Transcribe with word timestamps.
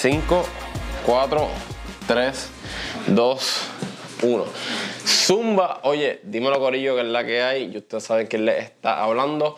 5, 0.00 0.44
4, 1.06 1.48
3, 2.06 2.50
2, 3.08 3.62
1. 4.22 4.44
Zumba, 5.04 5.80
oye, 5.82 6.20
dímelo 6.22 6.60
Corillo, 6.60 6.94
que 6.94 7.00
es 7.00 7.08
la 7.08 7.26
que 7.26 7.42
hay. 7.42 7.72
Y 7.74 7.78
ustedes 7.78 8.04
saben 8.04 8.28
quién 8.28 8.44
le 8.44 8.58
está 8.58 9.02
hablando. 9.02 9.56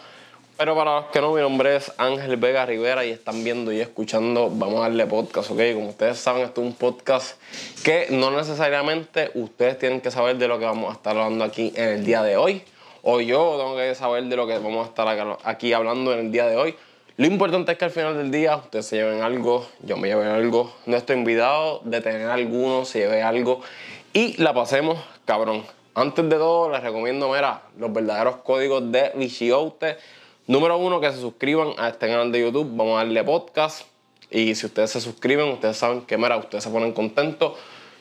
Pero 0.57 0.75
para 0.75 1.01
los 1.01 1.11
que 1.11 1.21
no, 1.21 1.35
mi 1.35 1.43
nombre 1.43 1.77
es 1.77 1.93
Ángel 1.99 2.39
Vega 2.39 2.65
Rivera 2.65 3.05
y 3.05 3.11
están 3.11 3.45
viendo 3.45 3.71
y 3.71 3.81
escuchando, 3.81 4.49
vamos 4.51 4.79
a 4.79 4.83
darle 4.85 5.05
podcast, 5.05 5.51
¿ok? 5.51 5.61
Como 5.75 5.91
ustedes 5.91 6.17
saben, 6.19 6.45
esto 6.45 6.63
es 6.63 6.69
un 6.69 6.75
podcast 6.75 7.39
que 7.85 8.07
no 8.09 8.31
necesariamente 8.31 9.33
ustedes 9.35 9.79
tienen 9.79 10.01
que 10.01 10.11
saber 10.11 10.39
de 10.39 10.49
lo 10.49 10.59
que 10.59 10.65
vamos 10.65 10.89
a 10.89 10.95
estar 10.95 11.15
hablando 11.19 11.45
aquí 11.45 11.71
en 11.77 11.89
el 11.91 12.05
día 12.07 12.23
de 12.23 12.39
hoy. 12.39 12.63
O 13.03 13.21
yo 13.21 13.57
tengo 13.59 13.77
que 13.77 13.95
saber 13.95 14.25
de 14.25 14.37
lo 14.37 14.47
que 14.47 14.55
vamos 14.55 14.87
a 14.87 14.89
estar 14.89 15.37
aquí 15.45 15.75
hablando 15.75 16.15
en 16.15 16.21
el 16.21 16.33
día 16.33 16.47
de 16.47 16.57
hoy. 16.57 16.77
Lo 17.21 17.27
importante 17.27 17.73
es 17.73 17.77
que 17.77 17.85
al 17.85 17.91
final 17.91 18.17
del 18.17 18.31
día 18.31 18.57
ustedes 18.57 18.87
se 18.87 18.97
lleven 18.97 19.21
algo, 19.21 19.69
yo 19.83 19.99
me 19.99 20.09
lleve 20.09 20.25
algo, 20.25 20.75
nuestro 20.87 21.15
invitado 21.15 21.83
de 21.85 22.01
tener 22.01 22.31
alguno 22.31 22.87
se 22.87 23.01
lleve 23.01 23.21
algo 23.21 23.61
y 24.15 24.43
la 24.43 24.55
pasemos 24.55 24.99
cabrón. 25.27 25.63
Antes 25.95 26.27
de 26.31 26.37
todo, 26.37 26.71
les 26.71 26.83
recomiendo, 26.83 27.29
mira, 27.29 27.61
los 27.77 27.93
verdaderos 27.93 28.37
códigos 28.37 28.91
de 28.91 29.13
Vichiote. 29.17 29.99
Número 30.47 30.79
uno, 30.79 30.99
que 30.99 31.13
se 31.13 31.19
suscriban 31.19 31.75
a 31.77 31.89
este 31.89 32.09
canal 32.09 32.33
de 32.33 32.41
YouTube. 32.41 32.71
Vamos 32.75 32.95
a 32.95 33.05
darle 33.05 33.23
podcast. 33.23 33.87
Y 34.31 34.55
si 34.55 34.65
ustedes 34.65 34.91
se 34.91 35.03
suscriben, 35.03 35.47
ustedes 35.49 35.77
saben 35.77 36.01
que, 36.01 36.17
mira, 36.17 36.39
ustedes 36.39 36.65
se 36.65 36.71
ponen 36.71 36.95
contentos. 36.95 37.59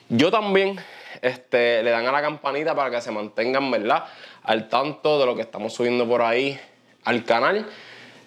Yo 0.07 0.31
también 0.31 0.79
este, 1.21 1.83
le 1.83 1.91
dan 1.91 2.07
a 2.07 2.13
la 2.13 2.21
campanita 2.21 2.73
para 2.73 2.89
que 2.89 3.01
se 3.01 3.11
mantengan, 3.11 3.69
¿verdad? 3.69 4.05
Al 4.43 4.69
tanto 4.69 5.19
de 5.19 5.25
lo 5.25 5.35
que 5.35 5.41
estamos 5.41 5.73
subiendo 5.73 6.07
por 6.07 6.21
ahí 6.21 6.57
al 7.03 7.25
canal. 7.25 7.67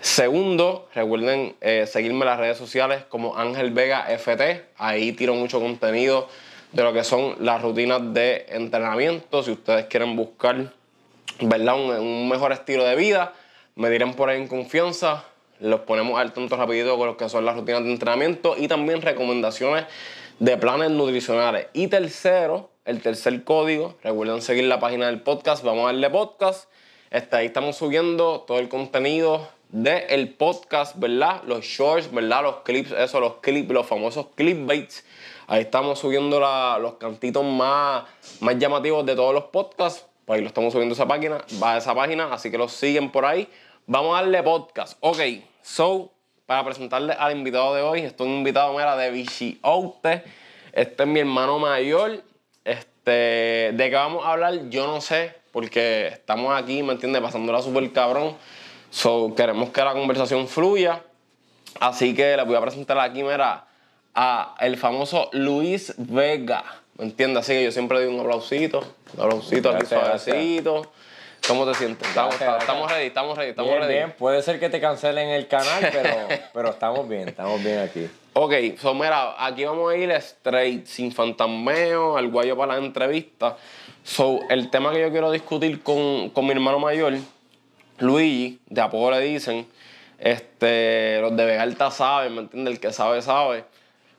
Segundo, 0.03 0.89
recuerden 0.97 1.55
eh, 1.61 1.87
seguirme 1.87 2.23
en 2.23 2.27
las 2.27 2.39
redes 2.41 2.59
sociales 2.59 3.05
como 3.09 3.39
Ángel 3.39 3.71
Vega 3.71 4.07
FT. 4.09 4.65
Ahí 4.77 5.13
tiro 5.13 5.35
mucho 5.35 5.61
contenido 5.61 6.29
de 6.73 6.83
lo 6.83 6.93
que 6.93 7.05
son 7.05 7.37
las 7.39 7.63
rutinas 7.63 8.13
de 8.13 8.47
entrenamiento. 8.49 9.45
Si 9.45 9.53
ustedes 9.53 9.87
quieren 9.87 10.17
buscar 10.17 10.73
¿verdad? 11.41 12.01
Un, 12.01 12.29
mejor 12.29 12.51
estilo 12.51 12.83
de 12.83 12.97
vida, 12.97 13.33
me 13.77 13.91
dirán 13.91 14.15
por 14.15 14.29
ahí 14.29 14.41
en 14.41 14.49
confianza. 14.49 15.25
Los 15.61 15.83
ponemos 15.83 16.19
al 16.19 16.33
tanto 16.33 16.57
rapidito 16.57 16.99
con 16.99 17.07
lo 17.07 17.17
que 17.17 17.29
son 17.29 17.45
las 17.45 17.55
rutinas 17.55 17.85
de 17.85 17.93
entrenamiento 17.93 18.57
y 18.59 18.67
también 18.67 19.03
recomendaciones 19.03 19.85
de 20.41 20.57
planes 20.57 20.91
nutricionales. 20.91 21.69
Y 21.75 21.87
tercero, 21.87 22.71
el 22.85 23.01
tercer 23.03 23.45
código, 23.45 23.97
recuerden 24.03 24.43
seguir 24.43 24.65
la 24.65 24.81
página 24.81 25.07
del 25.07 25.21
podcast, 25.21 25.63
vamos 25.63 25.85
a 25.85 25.87
darle 25.87 26.11
podcast. 26.11 26.69
Este, 27.13 27.37
ahí 27.37 27.47
estamos 27.47 27.77
subiendo 27.77 28.41
todo 28.41 28.59
el 28.59 28.69
contenido 28.69 29.47
del 29.73 30.05
el 30.11 30.35
podcast, 30.35 30.97
¿verdad? 30.99 31.43
Los 31.47 31.65
shorts, 31.65 32.13
¿verdad? 32.13 32.43
Los 32.43 32.57
clips, 32.57 32.93
eso, 32.93 33.19
los 33.21 33.37
clips, 33.37 33.71
los 33.71 33.87
famosos 33.87 34.27
clipbaits. 34.35 35.05
Ahí 35.47 35.63
estamos 35.63 35.99
subiendo 35.99 36.39
los 36.79 36.95
cantitos 36.95 37.45
más, 37.45 38.05
más 38.41 38.59
llamativos 38.59 39.05
de 39.05 39.17
todos 39.17 39.35
los 39.35 39.45
podcasts. 39.45 40.07
Pues 40.27 40.37
ahí 40.37 40.43
lo 40.43 40.49
estamos 40.49 40.73
subiendo 40.73 40.93
a 40.93 40.97
esa 40.97 41.09
página, 41.09 41.39
va 41.61 41.75
a 41.75 41.79
esa 41.79 41.95
página, 41.95 42.33
así 42.33 42.51
que 42.51 42.59
los 42.59 42.73
siguen 42.73 43.11
por 43.11 43.25
ahí. 43.25 43.49
Vamos 43.87 44.17
a 44.17 44.23
darle 44.23 44.43
podcast. 44.43 44.97
Ok, 45.01 45.19
so, 45.63 46.13
para 46.47 46.65
presentarle 46.65 47.15
al 47.15 47.37
invitado 47.37 47.75
de 47.75 47.83
hoy, 47.83 48.01
estoy 48.03 48.29
invitado, 48.29 48.73
mira, 48.73 48.97
de 48.97 49.11
Vichy 49.11 49.59
Oute. 49.63 50.23
Este 50.73 51.03
es 51.03 51.09
mi 51.09 51.21
hermano 51.21 51.59
mayor. 51.59 52.23
Este, 52.65 53.73
de 53.73 53.89
qué 53.91 53.95
vamos 53.95 54.25
a 54.25 54.33
hablar, 54.33 54.69
yo 54.69 54.87
no 54.87 55.01
sé, 55.01 55.35
porque 55.51 56.09
estamos 56.09 56.55
aquí, 56.57 56.83
¿me 56.83 56.93
entiendes? 56.93 57.21
Pasándola 57.21 57.63
súper 57.63 57.91
cabrón. 57.93 58.37
So, 58.93 59.35
queremos 59.35 59.71
que 59.71 59.83
la 59.83 59.95
conversación 59.95 60.47
fluya. 60.47 61.03
Así 61.81 62.15
que 62.15 62.37
le 62.37 62.45
voy 62.45 62.57
a 62.57 62.61
presentar 62.61 62.99
aquí, 63.01 63.23
mira, 63.23 63.65
a 64.15 64.55
el 64.61 64.77
famoso 64.77 65.31
Luis 65.33 65.95
Vega. 65.97 66.63
¿Me 66.99 67.07
entiendes? 67.07 67.45
Así 67.45 67.55
que 67.55 67.65
yo 67.65 67.73
siempre 67.73 67.99
doy 67.99 68.15
un 68.15 68.21
aplausito. 68.21 68.81
Un 69.17 69.25
aplausito 69.25 69.71
aquí 69.71 69.87
suavecito. 69.87 70.93
¿Cómo 71.49 71.67
te 71.67 71.75
sientes? 71.75 72.07
Estamos, 72.07 72.35
estamos 72.35 72.93
ready, 72.93 73.07
estamos 73.07 73.37
ready, 73.37 73.51
estamos 73.51 73.73
bien, 73.73 73.89
Bien, 73.89 74.15
puede 74.17 74.43
ser 74.43 74.61
que 74.61 74.69
te 74.69 74.79
cancelen 74.79 75.31
el 75.31 75.49
canal, 75.49 75.89
pero, 75.91 76.11
pero 76.53 76.71
estamos 76.71 77.09
bien, 77.09 77.31
estamos 77.31 77.65
bien 77.65 77.79
aquí. 77.79 78.09
Ok, 78.35 78.53
so 78.79 78.95
mira, 78.95 79.35
aquí 79.45 79.65
vamos 79.65 79.91
a 79.91 79.97
ir 79.97 80.11
straight, 80.13 80.87
sin 80.87 81.11
fantasmeo, 81.11 82.19
al 82.19 82.29
guayo 82.29 82.57
para 82.57 82.75
la 82.75 82.85
entrevista. 82.85 83.57
So, 84.05 84.41
el 84.51 84.71
tema 84.71 84.93
que 84.93 85.01
yo 85.01 85.11
quiero 85.11 85.33
discutir 85.33 85.83
con, 85.83 86.29
con 86.31 86.45
mi 86.45 86.53
hermano 86.53 86.79
mayor 86.79 87.15
Luigi, 87.99 88.61
de 88.67 88.81
apodo 88.81 89.11
le 89.11 89.21
dicen, 89.21 89.67
este, 90.19 91.21
los 91.21 91.37
de 91.37 91.45
Vegalta 91.45 91.91
saben, 91.91 92.35
¿me 92.35 92.41
entiendes? 92.43 92.75
El 92.75 92.81
que 92.81 92.93
sabe, 92.93 93.23
sabe. 93.23 93.65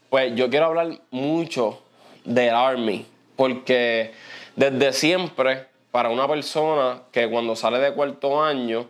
Pues 0.09 0.35
yo 0.35 0.49
quiero 0.49 0.65
hablar 0.65 0.99
mucho 1.11 1.81
del 2.25 2.53
Army, 2.53 3.05
porque 3.35 4.11
desde 4.55 4.93
siempre, 4.93 5.65
para 5.91 6.09
una 6.09 6.27
persona 6.27 7.03
que 7.11 7.29
cuando 7.29 7.55
sale 7.55 7.79
de 7.79 7.93
cuarto 7.93 8.43
año 8.43 8.87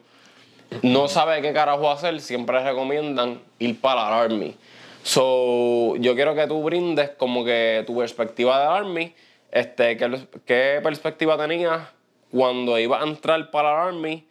no 0.82 1.08
sabe 1.08 1.42
qué 1.42 1.54
carajo 1.54 1.90
hacer, 1.92 2.20
siempre 2.20 2.64
recomiendan 2.64 3.40
ir 3.60 3.80
para 3.80 4.08
el 4.08 4.32
Army. 4.32 4.56
So, 5.04 5.96
yo 5.98 6.16
quiero 6.16 6.34
que 6.34 6.48
tú 6.48 6.64
brindes 6.64 7.12
como 7.12 7.46
que 7.46 7.84
tu 7.86 7.98
perspectiva 7.98 8.60
del 8.60 8.70
Army, 8.70 9.14
este, 9.52 9.98
¿qué, 9.98 10.28
qué 10.46 10.80
perspectiva 10.82 11.38
tenías 11.38 11.82
cuando 12.32 12.80
ibas 12.80 13.04
a 13.04 13.08
entrar 13.08 13.52
para 13.52 13.70
el 13.70 13.88
Army 13.90 14.28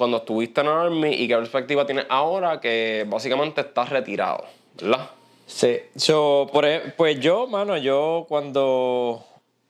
cuando 0.00 0.16
estuviste 0.16 0.62
en 0.62 0.66
el 0.66 0.72
Army 0.72 1.10
y 1.12 1.28
qué 1.28 1.36
perspectiva 1.36 1.84
tienes 1.84 2.06
ahora 2.08 2.58
que 2.58 3.04
básicamente 3.06 3.60
estás 3.60 3.90
retirado, 3.90 4.46
¿verdad? 4.80 5.10
Sí, 5.46 5.76
por, 6.50 6.64
e, 6.64 6.94
pues 6.96 7.20
yo, 7.20 7.46
mano, 7.46 7.76
yo 7.76 8.24
cuando 8.26 9.22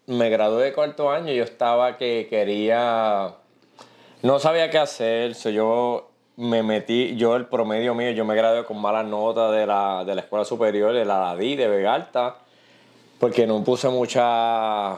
me 0.06 0.30
gradué 0.30 0.66
de 0.66 0.72
cuarto 0.72 1.10
año, 1.10 1.32
yo 1.32 1.42
estaba 1.42 1.96
que 1.96 2.28
quería, 2.30 3.34
no 4.22 4.38
sabía 4.38 4.70
qué 4.70 4.78
hacer, 4.78 5.34
yo 5.34 6.10
me 6.36 6.62
metí, 6.62 7.16
yo 7.16 7.34
el 7.34 7.47
promedio 7.47 7.97
mío, 7.97 8.12
yo 8.12 8.24
me 8.24 8.36
gradué 8.36 8.64
con 8.64 8.80
malas 8.80 9.06
notas 9.06 9.50
de 9.50 9.66
la, 9.66 10.04
de 10.04 10.14
la 10.14 10.20
escuela 10.20 10.44
superior, 10.44 10.92
de 10.92 11.04
la 11.04 11.34
DI, 11.34 11.56
de 11.56 11.66
Vegalta, 11.66 12.36
porque 13.18 13.48
no 13.48 13.64
puse 13.64 13.88
mucha, 13.88 14.97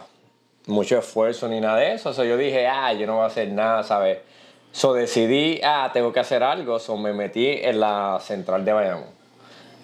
mucho 0.66 0.98
esfuerzo 0.98 1.48
ni 1.48 1.58
nada 1.58 1.78
de 1.78 1.94
eso, 1.94 2.10
o 2.10 2.22
yo 2.22 2.36
dije, 2.36 2.66
ah, 2.66 2.92
yo 2.92 3.06
no 3.06 3.14
voy 3.14 3.24
a 3.24 3.28
hacer 3.28 3.48
nada, 3.48 3.82
¿sabes? 3.82 4.18
So 4.72 4.94
decidí, 4.94 5.60
ah, 5.62 5.90
tengo 5.92 6.12
que 6.12 6.20
hacer 6.20 6.42
algo, 6.42 6.78
so 6.78 6.96
me 6.96 7.12
metí 7.12 7.46
en 7.46 7.78
la 7.78 8.18
central 8.20 8.64
de 8.64 8.72
Bayamón. 8.72 9.22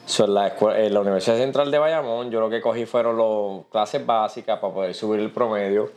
So, 0.06 0.24
en, 0.24 0.32
la 0.32 0.54
en 0.76 0.94
la 0.94 1.00
Universidad 1.00 1.36
Central 1.36 1.70
de 1.70 1.78
Bayamón, 1.78 2.30
yo 2.30 2.40
lo 2.40 2.48
que 2.48 2.62
cogí 2.62 2.86
fueron 2.86 3.18
las 3.18 3.66
clases 3.70 4.06
básicas 4.06 4.58
para 4.58 4.72
poder 4.72 4.94
subir 4.94 5.20
el 5.20 5.30
promedio. 5.30 5.90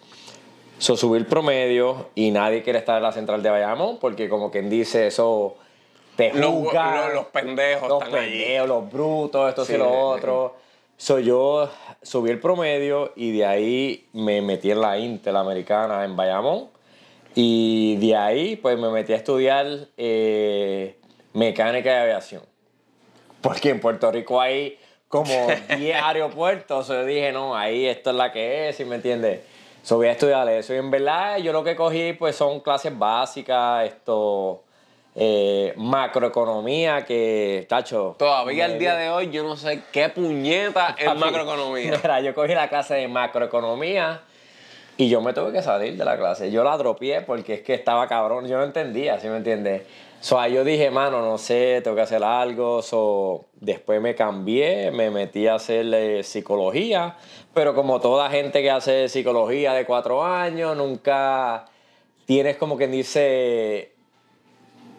So, 0.77 0.97
subí 0.97 1.17
el 1.17 1.25
promedio 1.25 2.09
y 2.15 2.31
nadie 2.31 2.63
quiere 2.63 2.79
estar 2.79 2.97
en 2.97 3.03
la 3.03 3.13
central 3.13 3.41
de 3.41 3.49
Bayamón 3.49 3.97
porque 3.97 4.27
como 4.27 4.51
quien 4.51 4.69
dice 4.69 5.07
eso 5.07 5.55
te 6.17 6.31
juzga. 6.31 7.05
Los, 7.05 7.13
los, 7.13 7.25
pendejos 7.27 7.87
Los 7.87 8.03
pendejos, 8.03 8.67
los 8.67 8.91
brutos, 8.91 9.47
esto 9.47 9.73
y 9.73 9.77
lo 9.77 9.89
otro. 9.89 10.55
So, 10.97 11.19
yo 11.19 11.69
subí 12.01 12.29
el 12.29 12.41
promedio 12.41 13.13
y 13.15 13.37
de 13.37 13.45
ahí 13.45 14.09
me 14.11 14.41
metí 14.41 14.69
en 14.69 14.81
la 14.81 14.97
Interamericana 14.97 16.03
en 16.03 16.17
Bayamón 16.17 16.70
y 17.35 17.95
de 17.97 18.15
ahí, 18.15 18.55
pues 18.55 18.77
me 18.77 18.89
metí 18.89 19.13
a 19.13 19.15
estudiar 19.15 19.65
eh, 19.97 20.97
mecánica 21.33 21.91
de 21.91 21.99
aviación. 21.99 22.43
Porque 23.41 23.69
en 23.69 23.79
Puerto 23.79 24.11
Rico 24.11 24.41
hay 24.41 24.77
como 25.07 25.33
10 25.77 26.01
aeropuertos. 26.01 26.87
yo 26.87 27.05
dije, 27.05 27.31
no, 27.31 27.55
ahí 27.55 27.85
esto 27.85 28.09
es 28.09 28.15
la 28.15 28.31
que 28.31 28.69
es, 28.69 28.75
¿sí 28.75 28.85
me 28.85 28.95
entiendes? 28.95 29.41
So, 29.83 29.95
voy 29.97 30.07
a 30.07 30.11
estudiar 30.11 30.47
eso. 30.49 30.73
Y 30.73 30.77
en 30.77 30.91
verdad, 30.91 31.37
yo 31.37 31.53
lo 31.53 31.63
que 31.63 31.75
cogí, 31.75 32.13
pues 32.13 32.35
son 32.35 32.59
clases 32.59 32.97
básicas, 32.97 33.85
esto. 33.85 34.63
Eh, 35.13 35.73
macroeconomía 35.75 37.03
que, 37.03 37.65
tacho. 37.67 38.15
Todavía 38.17 38.63
al 38.63 38.79
día 38.79 38.95
de 38.95 39.09
hoy 39.09 39.29
yo 39.29 39.43
no 39.43 39.57
sé 39.57 39.83
qué 39.91 40.07
puñeta 40.07 40.95
es 40.97 41.13
macroeconomía. 41.17 41.99
Mira, 42.01 42.21
yo 42.21 42.33
cogí 42.33 42.53
la 42.53 42.69
clase 42.69 42.93
de 42.93 43.09
macroeconomía 43.09 44.21
y 45.01 45.09
yo 45.09 45.19
me 45.19 45.33
tuve 45.33 45.51
que 45.51 45.63
salir 45.63 45.97
de 45.97 46.05
la 46.05 46.15
clase. 46.15 46.51
Yo 46.51 46.63
la 46.63 46.77
dropié 46.77 47.21
porque 47.21 47.55
es 47.55 47.61
que 47.61 47.73
estaba 47.73 48.07
cabrón. 48.07 48.47
Yo 48.47 48.59
no 48.59 48.63
entendía, 48.65 49.19
¿sí 49.19 49.27
me 49.29 49.37
entiendes? 49.37 49.81
So, 50.19 50.39
ahí 50.39 50.53
yo 50.53 50.63
dije, 50.63 50.91
mano, 50.91 51.21
no 51.21 51.39
sé, 51.39 51.81
tengo 51.83 51.95
que 51.95 52.03
hacer 52.03 52.23
algo. 52.23 52.83
So, 52.83 53.45
después 53.55 53.99
me 53.99 54.13
cambié, 54.13 54.91
me 54.91 55.09
metí 55.09 55.47
a 55.47 55.55
hacer 55.55 56.23
psicología. 56.23 57.17
Pero 57.51 57.73
como 57.73 57.99
toda 57.99 58.29
gente 58.29 58.61
que 58.61 58.69
hace 58.69 59.09
psicología 59.09 59.73
de 59.73 59.87
cuatro 59.87 60.23
años, 60.23 60.77
nunca 60.77 61.65
tienes 62.27 62.57
como 62.57 62.77
quien 62.77 62.91
dice 62.91 63.93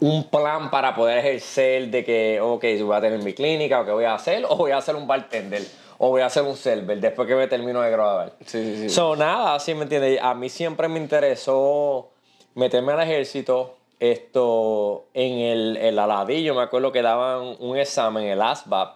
un 0.00 0.24
plan 0.30 0.68
para 0.72 0.96
poder 0.96 1.18
ejercer 1.18 1.92
de 1.92 2.04
que, 2.04 2.40
ok, 2.40 2.64
voy 2.82 2.96
a 2.96 3.00
tener 3.00 3.22
mi 3.22 3.34
clínica 3.34 3.82
o 3.82 3.84
qué 3.84 3.92
voy 3.92 4.04
a 4.04 4.14
hacer, 4.14 4.44
o 4.48 4.56
voy 4.56 4.72
a 4.72 4.78
hacer 4.78 4.96
un 4.96 5.06
bartender 5.06 5.62
o 5.98 6.10
voy 6.10 6.22
a 6.22 6.26
hacer 6.26 6.42
un 6.42 6.56
server 6.56 7.00
después 7.00 7.28
que 7.28 7.34
me 7.34 7.46
termino 7.46 7.80
de 7.80 7.90
grabar. 7.90 8.32
Sí, 8.46 8.62
sí, 8.64 8.76
sí. 8.76 8.88
So, 8.90 9.16
nada, 9.16 9.54
así 9.54 9.74
me 9.74 9.82
entiendes. 9.82 10.20
A 10.22 10.34
mí 10.34 10.48
siempre 10.48 10.88
me 10.88 10.98
interesó 10.98 12.10
meterme 12.54 12.92
al 12.92 13.00
ejército. 13.00 13.76
Esto 14.00 15.06
en 15.14 15.38
el, 15.38 15.76
el 15.76 15.98
aladillo, 15.98 16.56
me 16.56 16.62
acuerdo 16.62 16.90
que 16.90 17.02
daban 17.02 17.56
un 17.60 17.76
examen, 17.76 18.24
el 18.24 18.42
ASVAB. 18.42 18.94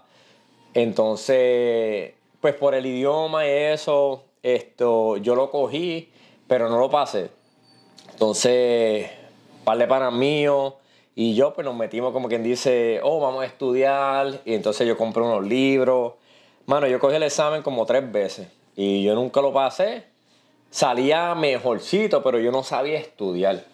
Entonces, 0.75 2.14
pues 2.40 2.54
por 2.54 2.75
el 2.75 2.84
idioma 2.87 3.46
y 3.46 3.50
eso, 3.50 4.25
esto, 4.43 5.16
yo 5.19 5.37
lo 5.37 5.50
cogí, 5.50 6.10
pero 6.48 6.69
no 6.69 6.78
lo 6.78 6.90
pasé. 6.90 7.31
Entonces, 8.10 9.08
par 9.64 9.78
de 9.78 9.87
panas 9.87 10.12
míos 10.12 10.75
y 11.14 11.34
yo, 11.34 11.54
pues 11.54 11.64
nos 11.64 11.75
metimos 11.75 12.12
como 12.12 12.28
quien 12.28 12.43
dice, 12.43 13.00
oh, 13.02 13.20
vamos 13.20 13.43
a 13.43 13.46
estudiar. 13.46 14.40
Y 14.44 14.54
entonces 14.54 14.87
yo 14.87 14.98
compré 14.98 15.22
unos 15.22 15.46
libros. 15.46 16.12
Mano, 16.67 16.87
yo 16.87 16.99
cogí 16.99 17.17
el 17.17 17.23
examen 17.23 17.63
como 17.63 17.87
tres 17.87 18.11
veces 18.11 18.49
y 18.75 19.03
yo 19.05 19.15
nunca 19.15 19.41
lo 19.41 19.53
pasé. 19.53 20.05
Salía 20.71 21.35
mejorcito, 21.35 22.23
pero 22.23 22.39
yo 22.39 22.51
no 22.51 22.63
sabía 22.65 22.99
estudiar. 22.99 23.65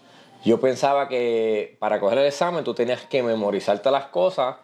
Yo 0.44 0.60
pensaba 0.60 1.08
que 1.08 1.76
para 1.78 1.98
coger 2.00 2.18
el 2.18 2.26
examen 2.26 2.64
tú 2.64 2.74
tenías 2.74 3.02
que 3.06 3.22
memorizarte 3.22 3.90
las 3.90 4.06
cosas 4.06 4.56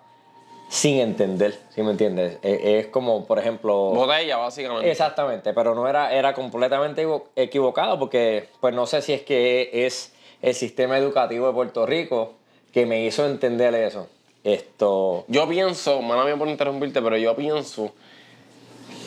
sin 0.69 0.99
entender, 1.01 1.59
¿sí 1.71 1.83
me 1.83 1.93
entiendes? 1.93 2.39
E- 2.43 2.79
Es, 2.81 2.89
como, 2.89 3.25
por 3.27 3.39
ejemplo... 3.39 3.75
Botella, 3.95 4.37
básicamente. 4.37 4.91
Exactamente, 4.91 5.55
pero 5.55 5.75
no 5.75 5.89
era, 5.89 6.13
era 6.13 6.35
completamente 6.35 7.03
equivo- 7.07 7.29
equivocado 7.35 7.99
porque 7.99 8.49
pues 8.61 8.75
no 8.75 8.87
sé 8.87 9.01
si 9.01 9.15
es 9.15 9.23
que 9.23 9.71
es 9.87 10.13
el 10.43 10.55
sistema 10.55 10.99
educativo 10.99 11.47
de 11.47 11.55
Puerto 11.55 11.87
Rico 11.87 12.35
que 12.73 12.85
me 12.85 13.03
hizo 13.07 13.25
entender 13.25 13.75
eso. 13.75 14.09
Esto... 14.45 15.25
Yo 15.29 15.49
pienso, 15.49 16.03
mala 16.03 16.25
mía 16.25 16.37
por 16.37 16.49
interrumpirte, 16.49 17.01
pero 17.01 17.17
yo 17.17 17.35
pienso 17.35 17.93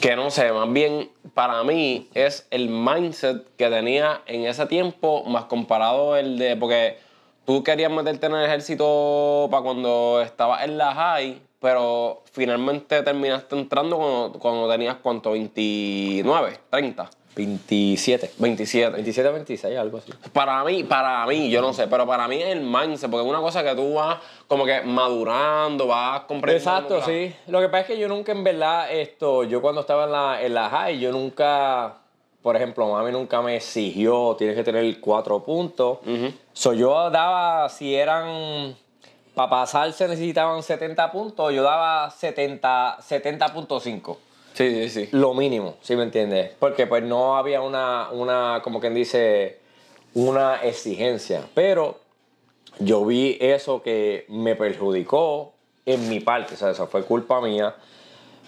que 0.02 0.16
no 0.16 0.32
sé, 0.32 0.52
más 0.52 0.74
bien 0.74 1.12
para 1.36 1.64
mí 1.64 2.10
es 2.16 2.48
el 2.50 2.70
mindset 2.70 3.46
que 3.56 3.70
tenía 3.70 4.22
en 4.26 4.46
ese 4.46 4.66
tiempo 4.66 5.24
más 5.26 5.46
comparado 5.46 6.18
el 6.18 6.38
de. 6.40 6.58
Porque 6.58 6.98
tú 7.46 7.64
querías 7.64 7.92
meterte 7.92 8.26
en 8.26 8.34
el 8.34 8.46
ejército 8.46 9.48
para 9.52 9.64
cuando 9.64 10.22
estabas 10.22 10.64
en 10.64 10.78
la 10.78 10.94
high, 10.96 11.42
pero 11.60 12.24
finalmente 12.32 13.04
terminaste 13.04 13.56
entrando 13.56 13.98
cuando, 13.98 14.40
cuando 14.40 14.70
tenías 14.70 14.96
cuánto, 14.96 15.32
29, 15.32 16.60
30, 16.72 17.10
27. 17.36 18.32
27. 18.38 18.92
27, 18.96 19.30
26, 19.32 19.78
algo 19.78 19.98
así. 20.00 20.12
Para 20.34 20.64
mí, 20.64 20.84
para 20.84 21.26
mí, 21.26 21.50
yo 21.50 21.62
no 21.62 21.74
sé, 21.74 21.88
pero 21.88 22.06
para 22.06 22.28
mí 22.28 22.36
es 22.42 22.50
el 22.50 22.62
mindset, 22.62 23.10
porque 23.10 23.24
es 23.26 23.30
una 23.30 23.40
cosa 23.42 23.64
que 23.64 23.74
tú 23.76 23.94
vas 23.94 24.18
como 24.48 24.66
que 24.66 24.82
madurando, 24.82 25.88
vas 25.88 26.22
comprendiendo. 26.22 26.70
Exacto, 26.72 26.98
la- 27.00 27.06
sí. 27.06 27.34
Lo 27.48 27.60
que 27.62 27.68
pasa 27.70 27.80
es 27.82 27.88
que 27.88 27.98
yo 28.00 28.08
nunca 28.08 28.32
en 28.34 28.44
verdad, 28.44 28.92
esto, 28.92 29.44
yo 29.44 29.62
cuando 29.62 29.82
estaba 29.82 30.06
en 30.06 30.12
la, 30.12 30.42
en 30.44 30.54
la 30.54 30.70
high, 30.70 31.00
yo 31.00 31.12
nunca, 31.12 31.94
por 32.42 32.56
ejemplo, 32.56 32.90
mami 32.92 33.12
nunca 33.12 33.42
me 33.42 33.56
exigió, 33.56 34.36
tienes 34.38 34.56
que 34.58 34.64
tener 34.64 35.00
cuatro 35.00 35.40
puntos. 35.44 36.00
So, 36.54 36.74
yo 36.74 37.10
daba, 37.10 37.70
si 37.70 37.96
eran, 37.96 38.76
para 39.34 39.50
pasar 39.50 39.94
se 39.94 40.08
necesitaban 40.10 40.62
70 40.62 41.12
puntos, 41.14 41.54
yo 41.54 41.64
daba 41.64 42.10
70, 42.12 42.98
70.5 43.00 44.18
Sí, 44.54 44.90
sí, 44.90 44.90
sí. 44.90 45.10
lo 45.12 45.34
mínimo, 45.34 45.76
¿sí 45.82 45.96
me 45.96 46.04
entiendes? 46.04 46.52
Porque 46.60 46.88
pues 46.88 47.04
no 47.04 47.38
había 47.38 47.62
una, 47.62 48.10
una, 48.12 48.62
como 48.64 48.80
quien 48.80 48.94
dice, 48.94 49.60
una 50.14 50.58
exigencia. 50.64 51.44
Pero 51.54 52.00
yo 52.80 53.06
vi 53.06 53.38
eso 53.40 53.82
que 53.82 54.26
me 54.30 54.56
perjudicó 54.56 55.54
en 55.86 56.10
mi 56.10 56.20
parte, 56.20 56.56
o 56.56 56.58
sea, 56.58 56.72
eso 56.72 56.88
fue 56.88 57.04
culpa 57.04 57.42
mía. 57.42 57.76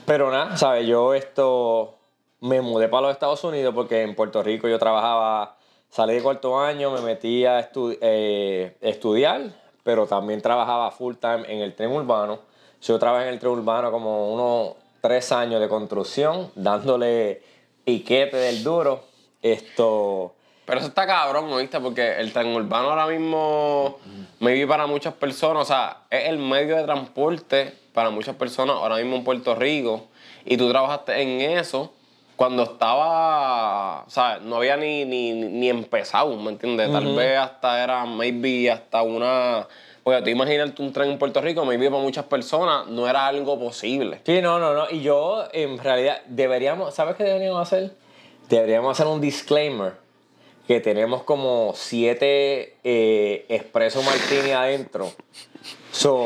Pero 0.05 0.29
nada, 0.31 0.57
¿sabes? 0.57 0.85
Yo 0.85 1.13
esto 1.13 1.95
me 2.41 2.61
mudé 2.61 2.89
para 2.89 3.03
los 3.03 3.11
Estados 3.13 3.43
Unidos 3.43 3.73
porque 3.73 4.01
en 4.01 4.15
Puerto 4.15 4.43
Rico 4.43 4.67
yo 4.67 4.77
trabajaba, 4.77 5.55
salí 5.89 6.15
de 6.15 6.21
cuarto 6.21 6.59
año, 6.59 6.91
me 6.91 7.01
metí 7.01 7.45
a 7.45 7.69
eh, 8.01 8.75
estudiar, 8.81 9.53
pero 9.83 10.07
también 10.07 10.41
trabajaba 10.41 10.91
full 10.91 11.15
time 11.15 11.43
en 11.47 11.61
el 11.61 11.73
tren 11.73 11.91
urbano. 11.91 12.39
Yo 12.81 12.99
trabajé 12.99 13.27
en 13.27 13.33
el 13.33 13.39
tren 13.39 13.53
urbano 13.53 13.91
como 13.91 14.33
unos 14.33 14.82
tres 15.03 15.33
años 15.33 15.59
de 15.59 15.67
construcción, 15.67 16.49
dándole 16.55 17.41
piquete 17.83 18.37
del 18.37 18.63
duro. 18.63 19.03
Esto, 19.41 20.33
Pero 20.65 20.79
eso 20.79 20.87
está 20.87 21.05
cabrón, 21.05 21.51
¿oíste? 21.51 21.77
Porque 21.81 22.21
el 22.21 22.31
urbano 22.55 22.91
ahora 22.91 23.07
mismo, 23.07 23.99
maybe 24.39 24.65
para 24.65 24.87
muchas 24.87 25.13
personas, 25.13 25.63
o 25.63 25.65
sea, 25.65 25.97
es 26.09 26.29
el 26.29 26.37
medio 26.37 26.77
de 26.77 26.83
transporte 26.83 27.73
para 27.93 28.11
muchas 28.11 28.37
personas 28.37 28.77
ahora 28.77 28.95
mismo 28.95 29.17
en 29.17 29.25
Puerto 29.25 29.55
Rico. 29.55 30.05
Y 30.45 30.55
tú 30.55 30.69
trabajaste 30.69 31.21
en 31.21 31.57
eso 31.57 31.91
cuando 32.37 32.63
estaba, 32.63 34.05
¿sabes? 34.07 34.41
No 34.43 34.55
había 34.55 34.77
ni, 34.77 35.03
ni, 35.03 35.33
ni 35.33 35.67
empezado, 35.67 36.33
¿me 36.37 36.51
entiendes? 36.51 36.89
Tal 36.89 37.13
vez 37.13 37.37
hasta 37.37 37.83
era, 37.83 38.05
maybe 38.05 38.71
hasta 38.71 39.01
una... 39.01 39.67
Porque 40.03 40.21
tú 40.21 40.29
imaginarte 40.29 40.81
un 40.81 40.91
tren 40.91 41.11
en 41.11 41.17
Puerto 41.17 41.39
Rico, 41.41 41.63
maybe 41.65 41.89
para 41.89 42.01
muchas 42.01 42.25
personas 42.25 42.87
no 42.87 43.07
era 43.07 43.25
algo 43.27 43.57
posible. 43.57 44.19
Sí, 44.25 44.41
no, 44.41 44.59
no, 44.59 44.73
no. 44.73 44.89
Y 44.89 45.01
yo, 45.01 45.45
en 45.53 45.77
realidad, 45.77 46.21
deberíamos, 46.27 46.93
¿sabes 46.93 47.15
qué 47.15 47.23
deberíamos 47.23 47.61
hacer? 47.61 47.91
Deberíamos 48.49 48.91
hacer 48.99 49.09
un 49.11 49.21
disclaimer 49.21 49.93
que 50.67 50.79
tenemos 50.81 51.23
como 51.23 51.73
siete 51.75 52.77
eh, 52.83 53.45
espresso 53.47 54.01
martini 54.03 54.51
adentro. 54.51 55.11
So, 55.91 56.25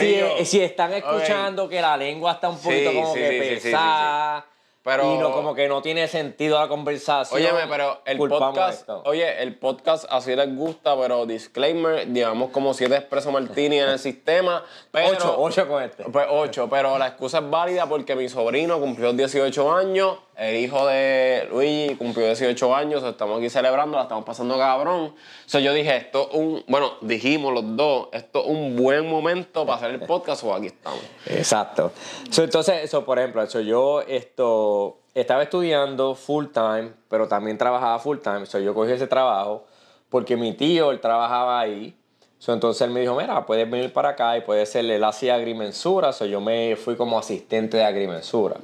si, 0.00 0.44
si 0.44 0.60
están 0.60 0.92
escuchando 0.94 1.68
que 1.68 1.80
la 1.80 1.96
lengua 1.96 2.32
está 2.32 2.48
un 2.48 2.58
poquito 2.58 2.90
Sí, 2.90 2.96
como 2.96 3.14
sí, 3.14 3.20
que 3.20 3.58
sí. 3.60 3.64
pesada 3.66 4.46
Pero- 4.82 5.14
y 5.14 5.18
no, 5.18 5.32
como 5.32 5.54
que 5.54 5.68
no 5.68 5.82
tiene 5.82 6.08
sentido 6.08 6.58
la 6.58 6.68
conversación. 6.68 7.40
Óyeme, 7.40 7.66
pero 7.68 8.00
el 8.04 8.16
podcast, 8.16 8.88
oye, 9.04 9.42
el 9.42 9.56
podcast 9.58 10.06
así 10.08 10.34
les 10.34 10.54
gusta, 10.56 10.98
pero 10.98 11.26
disclaimer, 11.26 12.06
llevamos 12.06 12.50
como 12.50 12.72
siete 12.72 12.96
expreso 12.96 13.30
martini 13.30 13.78
en 13.78 13.88
el 13.90 13.98
sistema, 13.98 14.64
pero... 14.90 15.16
Ocho, 15.16 15.34
ocho 15.38 15.68
con 15.68 15.82
este. 15.82 16.04
Pues 16.04 16.26
ocho, 16.30 16.68
pero 16.70 16.96
la 16.96 17.08
excusa 17.08 17.38
es 17.38 17.50
válida 17.50 17.86
porque 17.86 18.14
mi 18.14 18.28
sobrino 18.28 18.78
cumplió 18.80 19.12
18 19.12 19.72
años, 19.72 20.18
el 20.38 20.54
hijo 20.54 20.86
de 20.86 21.48
Luigi 21.50 21.96
cumplió 21.96 22.24
18 22.26 22.74
años, 22.74 23.02
estamos 23.02 23.38
aquí 23.38 23.50
celebrando, 23.50 23.96
la 23.96 24.04
estamos 24.04 24.24
pasando 24.24 24.56
cabrón. 24.56 25.16
So, 25.46 25.58
yo 25.58 25.72
dije, 25.72 25.96
esto 25.96 26.28
es 26.30 26.36
un, 26.38 26.64
bueno, 26.68 26.92
dijimos 27.00 27.52
los 27.52 27.76
dos, 27.76 28.08
esto 28.12 28.42
es 28.42 28.46
un 28.46 28.76
buen 28.76 29.10
momento 29.10 29.66
para 29.66 29.78
hacer 29.78 29.90
el 29.90 30.00
podcast 30.00 30.44
o 30.44 30.54
aquí 30.54 30.66
estamos. 30.68 31.00
Exacto. 31.26 31.90
So, 32.30 32.44
entonces, 32.44 32.84
eso, 32.84 33.04
por 33.04 33.18
ejemplo, 33.18 33.44
yo 33.62 34.02
esto, 34.02 34.77
estaba 35.14 35.42
estudiando 35.42 36.14
full 36.14 36.46
time, 36.52 36.92
pero 37.08 37.28
también 37.28 37.58
trabajaba 37.58 37.98
full 37.98 38.18
time. 38.18 38.46
So, 38.46 38.58
yo 38.58 38.74
cogí 38.74 38.92
ese 38.92 39.06
trabajo 39.06 39.64
porque 40.08 40.36
mi 40.36 40.52
tío, 40.52 40.90
él 40.90 41.00
trabajaba 41.00 41.60
ahí. 41.60 41.94
So, 42.38 42.52
entonces 42.52 42.82
él 42.82 42.90
me 42.90 43.00
dijo, 43.00 43.16
mira, 43.16 43.44
puedes 43.46 43.68
venir 43.68 43.92
para 43.92 44.10
acá 44.10 44.36
y 44.36 44.42
puedes 44.42 44.70
ser, 44.70 44.84
él 44.84 45.02
hacía 45.02 45.34
agrimensura. 45.34 46.12
So, 46.12 46.24
yo 46.24 46.40
me 46.40 46.76
fui 46.76 46.96
como 46.96 47.18
asistente 47.18 47.78
de 47.78 47.84
agrimensura. 47.84 48.56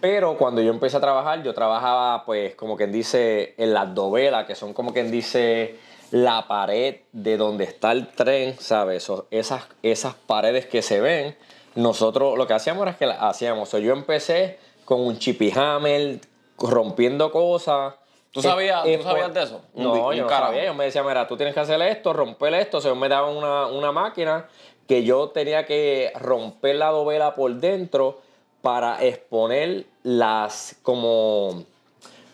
Pero 0.00 0.36
cuando 0.36 0.60
yo 0.60 0.70
empecé 0.70 0.98
a 0.98 1.00
trabajar, 1.00 1.42
yo 1.42 1.54
trabajaba, 1.54 2.24
pues, 2.26 2.54
como 2.54 2.76
quien 2.76 2.92
dice, 2.92 3.54
en 3.56 3.72
las 3.72 3.94
dovelas, 3.94 4.46
que 4.46 4.54
son 4.54 4.74
como 4.74 4.92
quien 4.92 5.10
dice 5.10 5.76
la 6.10 6.46
pared 6.46 6.96
de 7.12 7.36
donde 7.36 7.64
está 7.64 7.92
el 7.92 8.08
tren, 8.08 8.56
¿sabes? 8.60 9.02
So, 9.02 9.26
esas, 9.30 9.64
esas 9.82 10.14
paredes 10.14 10.66
que 10.66 10.82
se 10.82 11.00
ven, 11.00 11.36
nosotros 11.74 12.36
lo 12.36 12.46
que 12.46 12.54
hacíamos 12.54 12.82
era 12.82 12.96
que 12.96 13.06
las 13.06 13.22
hacíamos. 13.22 13.70
Yo 13.72 13.92
empecé 13.92 14.58
con 14.86 15.00
un 15.02 15.18
chippy 15.18 15.52
hammer, 15.54 16.20
rompiendo 16.58 17.30
cosas. 17.30 17.94
¿Tú 18.32 18.40
sabías- 18.40 18.82
tú 18.84 18.88
Es- 18.88 19.02
sabías 19.02 19.34
de 19.34 19.42
eso? 19.42 19.60
Un 19.74 19.84
No, 19.84 20.08
un 20.08 20.14
yo 20.14 20.22
no 20.22 20.28
sabía. 20.30 20.62
Ellos 20.62 20.76
me 20.76 20.84
decían, 20.84 21.06
mira, 21.06 21.26
tú 21.28 21.36
tienes 21.36 21.52
que 21.54 21.60
hacer 21.60 21.80
esto, 21.82 22.12
romper 22.14 22.54
esto. 22.54 22.78
O 22.78 22.80
sea, 22.80 22.90
ellos 22.92 23.00
me 23.00 23.08
daban 23.08 23.36
una, 23.36 23.66
una 23.66 23.92
máquina 23.92 24.46
que 24.88 25.02
yo 25.04 25.28
tenía 25.30 25.66
que 25.66 26.12
romper 26.14 26.76
la 26.76 26.90
dovela 26.90 27.34
por 27.34 27.52
dentro 27.56 28.20
para 28.62 29.02
exponer 29.04 29.84
las, 30.02 30.76
como, 30.82 31.64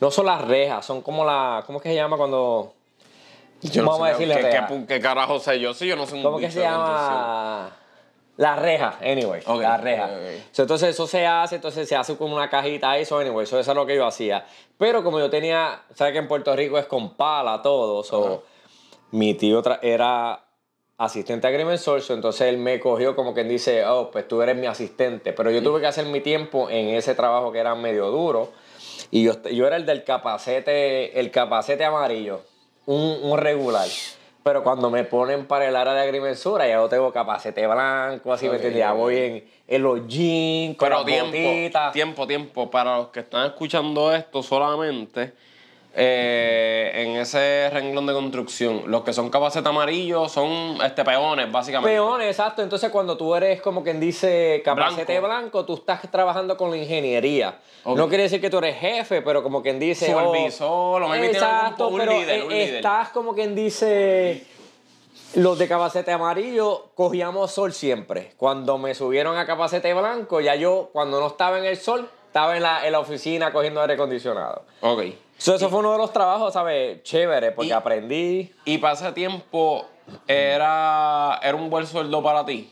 no 0.01 0.11
son 0.11 0.27
las 0.27 0.43
rejas, 0.43 0.85
son 0.85 1.03
como 1.03 1.25
la, 1.25 1.63
¿cómo 1.67 1.79
es 1.79 1.83
que 1.83 1.89
se 1.91 1.95
llama 1.95 2.17
cuando... 2.17 2.73
Yo 3.63 3.83
no 3.83 3.91
Vamos 3.93 4.07
a 4.09 4.11
decirle 4.11 4.35
qué, 4.41 4.61
qué, 4.69 4.87
qué 4.87 5.01
carajo 5.01 5.39
sé 5.39 5.61
yo, 5.61 5.73
sí, 5.73 5.87
yo 5.87 5.95
no 5.95 6.05
sé 6.07 6.17
un 6.17 6.23
¿Cómo 6.23 6.39
que 6.39 6.47
bicho 6.49 6.59
se 6.59 6.63
llama? 6.63 7.71
La 8.37 8.57
reja, 8.57 8.99
anyway. 9.03 9.43
Ok, 9.47 9.61
la 9.61 9.77
reja. 9.77 10.09
So, 10.53 10.63
entonces 10.63 10.91
eso 10.91 11.07
se 11.07 11.27
hace, 11.27 11.57
entonces 11.57 11.89
se 11.89 11.95
hace 11.95 12.17
como 12.17 12.35
una 12.35 12.49
cajita 12.49 12.97
eso, 12.97 13.19
anyway. 13.19 13.47
So, 13.47 13.59
eso 13.59 13.71
es 13.71 13.77
lo 13.77 13.85
que 13.85 13.95
yo 13.95 14.07
hacía. 14.07 14.47
Pero 14.79 15.05
como 15.05 15.19
yo 15.19 15.29
tenía, 15.29 15.83
¿sabes 15.95 16.15
que 16.15 16.19
en 16.19 16.29
Puerto 16.29 16.55
Rico 16.57 16.79
es 16.79 16.87
con 16.87 17.15
pala 17.15 17.61
todo? 17.61 18.03
So, 18.03 18.25
Ajá. 18.25 18.37
mi 19.11 19.35
tío 19.35 19.63
era 19.83 20.45
asistente 20.97 21.47
agrimensor, 21.47 22.01
so, 22.01 22.15
entonces 22.15 22.49
él 22.49 22.59
me 22.59 22.81
cogió 22.81 23.15
como 23.15 23.35
quien 23.35 23.49
dice, 23.49 23.85
oh, 23.85 24.11
pues 24.11 24.27
tú 24.27 24.41
eres 24.41 24.57
mi 24.57 24.67
asistente. 24.67 25.33
Pero 25.35 25.51
yo 25.51 25.63
tuve 25.63 25.81
que 25.81 25.87
hacer 25.89 26.07
mi 26.07 26.21
tiempo 26.21 26.71
en 26.71 26.89
ese 26.89 27.15
trabajo 27.15 27.53
que 27.53 27.59
era 27.59 27.75
medio 27.75 28.11
duro. 28.11 28.51
Y 29.11 29.25
yo, 29.25 29.43
yo 29.43 29.67
era 29.67 29.77
el 29.77 29.85
del 29.85 30.05
capacete, 30.05 31.21
el 31.21 31.31
capacete 31.31 31.85
amarillo, 31.85 32.41
un, 32.87 33.19
un 33.23 33.37
regular. 33.37 33.87
Pero 34.43 34.65
cuando 34.65 34.91
me 34.91 35.05
ponen 35.05 35.47
para 35.47 35.69
el 35.69 35.77
área 35.77 35.93
de 35.95 36.01
agrimensura, 36.01 36.67
ya 36.67 36.75
yo 36.75 36.89
tengo 36.89 37.13
capacete 37.13 37.65
blanco, 37.67 38.33
así, 38.33 38.49
¿me 38.49 38.57
ok. 38.57 38.63
voy 38.97 39.17
en, 39.17 39.45
en 39.69 39.83
los 39.83 40.07
jeans, 40.09 40.77
con 40.77 40.87
Pero 40.89 40.97
las 40.99 41.07
tiempo, 41.07 41.31
botitas. 41.31 41.93
tiempo, 41.93 42.27
tiempo. 42.27 42.71
Para 42.71 42.97
los 42.97 43.09
que 43.09 43.21
están 43.21 43.47
escuchando 43.47 44.13
esto 44.13 44.43
solamente, 44.43 45.33
eh, 45.95 46.91
en 46.95 47.17
ese 47.17 47.69
renglón 47.71 48.07
de 48.07 48.15
construcción. 48.15 48.85
Los 48.87 49.03
que 49.03 49.13
son 49.13 49.29
capacete 49.29 49.69
amarillo 49.69 50.29
son 50.29 50.79
este, 50.83 51.05
peones, 51.05 51.53
básicamente. 51.53 51.95
Peones, 51.95 52.29
exacto. 52.29 52.63
Entonces, 52.63 52.91
cuando 52.91 53.17
tú 53.17 53.35
eres 53.35 53.61
como 53.61 53.83
quien 53.85 54.01
dice 54.01 54.63
capacete 54.65 55.21
blanco, 55.21 55.65
tú 55.65 55.75
estás 55.75 56.01
trabajando 56.11 56.57
con 56.57 56.71
la 56.71 56.79
ingeniería. 56.79 57.59
No 57.85 58.09
quiere 58.09 58.25
decir 58.25 58.41
que 58.41 58.49
tú 58.49 58.59
eres 58.59 58.79
jefe, 58.79 59.23
pero 59.23 59.43
como 59.43 59.63
quien 59.63 59.79
dice. 59.79 60.15
oh, 60.15 60.25
Supervisor, 60.25 61.03
tiene 61.13 61.27
Exacto, 61.27 61.89
un 61.89 61.99
pero 61.99 62.13
líder, 62.13 62.41
eh, 62.41 62.49
líder. 62.49 62.75
estás 62.77 63.11
como 63.11 63.35
quien 63.35 63.55
dice. 63.55 64.47
Los 65.35 65.59
de 65.59 65.67
capacete 65.67 66.13
amarillo 66.13 66.91
cogíamos 66.95 67.51
sol 67.53 67.73
siempre. 67.73 68.33
Cuando 68.37 68.77
me 68.77 68.95
subieron 68.95 69.37
a 69.39 69.47
capacete 69.47 69.93
blanco, 69.95 70.41
ya 70.41 70.55
yo, 70.57 70.91
cuando 70.93 71.21
no 71.21 71.27
estaba 71.27 71.59
en 71.59 71.65
el 71.65 71.79
sol, 71.79 72.09
estaba 72.27 72.57
en 72.57 72.63
la, 72.63 72.87
en 72.87 72.93
la 72.93 73.01
oficina 73.01 73.51
cogiendo 73.51 73.81
aire 73.81 73.95
acondicionado. 73.95 74.63
Ok. 74.83 75.03
So, 75.43 75.57
eso 75.57 75.69
fue 75.71 75.81
uno 75.81 75.91
de 75.91 75.99
los 75.99 76.13
trabajos, 76.13 76.53
¿sabes? 76.53 77.03
Chévere, 77.03 77.51
porque 77.51 77.71
Y- 77.71 77.73
aprendí. 77.73 78.53
Y 78.65 78.85
ese 78.85 79.11
tiempo 79.11 79.85
era, 80.29 81.41
era 81.43 81.57
un 81.57 81.69
buen 81.69 81.85
sueldo 81.85 82.23
para 82.23 82.45
ti. 82.47 82.71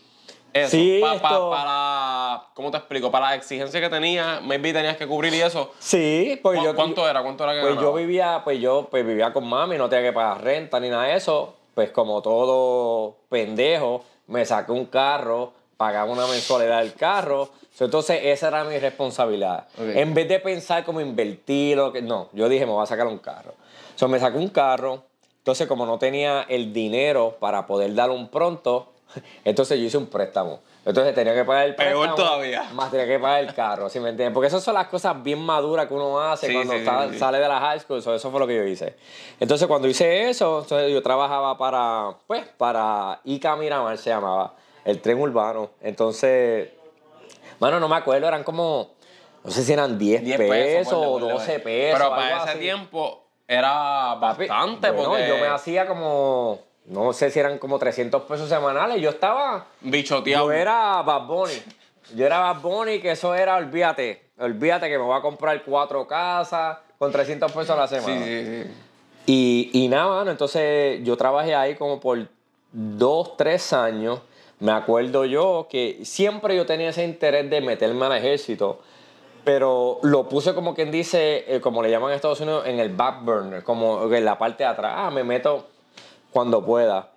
Eso, 0.53 0.71
Sí, 0.71 0.99
pa- 1.01 1.09
pa- 1.21 1.29
esto- 1.29 1.49
para, 1.49 2.43
¿cómo 2.53 2.71
te 2.71 2.77
explico? 2.77 3.11
Para 3.11 3.27
las 3.31 3.37
exigencias 3.37 3.81
que 3.83 3.89
tenía, 3.89 4.39
maybe 4.41 4.71
tenías 4.71 4.95
que 4.95 5.05
cubrir 5.05 5.33
y 5.33 5.41
eso. 5.41 5.71
Sí, 5.79 6.39
pues 6.41 6.59
¿Cu- 6.59 6.65
yo. 6.65 6.75
¿Cuánto 6.75 7.09
era? 7.09 7.21
¿Cuánto 7.23 7.43
era 7.43 7.53
que 7.55 7.61
Pues 7.61 7.75
yo 7.75 7.93
vivía, 7.93 8.41
pues 8.45 8.59
yo 8.61 8.87
pues 8.89 9.05
vivía 9.05 9.33
con 9.33 9.47
mami, 9.47 9.77
no 9.77 9.89
tenía 9.89 10.09
que 10.09 10.13
pagar 10.13 10.41
renta 10.41 10.79
ni 10.79 10.87
nada 10.89 11.03
de 11.03 11.15
eso. 11.15 11.55
Pues 11.73 11.91
como 11.91 12.21
todo 12.21 13.17
pendejo, 13.29 14.03
me 14.27 14.45
saqué 14.45 14.71
un 14.73 14.85
carro, 14.85 15.53
pagaba 15.81 16.11
una 16.11 16.27
mensualidad 16.27 16.77
del 16.77 16.93
carro. 16.93 17.49
Entonces 17.79 18.19
esa 18.25 18.49
era 18.49 18.63
mi 18.63 18.77
responsabilidad. 18.77 19.65
Ok. 19.75 19.95
En 19.95 20.13
vez 20.13 20.27
de 20.29 20.37
pensar 20.39 20.85
como 20.85 21.01
invertir 21.01 21.79
o 21.79 21.91
que 21.91 22.03
no, 22.03 22.29
yo 22.33 22.47
dije 22.47 22.67
me 22.67 22.71
voy 22.71 22.83
a 22.83 22.85
sacar 22.85 23.07
un 23.07 23.17
carro. 23.17 23.55
So, 23.95 24.07
me 24.07 24.19
saqué 24.19 24.37
un 24.37 24.49
carro. 24.49 25.01
Entonces 25.39 25.67
como 25.67 25.87
no 25.87 25.97
tenía 25.97 26.45
el 26.47 26.71
dinero 26.71 27.35
para 27.39 27.65
poder 27.65 27.95
dar 27.95 28.11
un 28.11 28.27
pronto, 28.29 28.89
entonces 29.43 29.79
yo 29.79 29.85
hice 29.85 29.97
un 29.97 30.05
préstamo. 30.05 30.59
Entonces 30.85 31.15
tenía 31.15 31.33
que 31.33 31.43
pagar 31.43 31.65
el 31.65 31.75
Peor 31.75 32.05
préstamo. 32.05 32.15
todavía. 32.15 32.69
Más 32.73 32.91
tenía 32.91 33.07
que 33.07 33.17
pagar 33.17 33.43
el 33.43 33.53
carro, 33.55 33.89
¿sí 33.89 33.99
me 33.99 34.09
entiendes? 34.09 34.35
Porque 34.35 34.47
esas 34.47 34.63
son 34.63 34.75
las 34.75 34.85
cosas 34.87 35.21
bien 35.23 35.39
maduras 35.39 35.87
que 35.87 35.95
uno 35.95 36.19
hace 36.21 36.45
Sí, 36.47 36.53
cuando 36.53 36.73
sí, 36.73 36.79
sí, 37.13 37.19
sale 37.19 37.39
de 37.39 37.47
la 37.47 37.59
high 37.59 37.79
school. 37.79 38.03
So, 38.03 38.13
eso 38.13 38.29
fue 38.29 38.39
lo 38.39 38.45
que 38.45 38.55
yo 38.55 38.63
hice. 38.63 38.95
Entonces, 39.39 39.67
cuando 39.67 39.87
hice 39.87 40.29
eso, 40.29 40.61
entonces 40.61 40.91
yo 40.91 41.01
trabajaba 41.01 41.57
para, 41.57 42.13
pues, 42.27 42.45
para 42.57 43.19
Ica 43.23 43.55
Miramar, 43.55 43.97
se 43.97 44.11
llamaba, 44.11 44.53
el 44.85 45.01
tren 45.01 45.19
urbano. 45.19 45.71
Entonces, 45.81 46.69
bueno, 47.59 47.79
no 47.79 47.87
me 47.87 47.95
acuerdo, 47.95 48.27
eran 48.27 48.43
como, 48.43 48.91
no 49.43 49.51
sé 49.51 49.63
si 49.63 49.73
eran 49.73 49.97
10, 49.97 50.23
10 50.23 50.37
pesos, 50.39 50.93
o 50.93 51.19
ponle, 51.19 51.31
12 51.33 51.45
ponle. 51.45 51.59
pesos. 51.59 51.99
Pero 51.99 52.09
para 52.11 52.37
ese 52.43 52.49
así. 52.51 52.59
tiempo 52.59 53.23
era 53.47 54.17
Papi, 54.19 54.47
bastante. 54.47 54.91
bueno, 54.91 55.09
porque 55.11 55.27
yo 55.27 55.37
me 55.37 55.47
hacía 55.47 55.85
como, 55.87 56.59
no 56.85 57.13
sé 57.13 57.29
si 57.29 57.39
eran 57.39 57.57
como 57.59 57.77
300 57.77 58.23
pesos 58.23 58.49
semanales. 58.49 59.01
Yo 59.01 59.09
estaba 59.11 59.67
bichoteado. 59.81 60.45
yo 60.45 60.51
era 60.51 61.01
Bad 61.01 61.27
Bunny. 61.27 61.61
Yo 62.15 62.25
era 62.25 62.39
Bad 62.39 62.61
Bunny, 62.61 62.99
que 62.99 63.11
eso 63.11 63.33
era, 63.35 63.55
olvídate, 63.57 64.29
olvídate 64.39 64.89
que 64.89 64.97
me 64.97 65.03
voy 65.03 65.17
a 65.17 65.21
comprar 65.21 65.63
cuatro 65.63 66.05
casas 66.07 66.77
con 66.97 67.11
300 67.11 67.51
pesos 67.51 67.69
a 67.71 67.75
la 67.75 67.87
Sí, 67.87 67.95
semana. 67.95 68.25
sí, 68.25 68.45
sí. 68.65 68.71
Y, 69.27 69.69
y 69.73 69.87
nada, 69.87 70.07
mano, 70.07 70.31
entonces 70.31 70.99
yo 71.03 71.15
trabajé 71.15 71.53
ahí 71.55 71.75
como 71.75 71.99
por 71.99 72.27
dos, 72.71 73.37
tres 73.37 73.71
años. 73.71 74.19
Me 74.61 74.71
acuerdo 74.71 75.25
yo 75.25 75.65
que 75.71 76.01
siempre 76.03 76.55
yo 76.55 76.67
tenía 76.67 76.89
ese 76.89 77.03
interés 77.03 77.49
de 77.49 77.61
meterme 77.61 78.05
al 78.05 78.13
ejército, 78.13 78.79
pero 79.43 79.97
lo 80.03 80.29
puse 80.29 80.53
como 80.53 80.75
quien 80.75 80.91
dice, 80.91 81.45
eh, 81.47 81.59
como 81.59 81.81
le 81.81 81.89
llaman 81.89 82.11
en 82.11 82.17
Estados 82.17 82.41
Unidos, 82.41 82.67
en 82.67 82.79
el 82.79 82.89
back 82.89 83.25
burner, 83.25 83.63
como 83.63 84.13
en 84.13 84.23
la 84.23 84.37
parte 84.37 84.63
de 84.63 84.69
atrás. 84.69 84.93
Ah, 84.95 85.09
me 85.09 85.23
meto 85.23 85.65
cuando 86.31 86.63
pueda. 86.63 87.09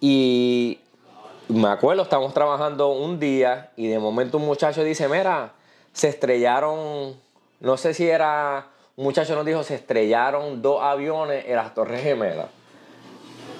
Y 0.00 0.80
me 1.46 1.68
acuerdo, 1.68 2.02
estábamos 2.02 2.34
trabajando 2.34 2.88
un 2.88 3.20
día 3.20 3.70
y 3.76 3.86
de 3.86 4.00
momento 4.00 4.38
un 4.38 4.46
muchacho 4.46 4.82
dice, 4.82 5.08
mira, 5.08 5.52
se 5.92 6.08
estrellaron, 6.08 7.14
no 7.60 7.76
sé 7.76 7.94
si 7.94 8.08
era, 8.08 8.66
un 8.96 9.04
muchacho 9.04 9.36
nos 9.36 9.46
dijo, 9.46 9.62
se 9.62 9.76
estrellaron 9.76 10.60
dos 10.60 10.82
aviones 10.82 11.44
en 11.46 11.54
las 11.54 11.72
Torres 11.72 12.02
Gemelas. 12.02 12.48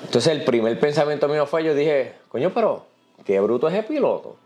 Entonces 0.03 0.33
el 0.33 0.43
primer 0.43 0.81
pensamiento 0.81 1.29
mío 1.29 1.47
fue, 1.47 1.63
yo 1.63 1.77
dije, 1.77 2.15
coño, 2.29 2.51
pero 2.53 2.90
qué 3.25 3.41
bruto 3.41 3.69
es 3.69 3.75
el 3.75 3.85
piloto. 3.85 4.37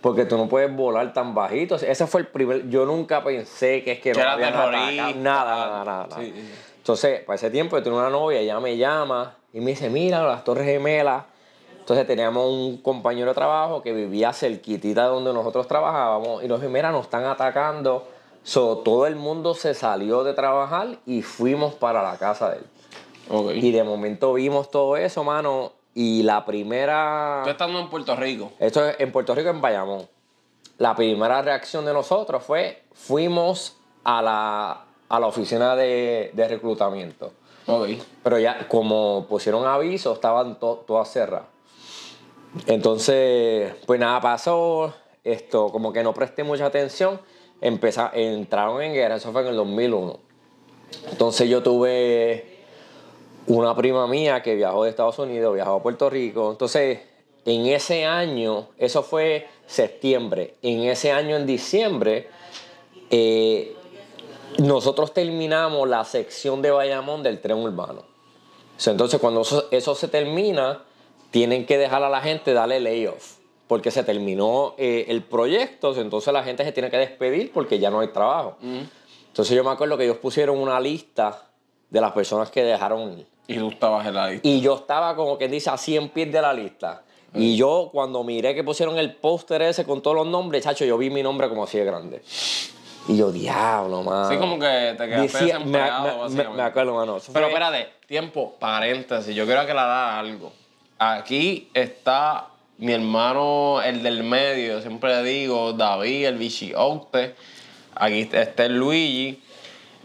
Porque 0.00 0.24
tú 0.24 0.36
no 0.36 0.48
puedes 0.48 0.74
volar 0.74 1.12
tan 1.12 1.34
bajito. 1.34 1.74
Ese 1.74 2.06
fue 2.06 2.20
el 2.20 2.26
primer, 2.28 2.68
yo 2.68 2.86
nunca 2.86 3.24
pensé 3.24 3.82
que 3.82 3.92
es 3.92 4.00
que 4.00 4.12
Que 4.12 4.22
no 4.22 4.30
había 4.30 4.50
nada, 4.50 4.70
nada, 4.70 5.56
nada, 5.56 5.84
nada. 5.84 6.16
Sí, 6.18 6.32
sí. 6.34 6.52
Entonces, 6.76 7.20
para 7.24 7.34
ese 7.34 7.50
tiempo 7.50 7.76
yo 7.76 7.82
tenía 7.82 7.98
una 7.98 8.08
novia, 8.10 8.40
ella 8.40 8.60
me 8.60 8.76
llama 8.76 9.34
y 9.52 9.60
me 9.60 9.72
dice, 9.72 9.90
mira, 9.90 10.22
las 10.22 10.44
Torres 10.44 10.64
Gemelas. 10.64 11.24
Entonces 11.80 12.06
teníamos 12.06 12.50
un 12.50 12.78
compañero 12.78 13.28
de 13.28 13.34
trabajo 13.34 13.82
que 13.82 13.92
vivía 13.92 14.32
cerquitita 14.32 15.04
de 15.04 15.08
donde 15.08 15.32
nosotros 15.32 15.66
trabajábamos 15.66 16.44
y 16.44 16.48
nos 16.48 16.60
dijo, 16.60 16.72
mira, 16.72 16.92
nos 16.92 17.04
están 17.04 17.24
atacando. 17.24 18.06
So, 18.42 18.78
todo 18.78 19.06
el 19.06 19.16
mundo 19.16 19.54
se 19.54 19.74
salió 19.74 20.24
de 20.24 20.32
trabajar 20.32 20.98
y 21.06 21.22
fuimos 21.22 21.74
para 21.74 22.02
la 22.02 22.16
casa 22.18 22.50
de 22.50 22.58
él. 22.58 22.64
Y 23.62 23.72
de 23.72 23.84
momento 23.84 24.32
vimos 24.32 24.70
todo 24.70 24.96
eso, 24.96 25.24
mano. 25.24 25.72
Y 26.00 26.22
la 26.22 26.44
primera... 26.44 27.40
Tú 27.42 27.50
estando 27.50 27.80
en 27.80 27.90
Puerto 27.90 28.14
Rico. 28.14 28.52
Esto 28.60 28.86
es 28.88 28.94
en 29.00 29.10
Puerto 29.10 29.34
Rico, 29.34 29.48
en 29.50 29.60
Bayamón. 29.60 30.06
La 30.76 30.94
primera 30.94 31.42
reacción 31.42 31.84
de 31.84 31.92
nosotros 31.92 32.40
fue, 32.44 32.84
fuimos 32.92 33.76
a 34.04 34.22
la, 34.22 34.84
a 35.08 35.18
la 35.18 35.26
oficina 35.26 35.74
de, 35.74 36.30
de 36.34 36.46
reclutamiento. 36.46 37.32
Ok. 37.66 37.88
Pero 38.22 38.38
ya, 38.38 38.68
como 38.68 39.26
pusieron 39.28 39.66
aviso, 39.66 40.12
estaban 40.12 40.60
to- 40.60 40.84
todas 40.86 41.10
cerradas. 41.10 41.46
Entonces, 42.66 43.74
pues 43.86 43.98
nada 43.98 44.20
pasó. 44.20 44.94
Esto, 45.24 45.70
como 45.70 45.92
que 45.92 46.02
no 46.04 46.14
presté 46.14 46.44
mucha 46.44 46.66
atención. 46.66 47.20
Empeza- 47.60 48.12
entraron 48.14 48.80
en 48.82 48.92
guerra, 48.94 49.16
eso 49.16 49.32
fue 49.32 49.42
en 49.42 49.48
el 49.48 49.56
2001. 49.56 50.16
Entonces 51.10 51.48
yo 51.50 51.62
tuve 51.62 52.57
una 53.48 53.74
prima 53.74 54.06
mía 54.06 54.42
que 54.42 54.54
viajó 54.54 54.84
de 54.84 54.90
Estados 54.90 55.18
Unidos, 55.18 55.54
viajó 55.54 55.76
a 55.76 55.82
Puerto 55.82 56.08
Rico. 56.10 56.50
Entonces, 56.50 57.00
en 57.44 57.66
ese 57.66 58.04
año, 58.04 58.68
eso 58.76 59.02
fue 59.02 59.48
septiembre, 59.66 60.54
en 60.62 60.84
ese 60.84 61.12
año, 61.12 61.36
en 61.36 61.46
diciembre, 61.46 62.28
eh, 63.10 63.74
nosotros 64.58 65.14
terminamos 65.14 65.88
la 65.88 66.04
sección 66.04 66.60
de 66.60 66.70
Bayamón 66.70 67.22
del 67.22 67.40
tren 67.40 67.58
urbano. 67.58 68.02
Entonces, 68.84 69.18
cuando 69.18 69.40
eso, 69.40 69.66
eso 69.70 69.94
se 69.94 70.08
termina, 70.08 70.82
tienen 71.30 71.66
que 71.66 71.78
dejar 71.78 72.02
a 72.02 72.10
la 72.10 72.20
gente 72.20 72.52
darle 72.52 72.80
layoff. 72.80 73.38
Porque 73.66 73.90
se 73.90 74.02
terminó 74.02 74.74
eh, 74.78 75.06
el 75.08 75.22
proyecto, 75.22 75.94
entonces 75.98 76.32
la 76.32 76.42
gente 76.42 76.64
se 76.64 76.72
tiene 76.72 76.90
que 76.90 76.96
despedir 76.96 77.52
porque 77.52 77.78
ya 77.78 77.90
no 77.90 78.00
hay 78.00 78.08
trabajo. 78.08 78.56
Entonces 78.62 79.54
yo 79.54 79.62
me 79.62 79.70
acuerdo 79.70 79.98
que 79.98 80.04
ellos 80.04 80.16
pusieron 80.16 80.58
una 80.58 80.80
lista 80.80 81.47
de 81.90 82.00
las 82.00 82.12
personas 82.12 82.50
que 82.50 82.62
dejaron 82.62 83.18
ir. 83.18 83.26
Y 83.46 83.56
tú 83.58 83.68
estabas 83.70 84.06
en 84.06 84.14
la 84.14 84.28
lista. 84.28 84.46
Y 84.46 84.60
yo 84.60 84.74
estaba 84.76 85.16
como 85.16 85.38
que 85.38 85.48
dice 85.48 85.70
a 85.70 85.76
100 85.78 86.10
pies 86.10 86.30
de 86.32 86.42
la 86.42 86.52
lista. 86.52 87.02
Y 87.34 87.56
yo 87.56 87.90
cuando 87.92 88.24
miré 88.24 88.54
que 88.54 88.64
pusieron 88.64 88.98
el 88.98 89.14
póster 89.14 89.62
ese 89.62 89.84
con 89.84 90.02
todos 90.02 90.16
los 90.16 90.26
nombres, 90.26 90.64
chacho, 90.64 90.84
yo 90.84 90.96
vi 90.98 91.10
mi 91.10 91.22
nombre 91.22 91.48
como 91.48 91.64
así 91.64 91.78
de 91.78 91.84
grande. 91.84 92.22
Y 93.06 93.16
yo, 93.16 93.30
diablo, 93.32 94.02
mano. 94.02 94.28
Sí, 94.30 94.36
como 94.36 94.58
que 94.58 94.94
te 94.98 95.06
quedaste 95.06 95.22
Decía- 95.22 95.40
desempleado, 95.58 96.04
me- 96.04 96.12
me- 96.12 96.18
básicamente. 96.18 96.56
me 96.56 96.62
acuerdo, 96.62 96.94
mano. 96.94 97.16
Eso 97.16 97.32
Pero 97.32 97.46
fue- 97.46 97.52
espérate, 97.54 97.88
tiempo, 98.06 98.54
paréntesis. 98.58 99.34
Yo 99.34 99.46
quiero 99.46 99.60
aclarar 99.62 100.18
algo. 100.18 100.52
Aquí 100.98 101.68
está 101.72 102.48
mi 102.78 102.92
hermano, 102.92 103.80
el 103.82 104.02
del 104.02 104.24
medio, 104.24 104.80
siempre 104.82 105.10
le 105.16 105.22
digo, 105.22 105.72
David, 105.72 106.26
el 106.26 106.36
Bichiote. 106.36 107.34
Aquí 107.94 108.28
está 108.32 108.64
el 108.66 108.76
Luigi. 108.78 109.42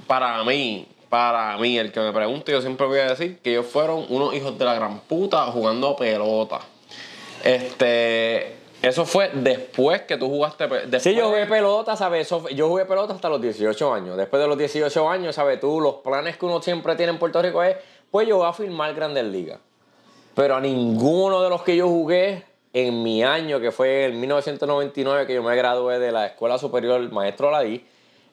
Para 0.07 0.43
mí, 0.43 0.87
para 1.13 1.58
mí, 1.60 1.77
el 1.77 1.91
que 1.91 2.00
me 2.00 2.12
pregunte, 2.12 2.51
yo 2.51 2.60
siempre 2.60 2.88
voy 2.88 2.98
a 2.98 3.10
decir 3.10 3.38
que 3.38 3.51
ellos 3.51 3.67
fueron 3.67 4.03
unos 4.10 4.34
hijos 4.34 4.58
de 4.58 4.65
la 4.65 4.74
gran 4.74 5.00
puta 5.01 5.46
jugando 5.51 5.96
pelota. 5.96 6.62
Este. 7.43 8.55
Eso 8.82 9.05
fue 9.05 9.29
después 9.32 10.01
que 10.01 10.17
tú 10.17 10.27
jugaste. 10.27 10.67
Después 10.67 11.03
Sí, 11.03 11.13
yo 11.13 11.27
jugué 11.27 11.46
pelota, 11.46 11.96
¿sabes? 11.96 12.27
Yo 12.55 12.67
jugué 12.67 12.86
pelota 12.86 13.13
hasta 13.13 13.29
los 13.29 13.39
18 13.39 13.93
años. 13.93 14.17
Después 14.17 14.41
de 14.41 14.48
los 14.48 14.58
18 14.58 15.08
años, 15.08 15.36
¿sabes? 15.36 15.60
Tú, 15.60 15.79
los 15.79 15.98
planes 15.98 16.36
que 16.36 16.48
uno 16.48 16.63
siempre 16.63 16.96
tiene 16.96 17.12
en 17.12 17.20
Puerto 17.20 17.39
Rico 17.43 17.62
es, 17.62 17.77
pues 18.10 18.27
yo 18.27 18.38
voy 18.38 18.48
a 18.48 18.53
firmar 18.53 18.96
Grandes 18.96 19.25
Ligas. 19.25 19.60
Pero 20.34 20.55
a 20.55 20.62
ninguno 20.62 21.43
de 21.43 21.50
los 21.51 21.62
que 21.62 21.75
yo 21.75 21.89
jugué 21.89 22.43
en 22.74 23.03
mi 23.03 23.24
año, 23.24 23.60
que 23.60 23.72
fue 23.72 24.05
en 24.05 24.20
1999, 24.20 25.27
que 25.27 25.36
yo 25.36 25.43
me 25.43 25.55
gradué 25.55 26.00
de 26.00 26.12
la 26.12 26.25
Escuela 26.25 26.58
Superior 26.58 27.08
Maestro 27.12 27.51
Ladí, 27.51 27.86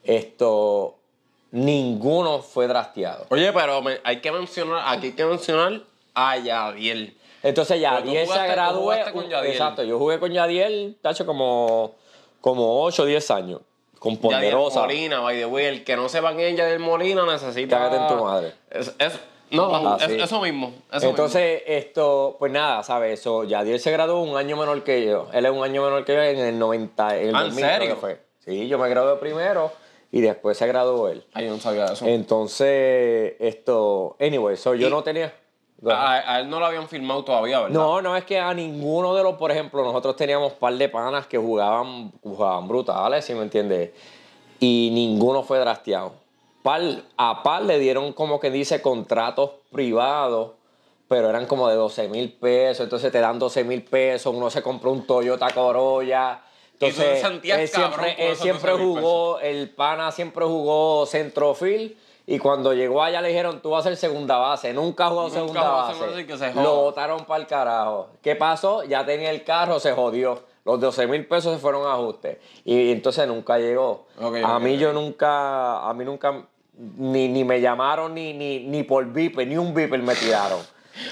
esto, 0.03 1.00
ninguno 1.53 2.41
fue 2.43 2.67
drafteado. 2.67 3.27
Oye, 3.31 3.53
pero 3.53 3.83
me- 3.83 4.01
hay 4.05 4.21
que 4.21 4.33
mencionar, 4.33 4.83
aquí 4.87 5.09
hay 5.09 5.13
que 5.13 5.25
mencionar 5.25 5.81
a 6.15 6.37
Yadiel. 6.39 7.17
Entonces 7.43 7.79
Pero 7.81 7.99
tú 8.03 8.05
Yadiel 8.09 8.27
se 8.27 8.33
jugaste- 8.33 8.47
tú 8.49 8.53
graduó. 8.53 8.81
jugaste 8.83 9.13
con 9.13 9.29
Yadiel. 9.29 9.53
Exacto, 9.53 9.83
yo 9.83 9.99
jugué 9.99 10.19
con 10.19 10.33
Yadiel, 10.33 10.97
tacho, 11.01 11.25
como, 11.27 11.95
como 12.41 12.83
8 12.85 13.03
o 13.03 13.07
10 13.07 13.31
años. 13.31 13.61
con 13.99 14.17
Ponderosa. 14.17 14.81
Molina, 14.81 15.21
by 15.21 15.37
the 15.37 15.45
way, 15.45 15.67
el 15.67 15.85
que 15.85 15.95
no 15.95 16.09
sepa 16.09 16.31
quién 16.35 16.53
es 16.53 16.57
Yadier 16.57 16.79
Molina 16.79 17.27
necesita. 17.27 17.77
Cágate 17.77 17.97
en 17.97 18.09
tu 18.19 18.25
madre. 18.25 18.55
Es, 18.71 18.95
es- 18.99 19.21
no, 19.51 19.75
Ah, 19.75 19.99
es- 20.01 20.07
sí. 20.07 20.19
eso 20.19 20.41
mismo. 20.41 20.73
eso 20.91 21.07
Entonces, 21.11 21.63
esto, 21.67 22.37
pues 22.39 22.51
nada, 22.51 22.83
¿sabes? 22.83 23.21
Eso, 23.21 23.45
Yadier 23.45 23.79
se 23.79 23.91
graduó 23.91 24.23
un 24.23 24.39
año 24.39 24.57
menor 24.57 24.85
que 24.85 25.05
yo. 25.05 25.29
Él 25.35 25.45
es 25.45 25.53
un 25.53 25.63
año 25.63 25.83
menor 25.83 26.07
que 26.07 26.15
yo 26.15 26.23
en 26.23 26.39
el 26.39 26.59
90, 26.59 27.15
en 27.19 27.29
el 27.29 27.35
Ah, 27.37 27.41
¿en 27.41 27.45
2000 27.49 27.65
creo 27.67 27.77
serio? 27.79 27.95
que 27.95 28.01
fue. 28.01 28.21
Sí, 28.39 28.69
yo 28.69 28.79
me 28.79 28.89
gradué 28.89 29.17
primero 29.17 29.71
y 30.13 30.21
después 30.21 30.59
se 30.59 30.67
graduó 30.67 31.09
él. 31.09 31.25
Ay, 31.33 31.47
yo 31.47 31.53
no 31.53 31.61
sabía 31.61 31.87
eso. 31.87 32.07
Entonces, 32.07 33.35
esto, 33.39 34.17
anyway, 34.21 34.57
so 34.57 34.75
yo 34.75 34.91
no 34.91 35.03
tenía... 35.03 35.33
a, 35.89 36.35
a 36.35 36.41
él 36.41 36.51
no 36.51 36.59
lo 36.59 36.67
habían 36.67 36.89
filmado 36.89 37.25
todavía, 37.25 37.61
¿verdad? 37.61 37.75
No, 37.75 38.03
no 38.03 38.17
es 38.17 38.25
que 38.25 38.39
a 38.39 38.53
ninguno 38.53 39.15
de 39.15 39.23
los, 39.23 39.37
por 39.37 39.51
ejemplo, 39.51 39.85
nosotros 39.85 40.17
teníamos 40.17 40.53
par 40.55 40.75
de 40.75 40.89
panas 40.89 41.27
que 41.27 41.39
jugaban, 41.39 42.13
jugaban 42.23 42.67
brutales, 42.67 43.25
¿sí 43.25 43.35
me 43.35 43.43
entiendes? 43.43 43.91
Y 44.59 44.91
ninguno 44.93 45.43
fue 45.43 45.59
drasteado. 45.59 46.13
Par, 46.63 46.83
a 47.17 47.43
par 47.43 47.63
le 47.63 47.79
dieron 47.79 48.13
como 48.13 48.41
que 48.41 48.51
dice 48.51 48.83
contratos 48.83 49.53
privados, 49.73 50.51
pero 51.09 51.31
eran 51.31 51.47
como 51.47 51.69
de 51.69 51.77
12 51.77 52.09
mil 52.09 52.33
pesos, 52.33 52.85
entonces 52.85 53.11
te 53.11 53.21
dan 53.21 53.39
12 53.39 53.65
mil 53.65 53.83
pesos, 53.83 54.35
uno 54.35 54.51
se 54.51 54.63
compró 54.63 54.91
un 54.91 55.07
Toyota 55.07 55.49
Corolla. 55.51 56.43
Entonces, 56.81 57.23
él 57.23 57.69
siempre, 57.69 58.17
él 58.19 58.37
siempre 58.37 58.71
12,000 58.73 58.95
jugó, 58.95 59.39
el 59.41 59.69
pana 59.71 60.11
siempre 60.13 60.47
jugó 60.47 61.05
centrofil 61.07 61.97
y 62.27 62.39
cuando 62.39 62.73
llegó 62.73 63.03
allá 63.03 63.21
le 63.21 63.29
dijeron, 63.29 63.61
tú 63.61 63.71
vas 63.71 63.85
a 63.85 63.89
ser 63.89 63.97
segunda 63.97 64.37
base. 64.37 64.73
Nunca 64.73 65.09
segunda 65.09 65.11
jugó 65.11 65.23
base. 65.25 65.95
segunda 65.95 66.13
base, 66.13 66.27
que 66.27 66.39
se 66.39 66.53
joda. 66.53 66.63
Lo 66.63 66.77
botaron 66.77 67.25
para 67.25 67.41
el 67.41 67.47
carajo. 67.49 68.11
¿Qué 68.23 68.37
pasó? 68.37 68.85
Ya 68.85 69.05
tenía 69.05 69.31
el 69.31 69.43
carro, 69.43 69.81
se 69.81 69.93
jodió. 69.93 70.41
Los 70.65 70.79
12 70.79 71.09
mil 71.09 71.27
pesos 71.27 71.55
se 71.55 71.59
fueron 71.59 71.87
a 71.87 71.95
ajuste. 71.95 72.41
Y 72.65 72.93
entonces 72.93 73.27
nunca 73.27 73.59
llegó. 73.59 74.07
A 74.45 74.59
mí 74.61 74.79
yo 74.79 74.93
nunca, 74.93 75.89
a 75.89 75.93
mí 75.93 76.05
nunca, 76.05 76.45
ni, 76.79 77.27
ni 77.29 77.43
me 77.43 77.61
llamaron 77.61 78.15
ni, 78.15 78.33
ni, 78.33 78.61
ni 78.61 78.85
por 78.85 79.05
viper, 79.07 79.49
ni 79.49 79.57
un 79.57 79.75
viper 79.75 80.01
me 80.01 80.15
tiraron. 80.15 80.61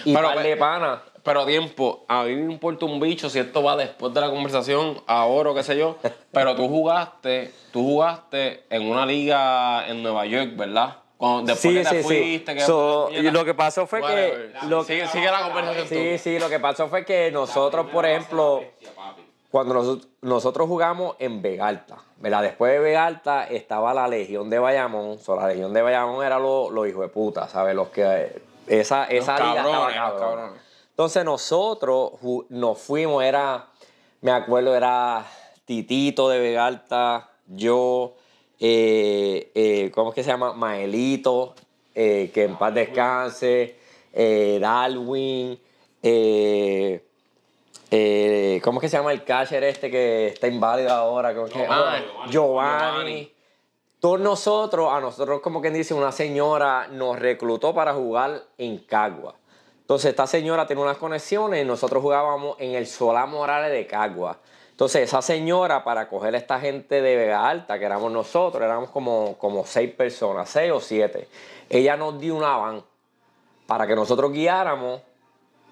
Y 0.05 0.15
Pero, 0.15 0.29
par 0.29 0.43
de 0.43 0.57
pana. 0.57 1.03
Pero 1.23 1.45
tiempo, 1.47 2.05
a 2.09 2.25
mí 2.25 2.35
me 2.37 2.53
importa 2.53 2.85
un 2.87 3.01
bicho 3.01 3.29
si 3.31 3.39
esto 3.39 3.63
va 3.63 3.77
después 3.77 4.13
de 4.15 4.21
la 4.21 4.31
conversación, 4.31 5.01
ahora 5.07 5.51
o 5.51 5.55
qué 5.55 5.63
sé 5.63 5.77
yo. 5.77 5.97
Pero 6.33 6.55
tú 6.57 6.69
jugaste, 6.69 7.53
tú 7.73 7.83
jugaste 7.83 8.65
en 8.71 8.89
una 8.91 9.05
liga 9.07 9.89
en 9.89 10.03
Nueva 10.03 10.27
York, 10.27 10.57
¿verdad? 10.57 10.97
Cuando, 11.17 11.53
después 11.53 11.89
que 11.89 11.97
te 11.97 12.03
fuiste, 12.03 12.55
que 12.55 12.61
So, 12.61 13.07
después- 13.11 13.25
y 13.25 13.31
lo 13.33 13.45
que 13.45 13.53
pasó 13.55 13.87
fue 13.89 14.01
Whatever. 14.01 14.53
que... 14.53 14.67
Lo, 14.69 14.85
sigue, 14.85 15.09
sigue 15.09 15.31
la 15.31 15.43
conversación 15.43 15.89
tú. 15.89 15.95
Sí, 15.95 16.19
sí, 16.19 16.39
lo 16.39 16.49
que 16.49 16.61
pasó 16.61 16.87
fue 16.89 17.05
que 17.05 17.31
nosotros, 17.33 17.87
por 17.91 18.07
ejemplo, 18.07 18.63
cuando 19.51 19.75
nos- 19.75 20.09
nosotros 20.23 20.69
jugamos 20.69 21.17
en 21.19 21.43
Vegalta, 21.43 21.97
¿verdad? 22.19 22.43
Después 22.43 22.73
de 22.73 22.79
Vegalta 22.79 23.49
estaba 23.49 23.93
la 23.95 24.07
Legión 24.07 24.49
de 24.51 24.59
Bayamón. 24.61 25.19
So, 25.19 25.35
la 25.35 25.49
Legión 25.49 25.73
de 25.73 25.83
Bayamón 25.83 26.25
era 26.25 26.39
los 26.39 26.71
los 26.71 26.87
hijos 26.87 27.03
de 27.03 27.09
puta, 27.09 27.49
¿sabes? 27.49 27.75
Los 27.75 27.89
que. 27.89 28.41
Esa, 28.69 29.05
esa 29.07 29.39
liga 29.39 29.63
cabrones, 29.65 29.97
cabrón. 29.97 30.53
Entonces 30.99 31.25
nosotros 31.25 32.15
nos 32.49 32.77
fuimos, 32.81 33.23
era. 33.23 33.69
Me 34.21 34.33
acuerdo, 34.33 34.75
era 34.75 35.25
Titito 35.65 36.29
de 36.29 36.41
Vegalta, 36.41 37.31
yo, 37.47 38.17
eh, 38.59 39.53
eh, 39.55 39.93
¿cómo 39.95 40.09
es 40.09 40.17
que 40.17 40.25
se 40.25 40.31
llama? 40.31 40.55
Maelito, 40.55 41.55
eh, 41.95 42.33
que 42.35 42.43
en 42.43 42.57
paz 42.59 42.75
descanse, 42.75 43.77
eh, 44.13 44.59
Darwin, 44.61 45.61
¿cómo 48.61 48.79
es 48.79 48.81
que 48.81 48.89
se 48.89 48.97
llama 48.97 49.13
el 49.13 49.23
catcher 49.23 49.63
este 49.63 49.93
que 49.93 50.27
está 50.27 50.49
inválido 50.49 50.91
ahora? 50.91 51.33
¿Cómo 51.33 51.47
es 51.47 51.53
que- 51.53 51.61
Giovanni. 51.61 52.07
Giovanni. 52.29 52.33
Giovanni. 52.33 53.33
Todos 54.01 54.19
nosotros, 54.19 54.93
a 54.93 55.01
nosotros 55.01 55.43
como 55.43 55.61
quien 55.61 55.75
dice, 55.75 55.95
una 55.95 56.11
señora 56.11 56.89
nos 56.91 57.17
reclutó 57.21 57.73
para 57.73 57.95
jugar 57.95 58.43
en 58.59 58.79
Cagua. 58.79 59.37
Entonces 59.89 60.11
esta 60.11 60.27
señora 60.27 60.67
tiene 60.67 60.83
unas 60.83 60.99
conexiones 60.99 61.63
y 61.63 61.65
nosotros 61.65 62.03
jugábamos 62.03 62.57
en 62.61 62.75
el 62.75 62.87
Solá 62.87 63.25
Morales 63.25 63.73
de 63.73 63.87
Cagua. 63.87 64.37
Entonces 64.71 65.01
esa 65.01 65.23
señora 65.23 65.83
para 65.83 66.11
coger 66.11 66.35
a 66.35 66.37
esta 66.37 66.61
gente 66.61 67.01
de 67.01 67.17
Vega 67.17 67.49
Alta, 67.49 67.79
que 67.79 67.87
éramos 67.87 68.13
nosotros, 68.13 68.63
éramos 68.63 68.91
como, 68.91 69.39
como 69.39 69.65
seis 69.65 69.91
personas, 69.95 70.51
seis 70.51 70.71
o 70.73 70.81
siete, 70.81 71.27
ella 71.71 71.97
nos 71.97 72.21
dio 72.21 72.37
una 72.37 72.55
van 72.59 72.85
para 73.67 73.87
que 73.87 73.97
nosotros 73.97 74.31
guiáramos 74.31 75.01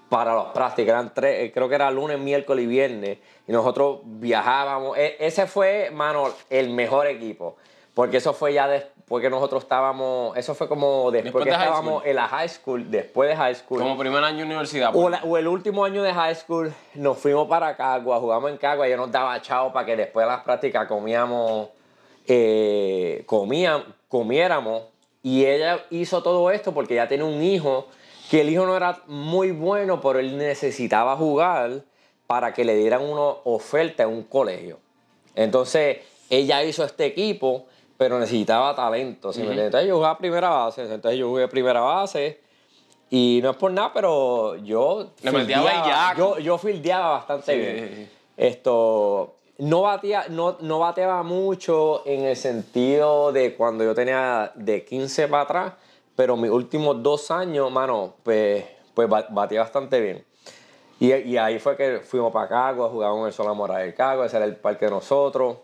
para 0.09 0.35
las 0.35 0.47
prácticas. 0.47 0.95
Eran 0.95 1.13
tres, 1.13 1.45
eh, 1.45 1.53
creo 1.53 1.69
que 1.69 1.75
era 1.75 1.91
lunes, 1.91 2.19
miércoles 2.19 2.65
y 2.65 2.69
viernes. 2.69 3.19
Y 3.47 3.53
nosotros 3.53 4.01
viajábamos. 4.03 4.97
E- 4.97 5.17
ese 5.21 5.47
fue, 5.47 5.91
mano, 5.93 6.31
el 6.49 6.71
mejor 6.71 7.07
equipo. 7.07 7.57
Porque 7.97 8.19
eso 8.19 8.35
fue 8.35 8.53
ya 8.53 8.69
después 8.69 9.23
que 9.23 9.31
nosotros 9.31 9.63
estábamos. 9.63 10.37
Eso 10.37 10.55
fue 10.55 10.69
como 10.69 11.11
después, 11.11 11.25
Después 11.33 11.45
que 11.45 11.51
de 11.51 11.57
estábamos 11.57 12.05
en 12.05 12.15
la 12.17 12.29
high 12.29 12.49
school, 12.51 12.91
después 12.91 13.31
de 13.31 13.37
high 13.37 13.55
school. 13.55 13.79
Como 13.81 13.97
primer 13.97 14.23
año 14.23 14.41
de 14.41 14.45
universidad. 14.45 14.91
O, 14.95 15.01
pues. 15.01 15.13
la- 15.13 15.25
o 15.25 15.39
el 15.39 15.49
último 15.49 15.83
año 15.83 16.03
de 16.03 16.13
high 16.13 16.35
school 16.35 16.75
nos 16.95 17.17
fuimos 17.17 17.49
para 17.49 17.75
Cagua, 17.75 18.21
jugamos 18.21 18.51
en 18.51 18.59
Cagua 18.59 18.87
y 18.87 18.91
yo 18.91 18.99
nos 18.99 19.11
daba 19.11 19.41
chao 19.41 19.73
para 19.73 19.87
que 19.87 19.97
después 19.97 20.27
de 20.27 20.31
las 20.31 20.43
prácticas 20.45 20.87
comíamos, 20.87 21.71
eh, 22.27 23.23
comía- 23.25 23.83
comiéramos. 24.09 24.83
Y 25.23 25.47
ella 25.47 25.83
hizo 25.89 26.23
todo 26.23 26.51
esto 26.51 26.75
porque 26.75 26.93
ella 26.93 27.09
tiene 27.09 27.25
un 27.25 27.43
hijo, 27.43 27.87
que 28.31 28.43
el 28.43 28.51
hijo 28.51 28.67
no 28.67 28.77
era 28.77 29.01
muy 29.07 29.53
bueno, 29.53 30.03
pero 30.03 30.19
él 30.19 30.37
necesitaba 30.37 31.17
jugar 31.17 31.81
para 32.27 32.53
que 32.53 32.63
le 32.67 32.77
dieran 32.77 33.03
una 33.03 33.23
oferta 33.45 34.03
en 34.03 34.11
un 34.11 34.23
colegio. 34.25 34.79
Entonces 35.35 35.99
ella 36.29 36.63
hizo 36.63 36.85
este 36.85 37.07
equipo, 37.07 37.65
pero 37.97 38.19
necesitaba 38.19 38.75
talento. 38.75 39.33
¿sí 39.33 39.39
me 39.41 39.47
entiendes? 39.47 39.67
Entonces 39.67 39.89
yo 39.89 39.97
jugaba 39.97 40.19
primera 40.19 40.49
base, 40.51 40.83
entonces 40.83 41.19
yo 41.19 41.29
jugué 41.29 41.49
primera 41.49 41.81
base. 41.81 42.41
Y 43.09 43.39
no 43.43 43.51
es 43.51 43.57
por 43.57 43.71
nada, 43.71 43.93
pero 43.95 44.57
yo. 44.57 45.11
Le 45.23 45.31
fildeaba-. 45.47 46.15
Yo, 46.17 46.39
yo 46.39 46.59
fildeaba 46.59 47.11
bastante 47.11 47.53
Sí, 47.53 47.59
bien. 47.59 48.11
Esto. 48.37 49.35
No, 49.59 49.83
batía, 49.83 50.27
no, 50.29 50.57
no 50.61 50.81
bateaba 50.81 51.23
mucho 51.23 52.03
en 52.05 52.25
el 52.25 52.37
sentido 52.37 53.33
de 53.33 53.55
cuando 53.57 53.85
yo 53.85 53.95
tenía 53.95 54.53
de 54.55 54.85
15 54.85 55.29
para 55.29 55.43
atrás, 55.45 55.73
pero 56.15 56.37
mis 56.37 56.51
últimos 56.51 57.03
dos 57.03 57.31
años, 57.31 57.71
mano, 57.73 58.15
pues, 58.23 58.65
pues 58.93 59.09
ba- 59.09 59.27
batía 59.31 59.61
bastante 59.61 59.99
bien. 60.01 60.25
Y, 61.01 61.15
y 61.15 61.37
ahí 61.39 61.59
fue 61.59 61.75
que 61.77 62.01
fuimos 62.01 62.33
para 62.33 62.49
Cagua, 62.49 62.91
jugábamos 62.91 63.21
en 63.23 63.27
el 63.29 63.33
Sola 63.33 63.55
Mora 63.55 63.79
del 63.79 63.95
Cagua, 63.95 64.27
ese 64.27 64.37
era 64.37 64.45
el 64.45 64.57
parque 64.57 64.87
de 64.87 64.91
nosotros. 64.91 65.57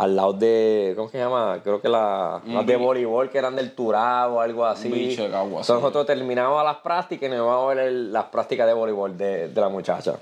Al 0.00 0.16
lado 0.16 0.32
de, 0.32 0.94
¿cómo 0.96 1.10
se 1.10 1.18
llama? 1.18 1.60
Creo 1.62 1.82
que 1.82 1.88
la- 1.90 2.40
las 2.46 2.64
de 2.64 2.76
voleibol 2.76 3.28
que 3.28 3.36
eran 3.36 3.54
del 3.54 3.74
Turabo 3.74 4.36
o 4.36 4.40
algo 4.40 4.64
así. 4.64 4.88
bicho 4.88 5.24
Cagua, 5.30 5.60
Entonces 5.60 5.74
nosotros 5.74 6.06
terminábamos 6.06 6.64
las 6.64 6.76
prácticas 6.78 7.26
y 7.26 7.30
nos 7.30 7.36
íbamos 7.44 7.64
a 7.70 7.74
ver 7.74 7.86
el- 7.86 8.10
las 8.10 8.24
prácticas 8.24 8.66
de 8.66 8.72
voleibol 8.72 9.18
de, 9.18 9.48
de 9.48 9.60
la 9.60 9.68
muchacha. 9.68 10.14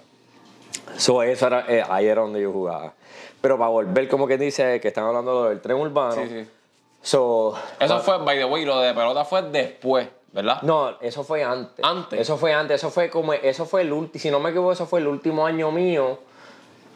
So, 0.96 1.22
eso 1.22 1.46
era, 1.46 1.64
eh, 1.68 1.84
ahí 1.88 2.06
era 2.06 2.22
donde 2.22 2.40
yo 2.42 2.50
jugaba. 2.50 2.92
Pero 3.40 3.56
para 3.56 3.70
volver, 3.70 4.08
como 4.08 4.26
que 4.26 4.36
dice, 4.36 4.80
que 4.80 4.88
están 4.88 5.04
hablando 5.04 5.44
del 5.44 5.60
tren 5.60 5.76
urbano. 5.76 6.12
Sí, 6.14 6.28
sí. 6.28 6.48
So, 7.00 7.54
Eso 7.78 8.00
fue, 8.00 8.18
by 8.18 8.36
the 8.36 8.44
way, 8.46 8.64
lo 8.64 8.80
de 8.80 8.92
pelota 8.92 9.24
fue 9.24 9.42
después, 9.42 10.08
¿verdad? 10.32 10.60
no, 10.62 10.98
eso 11.00 11.22
fue 11.22 11.44
antes. 11.44 11.84
Antes. 11.84 12.18
Eso 12.18 12.36
fue 12.36 12.52
antes. 12.52 12.80
Eso 12.80 12.90
fue 12.90 13.08
como, 13.10 13.32
eso 13.32 13.64
fue 13.64 13.82
el 13.82 13.92
último, 13.92 14.20
si 14.20 14.28
no 14.32 14.40
me 14.40 14.50
equivoco, 14.50 14.72
eso 14.72 14.86
fue 14.86 14.98
el 14.98 15.06
último 15.06 15.46
año 15.46 15.70
mío 15.70 16.18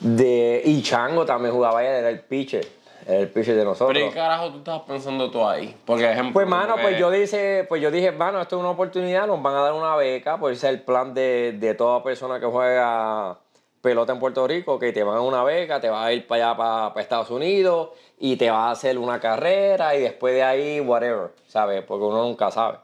de, 0.02 0.62
y 0.64 0.82
Chango 0.82 1.24
también 1.24 1.54
jugaba 1.54 1.80
ahí, 1.80 1.86
era 1.86 2.08
el 2.08 2.20
pitcher, 2.20 2.66
era 3.06 3.20
el 3.20 3.28
pitcher 3.28 3.56
de 3.56 3.64
nosotros. 3.64 3.92
Pero 3.92 4.06
¿y 4.06 4.08
qué 4.08 4.14
carajo 4.14 4.50
tú 4.50 4.58
estabas 4.58 4.82
pensando 4.82 5.30
tú 5.30 5.46
ahí? 5.46 5.74
Porque, 5.84 6.10
ejemplo. 6.10 6.32
Pues 6.32 6.46
mano, 6.46 6.76
pues 6.80 6.98
yo 6.98 7.10
dije, 7.10 7.64
pues 7.68 7.80
yo 7.80 7.90
dije, 7.90 8.10
mano, 8.12 8.40
esto 8.40 8.56
es 8.56 8.60
una 8.60 8.70
oportunidad, 8.70 9.26
nos 9.26 9.40
van 9.42 9.54
a 9.54 9.60
dar 9.60 9.72
una 9.72 9.94
beca, 9.96 10.38
pues 10.38 10.58
ese 10.58 10.68
es 10.68 10.74
el 10.74 10.82
plan 10.82 11.14
de, 11.14 11.56
de 11.58 11.74
toda 11.74 12.02
persona 12.02 12.40
que 12.40 12.46
juega 12.46 13.38
pelota 13.80 14.12
en 14.12 14.18
Puerto 14.18 14.46
Rico, 14.46 14.78
que 14.78 14.92
te 14.92 15.02
van 15.02 15.14
a 15.14 15.18
dar 15.18 15.28
una 15.28 15.44
beca, 15.44 15.80
te 15.80 15.90
vas 15.90 16.06
a 16.06 16.12
ir 16.12 16.26
para 16.26 16.46
allá, 16.46 16.56
para, 16.56 16.88
para 16.90 17.02
Estados 17.02 17.30
Unidos, 17.30 17.90
y 18.18 18.36
te 18.36 18.50
vas 18.50 18.68
a 18.68 18.70
hacer 18.70 18.98
una 18.98 19.20
carrera, 19.20 19.94
y 19.96 20.00
después 20.00 20.34
de 20.34 20.42
ahí, 20.42 20.80
whatever, 20.80 21.30
¿sabes? 21.48 21.82
Porque 21.82 22.04
uno 22.04 22.22
nunca 22.22 22.50
sabe. 22.50 22.78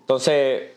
Entonces, 0.00 0.75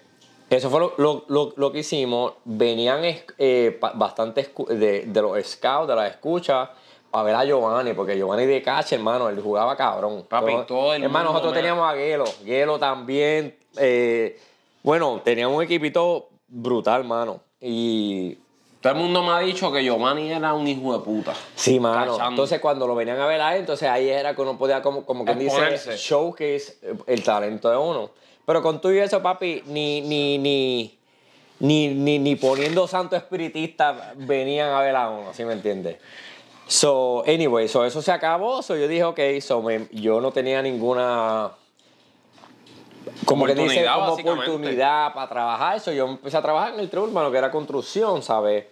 eso 0.49 0.69
fue 0.69 0.79
lo, 0.79 0.93
lo- 0.97 1.23
lo- 1.27 1.53
lo 1.55 1.71
que 1.71 1.79
hicimos. 1.79 2.33
Venían 2.45 3.01
eh, 3.03 3.79
bastantes 3.95 4.49
de, 4.69 5.01
de 5.05 5.21
los 5.21 5.37
scouts, 5.45 5.87
de 5.87 5.95
las 5.95 6.11
escuchas, 6.11 6.69
a 7.11 7.23
ver 7.23 7.35
a 7.35 7.43
Giovanni, 7.45 7.93
porque 7.93 8.15
Giovanni 8.15 8.45
de 8.45 8.61
cacha, 8.61 8.95
hermano, 8.95 9.29
él 9.29 9.39
jugaba 9.41 9.75
cabrón. 9.75 10.25
Papi, 10.29 10.53
todo 10.67 10.93
el 10.93 11.03
Hermano, 11.03 11.25
mundo 11.31 11.39
nosotros 11.39 11.53
teníamos 11.53 11.91
a 11.91 11.95
Gelo, 11.95 12.25
Gelo 12.45 12.77
también. 12.79 13.57
eh, 13.77 14.39
bueno, 14.83 15.21
teníamos 15.23 15.57
un 15.57 15.63
equipito 15.63 16.29
brutal, 16.47 17.03
mano. 17.03 17.41
Y 17.61 18.37
Todo 18.81 18.93
el 18.93 18.99
mundo 18.99 19.21
me 19.23 19.31
ha 19.31 19.39
dicho 19.39 19.71
que 19.71 19.83
Giovanni 19.83 20.31
era 20.31 20.53
un 20.53 20.67
hijo 20.67 20.97
de 20.97 21.03
puta. 21.03 21.33
Sí, 21.55 21.79
mano. 21.79 22.13
Cachando. 22.13 22.29
Entonces, 22.29 22.59
cuando 22.61 22.87
lo 22.87 22.95
venían 22.95 23.19
a 23.19 23.25
ver 23.27 23.41
ahí, 23.41 23.59
entonces 23.59 23.89
ahí 23.89 24.07
era 24.07 24.33
que 24.33 24.41
uno 24.41 24.57
podía, 24.57 24.81
como, 24.81 25.05
como 25.05 25.25
quien 25.25 25.37
dice, 25.39 25.97
showcase 25.97 26.77
eh, 26.81 26.93
el 27.07 27.23
talento 27.23 27.69
de 27.69 27.77
uno. 27.77 28.11
Pero 28.49 28.63
con 28.63 28.81
tú 28.81 28.89
y 28.89 28.97
eso, 28.97 29.21
papi, 29.21 29.61
ni, 29.67 30.01
ni, 30.01 30.39
ni, 30.39 30.97
ni, 31.59 31.87
ni, 31.89 32.17
ni 32.17 32.35
poniendo 32.35 32.87
santo 32.87 33.15
espiritista 33.15 34.13
venían 34.15 34.71
a 34.71 34.81
ver 34.81 34.95
a 34.95 35.07
uno, 35.07 35.35
¿sí 35.35 35.45
me 35.45 35.53
entiendes? 35.53 35.97
So, 36.65 37.23
anyway, 37.27 37.67
so 37.67 37.85
eso 37.85 38.01
se 38.01 38.11
acabó. 38.11 38.63
So 38.63 38.75
yo 38.75 38.87
dije, 38.87 39.03
ok, 39.03 39.19
so 39.39 39.61
me- 39.61 39.87
yo 39.91 40.19
no 40.19 40.31
tenía 40.31 40.63
ninguna. 40.63 41.51
Como 43.23 43.45
que 43.45 43.53
dice, 43.69 43.85
como 43.85 44.15
oportunidad 44.55 45.13
para 45.13 45.29
trabajar. 45.29 45.77
Eso 45.77 45.91
yo 45.91 46.07
empecé 46.07 46.35
a 46.37 46.41
trabajar 46.41 46.73
en 46.73 46.79
el 46.79 46.89
True 46.89 47.03
Urbano, 47.03 47.29
que 47.31 47.37
era 47.37 47.51
construcción, 47.51 48.23
¿sabes? 48.23 48.65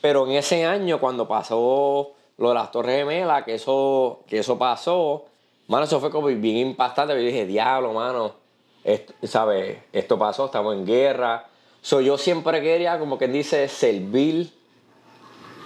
Pero 0.00 0.26
en 0.26 0.32
ese 0.32 0.64
año, 0.64 0.98
cuando 0.98 1.28
pasó 1.28 2.14
lo 2.36 2.48
de 2.48 2.54
las 2.56 2.72
Torres 2.72 2.96
Gemelas, 2.98 3.44
que 3.44 3.54
eso, 3.54 4.24
que 4.26 4.40
eso 4.40 4.58
pasó, 4.58 5.26
mano, 5.68 5.84
eso 5.84 6.00
fue 6.00 6.10
como 6.10 6.26
bien 6.26 6.56
impactante. 6.56 7.14
Yo 7.14 7.20
dije, 7.20 7.46
diablo, 7.46 7.92
mano, 7.92 8.39
esto, 8.84 9.12
¿sabes? 9.26 9.78
Esto 9.92 10.18
pasó, 10.18 10.46
estamos 10.46 10.74
en 10.74 10.86
guerra. 10.86 11.46
So, 11.82 12.00
yo 12.00 12.18
siempre 12.18 12.60
quería, 12.60 12.98
como 12.98 13.18
quien 13.18 13.32
dice, 13.32 13.68
servir 13.68 14.50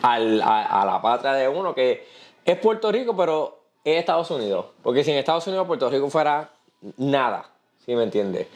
al- 0.03 0.43
a, 0.43 0.83
a 0.83 0.87
la 0.87 1.01
patria 1.03 1.33
de 1.35 1.49
uno, 1.49 1.75
que 1.75 2.07
es 2.45 2.59
Puerto 2.59 2.91
Rico, 2.93 3.17
pero 3.17 3.59
es 3.85 3.99
Estados 3.99 4.31
Unidos. 4.31 4.67
Porque 4.83 5.03
si 5.05 5.11
en 5.11 5.19
Estados 5.19 5.47
Unidos 5.47 5.67
Puerto 5.67 5.89
Rico 5.91 6.09
fuera 6.11 6.51
nada, 6.97 7.51
¿sí 7.85 7.95
me 7.95 8.03
entiendes? 8.03 8.47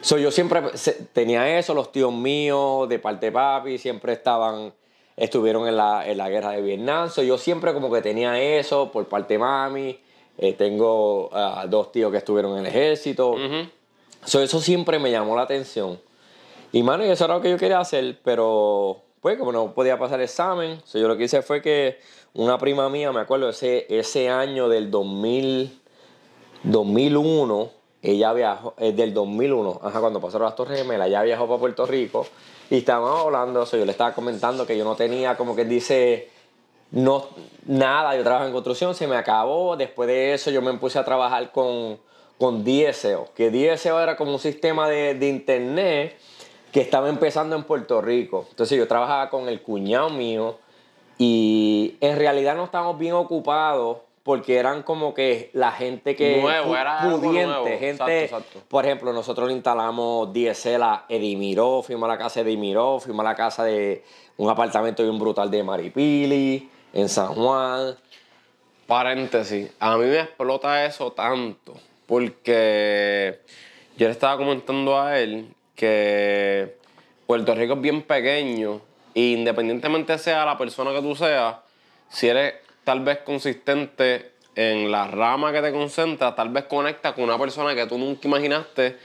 So, 0.00 0.18
yo 0.18 0.30
siempre 0.30 0.62
tenía 1.12 1.58
eso, 1.58 1.74
los 1.74 1.90
tíos 1.90 2.12
míos 2.12 2.88
de 2.88 2.98
parte 2.98 3.26
de 3.26 3.32
papi 3.32 3.78
siempre 3.78 4.12
estaban, 4.12 4.72
estuvieron 5.16 5.66
en 5.66 5.76
la, 5.76 6.06
en 6.08 6.18
la 6.18 6.28
guerra 6.28 6.50
de 6.52 6.62
Vietnam. 6.62 7.10
So, 7.10 7.22
yo 7.22 7.36
siempre 7.38 7.74
como 7.74 7.90
que 7.90 8.00
tenía 8.02 8.38
eso 8.40 8.92
por 8.92 9.06
parte 9.06 9.34
de 9.34 9.38
mami. 9.38 9.98
Eh, 10.40 10.52
tengo 10.52 11.30
ah, 11.32 11.64
dos 11.68 11.90
tíos 11.90 12.12
que 12.12 12.18
estuvieron 12.18 12.52
en 12.52 12.58
el 12.58 12.66
ejército. 12.66 13.34
So, 14.24 14.42
eso 14.42 14.60
siempre 14.60 14.98
me 14.98 15.10
llamó 15.10 15.36
la 15.36 15.42
atención. 15.42 16.00
Y 16.72 16.82
mano, 16.82 17.04
eso 17.04 17.24
era 17.24 17.34
lo 17.34 17.40
que 17.40 17.50
yo 17.50 17.56
quería 17.56 17.80
hacer, 17.80 18.18
pero 18.22 19.02
pues 19.20 19.36
como 19.38 19.52
no 19.52 19.72
podía 19.72 19.98
pasar 19.98 20.20
el 20.20 20.24
examen, 20.24 20.80
so, 20.84 20.98
yo 20.98 21.08
lo 21.08 21.16
que 21.16 21.24
hice 21.24 21.42
fue 21.42 21.62
que 21.62 21.98
una 22.34 22.58
prima 22.58 22.88
mía, 22.88 23.10
me 23.10 23.20
acuerdo, 23.20 23.48
ese, 23.48 23.86
ese 23.88 24.28
año 24.28 24.68
del 24.68 24.90
2000, 24.90 25.80
2001, 26.62 27.70
ella 28.02 28.32
viajó, 28.32 28.74
es 28.78 28.96
del 28.96 29.12
2001, 29.14 29.80
ajá, 29.82 30.00
cuando 30.00 30.20
pasaron 30.20 30.44
las 30.44 30.54
Torres 30.54 30.78
Gemelas, 30.78 31.08
ella 31.08 31.22
viajó 31.22 31.48
para 31.48 31.58
Puerto 31.58 31.86
Rico 31.86 32.26
y 32.70 32.78
estábamos 32.78 33.24
hablando, 33.24 33.66
so, 33.66 33.76
yo 33.76 33.84
le 33.84 33.92
estaba 33.92 34.12
comentando 34.12 34.66
que 34.66 34.76
yo 34.76 34.84
no 34.84 34.94
tenía, 34.94 35.36
como 35.36 35.56
que 35.56 35.64
dice, 35.64 36.28
no, 36.90 37.26
nada, 37.66 38.16
yo 38.16 38.22
trabajo 38.22 38.46
en 38.46 38.52
construcción, 38.52 38.94
se 38.94 39.06
me 39.06 39.16
acabó. 39.16 39.76
Después 39.76 40.06
de 40.06 40.34
eso 40.34 40.50
yo 40.50 40.62
me 40.62 40.72
puse 40.74 40.98
a 40.98 41.04
trabajar 41.04 41.52
con, 41.52 41.98
con 42.38 42.64
DSO, 42.64 43.28
que 43.34 43.50
DSO 43.50 44.00
era 44.00 44.16
como 44.16 44.32
un 44.32 44.38
sistema 44.38 44.88
de, 44.88 45.14
de 45.14 45.28
internet 45.28 46.16
que 46.72 46.80
estaba 46.80 47.08
empezando 47.08 47.56
en 47.56 47.64
Puerto 47.64 48.00
Rico. 48.00 48.46
Entonces 48.50 48.78
yo 48.78 48.86
trabajaba 48.86 49.30
con 49.30 49.48
el 49.48 49.60
cuñado 49.62 50.10
mío 50.10 50.58
y 51.18 51.96
en 52.00 52.16
realidad 52.16 52.54
no 52.54 52.64
estábamos 52.64 52.98
bien 52.98 53.14
ocupados 53.14 53.98
porque 54.22 54.58
eran 54.58 54.82
como 54.82 55.14
que 55.14 55.50
la 55.54 55.72
gente 55.72 56.14
que 56.14 56.42
Nuevo, 56.42 56.76
era 56.76 57.00
pudiente, 57.00 57.46
nuevo. 57.46 57.64
gente, 57.64 57.90
Exacto, 57.90 58.12
exacto. 58.12 58.60
por 58.68 58.84
ejemplo, 58.84 59.12
nosotros 59.12 59.48
le 59.48 59.54
instalamos 59.54 60.32
DSL 60.32 60.82
a 60.82 61.06
Edimiró, 61.08 61.82
fuimos 61.82 62.04
a 62.04 62.12
la 62.12 62.18
casa 62.18 62.44
de 62.44 62.50
Edimiró, 62.50 63.00
fuimos 63.00 63.24
a 63.24 63.30
la 63.30 63.34
casa 63.34 63.64
de 63.64 64.04
un 64.36 64.50
apartamento 64.50 65.02
bien 65.02 65.18
brutal 65.18 65.50
de 65.50 65.62
Maripili, 65.64 66.70
en 66.92 67.08
San 67.08 67.28
Juan. 67.28 67.96
Paréntesis, 68.86 69.70
a 69.80 69.96
mí 69.96 70.04
me 70.04 70.20
explota 70.20 70.84
eso 70.84 71.10
tanto 71.12 71.74
porque 72.08 73.38
yo 73.98 74.06
le 74.06 74.12
estaba 74.12 74.38
comentando 74.38 74.98
a 74.98 75.20
él 75.20 75.46
que 75.76 76.74
Puerto 77.26 77.54
Rico 77.54 77.74
es 77.74 77.80
bien 77.82 78.02
pequeño 78.02 78.80
e 79.14 79.32
independientemente 79.32 80.16
sea 80.16 80.46
la 80.46 80.56
persona 80.56 80.92
que 80.92 81.02
tú 81.02 81.14
seas, 81.14 81.56
si 82.08 82.28
eres 82.28 82.54
tal 82.82 83.00
vez 83.00 83.18
consistente 83.18 84.32
en 84.56 84.90
la 84.90 85.06
rama 85.06 85.52
que 85.52 85.60
te 85.60 85.70
concentras, 85.70 86.34
tal 86.34 86.48
vez 86.48 86.64
conectas 86.64 87.12
con 87.12 87.24
una 87.24 87.38
persona 87.38 87.74
que 87.74 87.86
tú 87.86 87.98
nunca 87.98 88.26
imaginaste 88.26 88.96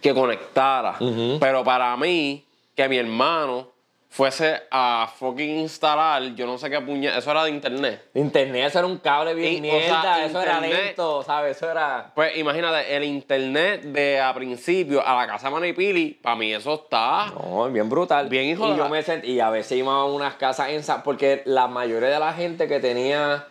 que 0.00 0.14
conectara. 0.14 0.96
Pero 1.40 1.64
para 1.64 1.96
mí, 1.96 2.44
que 2.76 2.88
mi 2.88 2.96
hermano 2.96 3.71
fuese 4.12 4.60
a 4.70 5.10
fucking 5.18 5.60
instalar, 5.60 6.22
yo 6.34 6.46
no 6.46 6.58
sé 6.58 6.68
qué 6.68 6.82
puñet, 6.82 7.16
eso 7.16 7.30
era 7.30 7.44
de 7.44 7.50
internet. 7.50 8.10
Internet, 8.12 8.66
eso 8.66 8.80
era 8.80 8.86
un 8.86 8.98
cable 8.98 9.32
bien 9.32 9.64
Y, 9.64 9.70
o 9.70 9.72
sea, 9.80 9.80
mierda, 9.80 10.24
eso 10.26 10.42
era 10.42 10.60
lento, 10.60 11.22
¿sabes? 11.22 11.56
Eso 11.56 11.70
era... 11.70 12.12
Pues 12.14 12.36
imagínate, 12.36 12.94
el 12.94 13.04
internet 13.04 13.80
de 13.84 14.20
a 14.20 14.34
principio 14.34 15.04
a 15.04 15.16
la 15.16 15.26
casa 15.26 15.48
Manipili, 15.48 16.10
para 16.22 16.36
mí 16.36 16.52
eso 16.52 16.74
está. 16.74 17.32
No, 17.34 17.70
bien 17.70 17.88
brutal. 17.88 18.28
Bien 18.28 18.44
hijo 18.44 18.68
y 18.68 18.72
de 18.72 18.76
yo 18.76 18.88
me 18.90 19.02
sent- 19.02 19.24
y 19.24 19.40
a 19.40 19.48
veces 19.48 19.78
íbamos 19.78 20.10
a 20.10 20.12
unas 20.14 20.34
casas 20.34 20.68
en. 20.68 20.82
Porque 21.02 21.42
la 21.46 21.66
mayoría 21.66 22.10
de 22.10 22.18
la 22.18 22.34
gente 22.34 22.68
que 22.68 22.80
tenía... 22.80 23.46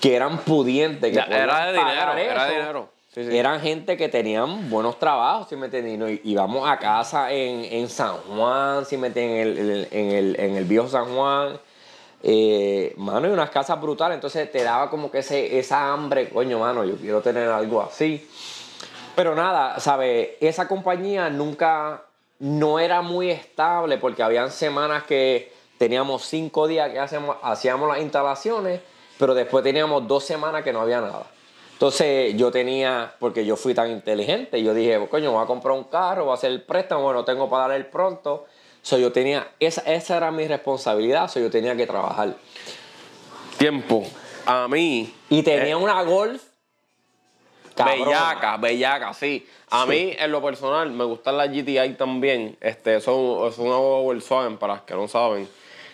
Que 0.00 0.16
eran 0.16 0.38
pudientes, 0.38 1.08
que 1.10 1.16
Ya, 1.16 1.24
era 1.24 1.66
de 1.66 1.78
dinero, 1.78 2.12
era 2.18 2.44
de 2.46 2.54
dinero. 2.56 2.88
Sí. 3.14 3.20
Eran 3.30 3.60
gente 3.60 3.96
que 3.96 4.08
tenían 4.08 4.68
buenos 4.68 4.98
trabajos, 4.98 5.48
¿sí 5.48 5.54
me 5.54 5.68
no- 5.96 6.08
íbamos 6.08 6.68
a 6.68 6.76
casa 6.78 7.30
en, 7.32 7.64
en 7.64 7.88
San 7.88 8.16
Juan, 8.16 8.84
¿sí 8.84 8.96
me 8.96 9.06
entiendes? 9.06 9.56
En 9.56 9.70
el, 9.70 9.88
en 9.92 10.10
el, 10.10 10.40
en 10.40 10.56
el 10.56 10.64
viejo 10.64 10.88
San 10.88 11.14
Juan. 11.14 11.60
Eh, 12.24 12.92
mano, 12.96 13.28
y 13.28 13.30
unas 13.30 13.50
casas 13.50 13.80
brutales. 13.80 14.16
Entonces 14.16 14.50
te 14.50 14.64
daba 14.64 14.90
como 14.90 15.12
que 15.12 15.18
ese, 15.18 15.58
esa 15.60 15.92
hambre, 15.92 16.28
coño, 16.30 16.58
mano, 16.58 16.84
yo 16.84 16.96
quiero 16.96 17.20
tener 17.20 17.48
algo 17.50 17.82
así. 17.82 18.28
Pero 19.14 19.36
nada, 19.36 19.78
¿sabes? 19.78 20.30
Esa 20.40 20.66
compañía 20.66 21.30
nunca, 21.30 22.02
no 22.40 22.80
era 22.80 23.00
muy 23.00 23.30
estable 23.30 23.96
porque 23.98 24.24
habían 24.24 24.50
semanas 24.50 25.04
que 25.04 25.52
teníamos 25.78 26.24
cinco 26.24 26.66
días 26.66 26.90
que 26.90 26.98
hacíamos, 26.98 27.36
hacíamos 27.42 27.88
las 27.88 28.00
instalaciones, 28.00 28.80
pero 29.18 29.34
después 29.34 29.62
teníamos 29.62 30.08
dos 30.08 30.24
semanas 30.24 30.64
que 30.64 30.72
no 30.72 30.80
había 30.80 31.00
nada. 31.00 31.26
Entonces 31.74 32.36
yo 32.36 32.52
tenía, 32.52 33.14
porque 33.18 33.44
yo 33.44 33.56
fui 33.56 33.74
tan 33.74 33.90
inteligente, 33.90 34.62
yo 34.62 34.72
dije, 34.72 35.06
coño, 35.10 35.32
voy 35.32 35.42
a 35.42 35.46
comprar 35.46 35.76
un 35.76 35.84
carro, 35.84 36.24
voy 36.24 36.30
a 36.30 36.34
hacer 36.34 36.52
el 36.52 36.62
préstamo, 36.62 37.02
bueno, 37.02 37.24
tengo 37.24 37.50
para 37.50 37.68
dar 37.68 37.76
el 37.76 37.86
pronto. 37.86 38.46
So, 38.80 38.96
yo 38.96 39.10
tenía, 39.12 39.48
esa, 39.58 39.80
esa 39.92 40.16
era 40.16 40.30
mi 40.30 40.46
responsabilidad, 40.46 41.28
so, 41.28 41.40
yo 41.40 41.50
tenía 41.50 41.76
que 41.76 41.86
trabajar. 41.86 42.36
Tiempo. 43.58 44.04
A 44.46 44.68
mí. 44.68 45.12
Y 45.30 45.42
tenía 45.42 45.76
una 45.76 46.00
golf. 46.02 46.42
cabrona. 47.74 48.04
Bellaca, 48.04 48.56
bellaca, 48.58 49.12
sí. 49.12 49.44
A 49.70 49.84
mí, 49.84 50.14
en 50.16 50.30
lo 50.30 50.40
personal, 50.40 50.92
me 50.92 51.04
gustan 51.04 51.36
las 51.36 51.48
GTI 51.48 51.94
también. 51.98 52.56
Este, 52.60 53.00
son, 53.00 53.52
son 53.52 53.66
una 53.66 53.76
Volkswagen, 53.76 54.58
para 54.58 54.74
los 54.74 54.82
que 54.84 54.94
no 54.94 55.08
saben. 55.08 55.48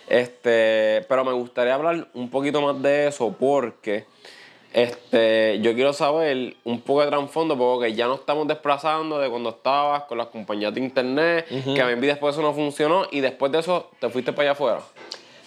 Este, 0.07 1.03
pero 1.09 1.25
me 1.25 1.31
gustaría 1.31 1.73
hablar 1.73 2.07
un 2.13 2.29
poquito 2.29 2.61
más 2.61 2.79
de 2.81 3.07
eso 3.07 3.33
porque 3.39 4.05
este, 4.73 5.59
yo 5.61 5.73
quiero 5.73 5.91
saber 5.93 6.55
un 6.63 6.81
poco 6.81 7.01
de 7.01 7.07
trasfondo 7.07 7.57
porque 7.57 7.93
ya 7.93 8.07
no 8.07 8.15
estamos 8.15 8.47
desplazando 8.47 9.19
de 9.19 9.29
cuando 9.29 9.49
estabas 9.49 10.03
con 10.03 10.17
las 10.17 10.27
compañías 10.27 10.73
de 10.73 10.79
internet, 10.79 11.45
que 11.47 11.81
a 11.81 11.87
mí 11.87 12.07
después 12.07 12.35
eso 12.35 12.41
no 12.41 12.53
funcionó 12.53 13.05
y 13.11 13.19
después 13.19 13.51
de 13.51 13.59
eso 13.59 13.89
te 13.99 14.09
fuiste 14.09 14.31
para 14.31 14.43
allá 14.43 14.51
afuera. 14.51 14.79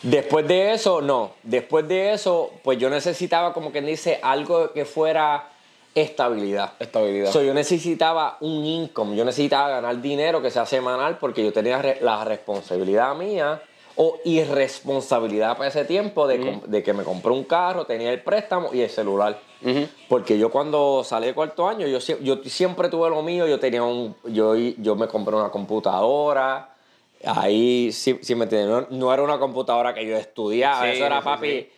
Después 0.02 0.46
de 0.46 0.74
eso, 0.74 1.00
no. 1.00 1.32
Después 1.42 1.88
de 1.88 2.12
eso, 2.12 2.50
pues 2.62 2.78
yo 2.78 2.90
necesitaba, 2.90 3.54
como 3.54 3.72
quien 3.72 3.86
dice, 3.86 4.20
algo 4.22 4.72
que 4.72 4.84
fuera 4.84 5.48
estabilidad. 5.94 6.74
Estabilidad. 6.78 7.30
So, 7.30 7.42
yo 7.42 7.54
necesitaba 7.54 8.36
un 8.40 8.64
income, 8.64 9.16
yo 9.16 9.24
necesitaba 9.24 9.70
ganar 9.70 10.02
dinero 10.02 10.42
que 10.42 10.50
sea 10.50 10.66
semanal 10.66 11.16
porque 11.16 11.42
yo 11.42 11.52
tenía 11.52 11.80
la 12.02 12.24
responsabilidad 12.24 13.14
mía 13.14 13.62
o 13.96 14.18
irresponsabilidad 14.24 15.56
para 15.56 15.68
ese 15.68 15.84
tiempo 15.84 16.26
de, 16.26 16.60
de 16.66 16.82
que 16.82 16.92
me 16.92 17.04
compré 17.04 17.30
un 17.32 17.44
carro, 17.44 17.84
tenía 17.86 18.10
el 18.12 18.22
préstamo 18.22 18.70
y 18.72 18.80
el 18.80 18.90
celular. 18.90 19.38
Porque 20.08 20.38
yo 20.38 20.50
cuando 20.50 21.02
salí 21.04 21.26
de 21.28 21.34
cuarto 21.34 21.66
año, 21.66 21.86
yo, 21.86 21.98
sie- 21.98 22.18
yo 22.22 22.36
siempre 22.44 22.88
tuve 22.90 23.08
lo 23.08 23.22
mío, 23.22 23.46
yo 23.46 23.58
tenía 23.58 23.82
un, 23.82 24.14
yo, 24.24 24.54
yo 24.56 24.94
me 24.96 25.08
compré 25.08 25.34
una 25.34 25.48
computadora, 25.50 26.74
ahí 27.24 27.90
sí, 27.92 28.18
sí 28.22 28.34
me 28.34 28.44
entiendes, 28.44 28.68
no, 28.68 28.86
no 28.98 29.14
era 29.14 29.22
una 29.22 29.38
computadora 29.38 29.94
que 29.94 30.04
yo 30.06 30.16
estudiaba, 30.16 30.82
Sí, 30.84 30.96
eso 30.96 31.06
era 31.06 31.18
sí, 31.20 31.24
papi. 31.24 31.68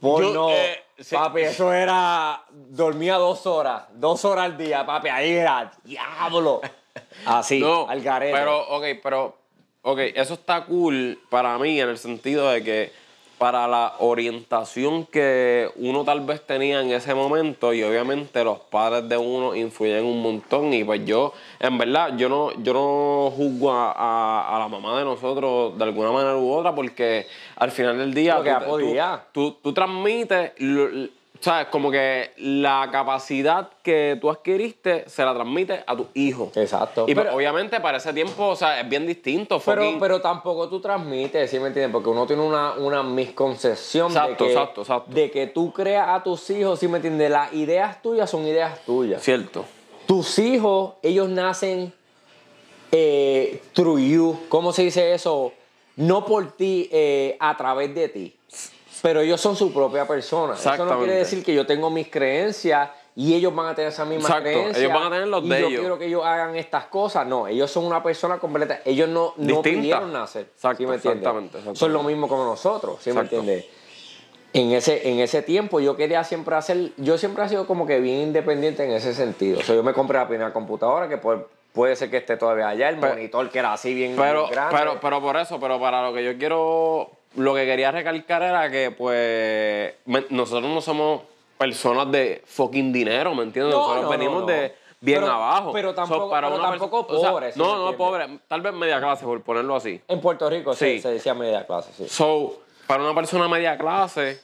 Porno, 0.00 0.32
Yo, 0.32 0.50
eh, 0.50 0.82
papi, 1.10 1.40
eso 1.42 1.72
era. 1.72 2.44
Dormía 2.50 3.16
dos 3.16 3.46
horas, 3.46 3.84
dos 3.94 4.24
horas 4.24 4.46
al 4.46 4.56
día, 4.58 4.84
papi. 4.84 5.08
Ahí 5.08 5.30
era, 5.32 5.70
diablo. 5.84 6.60
Así, 7.24 7.60
No, 7.60 7.88
al 7.88 8.00
garete. 8.02 8.36
Pero, 8.36 8.60
ok, 8.76 8.84
pero, 9.02 9.36
ok, 9.82 9.98
eso 10.14 10.34
está 10.34 10.64
cool 10.64 11.18
para 11.28 11.58
mí 11.58 11.80
en 11.80 11.88
el 11.88 11.98
sentido 11.98 12.48
de 12.50 12.62
que 12.62 12.92
para 13.38 13.66
la 13.66 13.94
orientación 13.98 15.04
que 15.06 15.68
uno 15.74 16.04
tal 16.04 16.20
vez 16.20 16.46
tenía 16.46 16.80
en 16.80 16.92
ese 16.92 17.12
momento 17.12 17.74
y 17.74 17.82
obviamente 17.82 18.44
los 18.44 18.60
padres 18.60 19.08
de 19.08 19.16
uno 19.16 19.56
influyen 19.56 20.04
un 20.04 20.22
montón 20.22 20.72
y 20.72 20.84
pues 20.84 21.04
yo, 21.04 21.32
en 21.58 21.76
verdad, 21.76 22.16
yo 22.16 22.28
no, 22.28 22.52
yo 22.62 22.72
no 22.72 23.32
juzgo 23.36 23.72
a, 23.72 23.90
a- 23.90 24.54
a 24.56 24.58
la 24.60 24.68
mamá 24.68 24.96
de 24.96 25.04
nosotros 25.04 25.76
de 25.76 25.82
alguna 25.82 26.12
manera 26.12 26.36
u 26.36 26.52
otra 26.52 26.72
porque 26.72 27.26
al 27.56 27.72
final 27.72 27.98
del 27.98 28.14
día 28.14 28.34
tú- 29.32 29.56
tú 29.60 29.72
transmites 29.72 30.52
lo- 30.58 31.08
¿sabes? 31.42 31.66
Como 31.66 31.90
que 31.90 32.30
la 32.38 32.88
capacidad 32.90 33.68
que 33.82 34.16
tú 34.20 34.30
adquiriste 34.30 35.04
se 35.08 35.24
la 35.24 35.34
transmites 35.34 35.80
a 35.86 35.96
tu 35.96 36.06
hijo. 36.14 36.50
Exacto. 36.54 37.04
Y 37.08 37.14
pues, 37.14 37.26
Pero- 37.26 37.36
obviamente 37.36 37.80
para 37.80 37.98
ese 37.98 38.12
tiempo, 38.12 38.46
o 38.46 38.56
sea, 38.56 38.80
es 38.80 38.88
bien 38.88 39.06
distinto. 39.06 39.60
Pero, 39.60 39.82
fucking- 39.82 39.98
pero 40.00 40.20
tampoco 40.20 40.68
tú 40.68 40.80
transmites, 40.80 41.50
¿sí 41.50 41.58
me 41.58 41.66
entiendes? 41.66 41.92
Porque 41.92 42.08
uno 42.08 42.26
tiene 42.26 42.42
una, 42.42 42.72
una 42.74 43.02
misconcepción 43.02 44.14
de, 44.14 44.36
que, 44.38 44.46
exacto, 44.46 44.82
exacto. 44.82 45.12
de 45.12 45.30
que 45.30 45.48
tú 45.48 45.72
creas 45.72 46.08
a 46.08 46.22
tus 46.22 46.48
hijos, 46.50 46.78
¿sí 46.78 46.86
me 46.88 46.96
entiendes? 46.98 47.30
Las 47.30 47.52
ideas 47.52 48.00
tuyas 48.00 48.30
son 48.30 48.46
ideas 48.46 48.78
tuyas. 48.86 49.20
Cierto. 49.22 49.64
Tus 50.06 50.38
hijos, 50.38 50.92
ellos 51.02 51.28
nacen 51.28 51.92
eh, 52.92 53.60
through 53.72 53.98
you. 53.98 54.38
¿Cómo 54.48 54.72
se 54.72 54.82
dice 54.84 55.12
eso? 55.14 55.52
No 55.96 56.24
por 56.24 56.52
ti, 56.52 56.88
eh, 56.92 57.36
a 57.40 57.56
través 57.56 57.94
de 57.94 58.08
ti. 58.08 58.34
Pero 59.02 59.20
ellos 59.20 59.40
son 59.40 59.56
su 59.56 59.72
propia 59.72 60.06
persona. 60.06 60.54
Eso 60.54 60.84
no 60.84 60.98
quiere 60.98 61.14
decir 61.16 61.44
que 61.44 61.52
yo 61.54 61.66
tengo 61.66 61.90
mis 61.90 62.08
creencias 62.08 62.88
y 63.16 63.34
ellos 63.34 63.54
van 63.54 63.66
a 63.66 63.74
tener 63.74 63.90
esas 63.92 64.06
mismas 64.06 64.26
Exacto, 64.30 64.44
creencias. 64.44 64.78
ellos 64.78 64.92
van 64.92 65.02
a 65.02 65.10
tener 65.10 65.28
los 65.28 65.44
y 65.44 65.48
de 65.48 65.60
yo 65.60 65.66
ellos. 65.66 65.80
quiero 65.80 65.98
que 65.98 66.06
ellos 66.06 66.24
hagan 66.24 66.56
estas 66.56 66.86
cosas. 66.86 67.26
No, 67.26 67.46
ellos 67.48 67.70
son 67.70 67.84
una 67.84 68.02
persona 68.02 68.38
completa. 68.38 68.80
Ellos 68.84 69.08
no, 69.08 69.34
no 69.36 69.60
pidieron 69.60 70.12
nacer. 70.12 70.42
Exacto, 70.54 70.78
¿sí 70.78 70.86
me 70.86 70.94
exactamente, 70.94 71.58
exactamente. 71.58 71.78
Son 71.78 71.92
lo 71.92 72.02
mismo 72.04 72.28
como 72.28 72.44
nosotros. 72.44 72.98
¿sí 73.02 73.12
me 73.12 73.20
entiendes? 73.22 73.66
En 74.54 74.70
ese, 74.72 75.08
en 75.08 75.18
ese 75.18 75.40
tiempo 75.42 75.80
yo 75.80 75.96
quería 75.96 76.22
siempre 76.24 76.54
hacer, 76.54 76.92
yo 76.98 77.16
siempre 77.18 77.42
he 77.44 77.48
sido 77.48 77.66
como 77.66 77.86
que 77.86 78.00
bien 78.00 78.20
independiente 78.20 78.84
en 78.84 78.92
ese 78.92 79.14
sentido. 79.14 79.58
O 79.60 79.62
sea, 79.62 79.74
yo 79.74 79.82
me 79.82 79.94
compré 79.94 80.18
la 80.18 80.28
primera 80.28 80.52
computadora 80.52 81.08
que 81.08 81.16
puede, 81.16 81.46
puede 81.72 81.96
ser 81.96 82.10
que 82.10 82.18
esté 82.18 82.36
todavía 82.36 82.68
allá, 82.68 82.90
el 82.90 82.98
Pero- 82.98 83.14
monitor 83.14 83.48
que 83.50 83.58
era 83.58 83.72
así 83.72 83.94
bien, 83.94 84.14
Pero, 84.14 84.48
grande. 84.48 84.76
pero, 84.78 85.00
pero 85.00 85.20
por 85.22 85.38
eso, 85.38 85.58
pero 85.58 85.80
para 85.80 86.02
lo 86.02 86.12
que 86.14 86.22
yo 86.22 86.36
quiero, 86.36 87.10
lo 87.36 87.54
que 87.54 87.64
quería 87.64 87.90
recalcar 87.90 88.42
era 88.42 88.70
que, 88.70 88.90
pues, 88.90 89.94
me- 90.06 90.26
nosotros 90.30 90.70
no 90.70 90.80
somos 90.80 91.22
personas 91.58 92.10
de 92.10 92.42
fucking 92.46 92.92
dinero, 92.92 93.34
¿me 93.34 93.42
entiendes? 93.44 93.74
No, 93.74 93.80
nosotros 93.80 94.02
no, 94.04 94.08
venimos 94.10 94.40
no, 94.42 94.46
de 94.46 94.74
bien 95.00 95.20
Pero- 95.20 95.32
abajo. 95.32 95.72
pero 95.72 95.94
tampoco- 95.94 96.30
pero 96.30 96.48
una 96.54 96.70
tampoco 96.70 97.06
perso- 97.06 97.18
o 97.18 97.20
sea, 97.20 97.30
pobre, 97.30 97.52
¿sí 97.52 97.58
me 97.60 97.64
no, 97.66 97.90
no, 97.90 97.96
pobre. 97.96 98.38
Tal 98.48 98.60
vez 98.60 98.72
media 98.72 99.00
clase, 99.00 99.24
por 99.24 99.40
ponerlo 99.42 99.76
así. 99.76 100.00
en 100.08 100.20
Puerto 100.20 100.48
Rico 100.50 100.74
se- 100.74 100.96
Sí. 100.96 101.00
se, 101.02 101.10
decía 101.10 101.34
media 101.34 101.66
clase, 101.66 101.92
sí. 101.96 102.08
So, 102.08 102.60
para 102.86 103.02
una 103.02 103.14
persona 103.14 103.48
media 103.48 103.78
clase, 103.78 104.40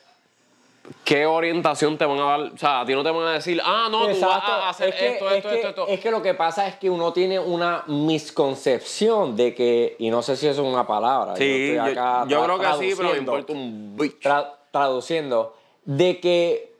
¿qué 1.04 1.26
orientación 1.26 1.98
te 1.98 2.04
van 2.06 2.18
a 2.18 2.24
dar? 2.24 2.40
O 2.40 2.56
sea, 2.56 2.80
a 2.80 2.86
ti 2.86 2.94
no 2.94 3.02
te 3.02 3.10
van 3.10 3.26
a 3.26 3.32
decir, 3.32 3.60
ah, 3.64 3.88
no, 3.90 4.06
tú 4.08 4.20
vas 4.20 4.42
a 4.44 4.68
hacer 4.70 4.88
es 4.90 4.94
que, 4.94 5.08
esto, 5.14 5.30
es 5.30 5.36
esto, 5.36 5.48
que- 5.50 5.54
esto, 5.56 5.68
esto. 5.68 5.86
Es 5.88 6.00
que 6.00 6.10
lo 6.10 6.22
que 6.22 6.34
pasa 6.34 6.66
es 6.66 6.76
que 6.76 6.88
uno 6.90 7.12
tiene 7.12 7.38
una 7.38 7.84
misconcepción 7.86 9.36
de 9.36 9.54
que, 9.54 9.96
y 9.98 10.10
no 10.10 10.22
sé 10.22 10.36
si 10.36 10.46
eso 10.46 10.62
es 10.66 10.68
una 10.72 10.86
palabra. 10.86 11.36
sí, 11.36 11.44
yo, 11.44 11.74
yo, 11.74 11.86
estoy 11.86 11.92
acá 11.92 12.24
yo 12.28 12.40
tra- 12.40 12.44
creo 12.44 12.58
que 12.80 12.86
sí, 12.90 12.94
pero 12.96 13.10
me 13.12 13.18
importa 13.18 13.52
un 13.52 13.96
bicho. 13.96 14.16
tra- 14.28 14.52
traduciendo, 14.70 15.56
de 15.84 16.20
que 16.20 16.72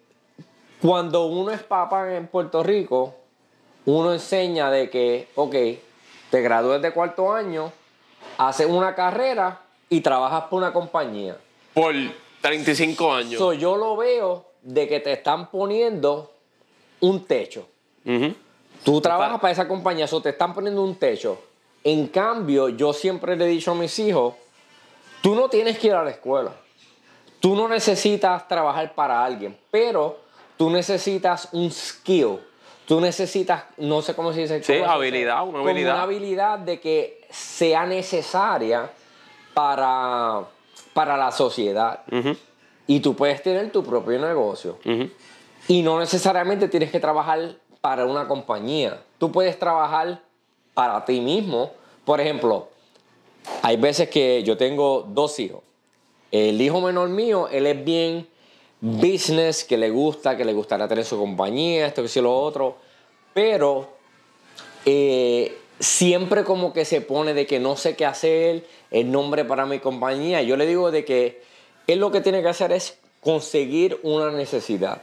cuando 0.81 1.27
uno 1.27 1.51
es 1.51 1.63
papá 1.63 2.15
en 2.15 2.27
Puerto 2.29 2.63
Rico, 2.63 3.15
uno 3.87 4.13
enseña 4.13 4.71
de 4.71 4.91
que, 4.91 5.29
ok, 5.35 5.55
te 6.31 6.41
gradúes 6.43 6.81
de 6.83 6.93
cuarto 6.93 7.33
año, 7.33 7.73
haces 8.37 8.67
una 8.67 8.95
carrera 8.95 9.61
y 9.89 10.01
trabajas 10.03 10.45
por 10.45 10.59
una 10.59 10.73
compañía. 10.73 11.37
Por 11.73 11.95
35 12.41 13.13
años. 13.13 13.39
So, 13.39 13.53
yo 13.53 13.77
lo 13.77 13.97
veo 13.97 14.47
de 14.63 14.89
que 14.89 15.01
te 15.01 15.13
están 15.13 15.51
poniendo 15.51 16.33
un 17.01 17.25
techo. 17.25 17.67
Tú 18.85 19.01
trabajas 19.01 19.41
para 19.41 19.53
esa 19.53 19.69
compañía, 19.69 20.07
eso 20.07 20.23
te 20.23 20.31
están 20.31 20.55
poniendo 20.55 20.83
un 20.83 20.97
techo. 20.97 21.39
En 21.85 22.09
cambio, 22.09 22.69
yo 22.69 22.93
siempre 22.93 23.37
le 23.37 23.45
he 23.45 23.49
dicho 23.49 23.73
a 23.73 23.75
mis 23.75 23.99
hijos, 23.99 24.35
tú 25.21 25.35
no 25.35 25.49
tienes 25.49 25.79
que 25.79 25.89
ir 25.89 25.95
a 25.95 26.03
la 26.03 26.11
escuela. 26.11 26.53
Tú 27.41 27.55
no 27.55 27.69
necesitas 27.69 28.49
trabajar 28.49 28.95
para 28.95 29.25
alguien, 29.25 29.57
pero 29.71 30.19
tú 30.57 30.71
necesitas 30.71 31.49
un 31.53 31.71
skill. 31.71 32.39
Tú 32.87 33.01
necesitas, 33.01 33.65
no 33.77 34.01
sé 34.01 34.15
cómo 34.15 34.33
se 34.33 34.41
dice. 34.41 34.63
Sí, 34.63 34.73
¿cómo 34.73 34.87
se 34.87 34.91
habilidad, 34.91 35.47
una 35.47 35.61
habilidad. 35.61 35.95
una 35.95 36.03
habilidad 36.05 36.59
de 36.59 36.81
que 36.81 37.27
sea 37.31 37.85
necesaria 37.85 38.91
para, 39.53 40.45
para 40.99 41.17
la 41.17 41.31
sociedad. 41.31 42.01
Y 42.89 42.99
tú 42.99 43.15
puedes 43.15 43.41
tener 43.41 43.71
tu 43.71 43.85
propio 43.85 44.19
negocio. 44.19 44.79
Y 45.69 45.83
no 45.83 46.01
necesariamente 46.01 46.67
tienes 46.67 46.91
que 46.91 46.99
trabajar 46.99 47.55
para 47.81 48.05
una 48.05 48.27
compañía. 48.27 49.01
Tú 49.17 49.31
puedes 49.31 49.57
trabajar 49.57 50.21
para 50.75 51.05
ti 51.05 51.21
mismo. 51.21 51.71
Por 52.05 52.21
ejemplo, 52.21 52.71
hay 53.63 53.77
veces 53.77 54.11
que 54.11 54.43
yo 54.43 54.57
tengo 54.57 55.07
dos 55.09 55.39
hijos. 55.39 55.61
El 56.33 56.61
hijo 56.61 56.81
menor 56.81 57.11
mío, 57.11 57.47
él 57.49 57.69
es 57.69 57.85
bien 57.85 58.27
business, 58.81 59.63
que 59.63 59.77
le 59.77 59.91
gusta, 59.91 60.37
que 60.37 60.45
le 60.45 60.53
gustaría 60.53 60.89
tener 60.89 61.05
su 61.05 61.17
compañía, 61.17 61.87
esto, 61.87 62.03
que 62.03 62.09
sí, 62.09 62.21
lo 62.21 62.37
otro. 62.37 62.77
Pero 63.33 63.89
eh, 64.85 65.57
siempre 65.81 66.45
como 66.45 66.73
que 66.73 66.85
se 66.85 67.01
pone 67.01 67.35
de 67.35 67.47
que 67.47 67.61
no 67.61 67.77
sé 67.77 67.97
qué 67.97 68.07
hacer, 68.07 68.67
el 68.91 69.11
nombre 69.11 69.45
para 69.45 69.67
mi 69.67 69.79
compañía. 69.79 70.43
Yo 70.43 70.57
le 70.57 70.67
digo 70.67 70.91
de 70.91 71.05
que 71.05 71.43
él 71.87 72.01
lo 72.01 72.11
que 72.11 72.21
tiene 72.21 72.43
que 72.43 72.49
hacer 72.49 72.73
es 72.73 72.99
conseguir 73.21 73.99
una 74.03 74.31
necesidad. 74.31 75.03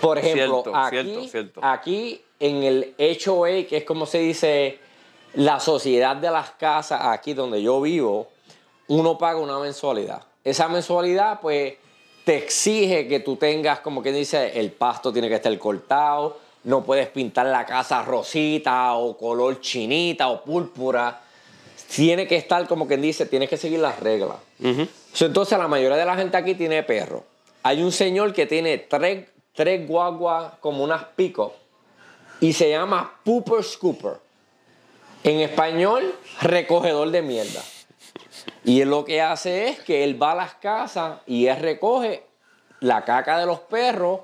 Por 0.00 0.18
ejemplo, 0.18 0.62
Cierto, 0.62 0.76
aquí, 0.76 0.96
cierto, 0.96 1.28
cierto. 1.28 1.60
aquí 1.62 2.22
en 2.38 2.62
el 2.62 2.94
HOA, 2.98 3.66
que 3.66 3.78
es 3.78 3.84
como 3.84 4.06
se 4.06 4.18
dice 4.18 4.78
la 5.34 5.58
sociedad 5.60 6.16
de 6.16 6.30
las 6.30 6.50
casas, 6.50 7.00
aquí 7.02 7.34
donde 7.34 7.62
yo 7.62 7.80
vivo, 7.80 8.28
uno 8.88 9.18
paga 9.18 9.38
una 9.38 9.58
mensualidad. 9.58 10.22
Esa 10.44 10.68
mensualidad, 10.68 11.40
pues, 11.40 11.74
te 12.24 12.36
exige 12.36 13.08
que 13.08 13.20
tú 13.20 13.36
tengas, 13.36 13.80
como 13.80 14.02
que 14.02 14.12
dice, 14.12 14.58
el 14.58 14.70
pasto 14.72 15.12
tiene 15.12 15.28
que 15.28 15.36
estar 15.36 15.56
cortado, 15.58 16.38
no 16.66 16.82
puedes 16.82 17.08
pintar 17.08 17.46
la 17.46 17.64
casa 17.64 18.02
rosita 18.02 18.94
o 18.94 19.16
color 19.16 19.60
chinita 19.60 20.28
o 20.28 20.42
púrpura. 20.42 21.20
Tiene 21.94 22.26
que 22.26 22.34
estar, 22.34 22.66
como 22.66 22.88
quien 22.88 23.00
dice, 23.00 23.24
tienes 23.26 23.48
que 23.48 23.56
seguir 23.56 23.78
las 23.78 24.00
reglas. 24.00 24.38
So, 25.12 25.26
entonces, 25.26 25.56
la 25.56 25.68
mayoría 25.68 25.96
de 25.96 26.04
la 26.04 26.16
gente 26.16 26.36
aquí 26.36 26.56
tiene 26.56 26.82
perro. 26.82 27.22
Hay 27.62 27.84
un 27.84 27.92
señor 27.92 28.32
que 28.32 28.46
tiene 28.46 28.78
tres, 28.78 29.28
tres 29.54 29.86
guaguas 29.86 30.54
como 30.58 30.82
unas 30.82 31.04
pico 31.04 31.54
y 32.40 32.52
se 32.52 32.68
llama 32.68 33.14
Pooper 33.22 33.62
Scooper. 33.62 34.14
En 35.22 35.38
español, 35.38 36.16
recogedor 36.42 37.12
de 37.12 37.22
mierda. 37.22 37.62
Y 38.64 38.80
él 38.80 38.90
lo 38.90 39.04
que 39.04 39.22
hace 39.22 39.68
es 39.68 39.78
que 39.78 40.02
él 40.02 40.20
va 40.20 40.32
a 40.32 40.36
las 40.36 40.54
casas 40.54 41.20
y 41.26 41.46
él 41.46 41.60
recoge 41.60 42.24
la 42.80 43.04
caca 43.04 43.38
de 43.38 43.46
los 43.46 43.60
perros 43.60 44.22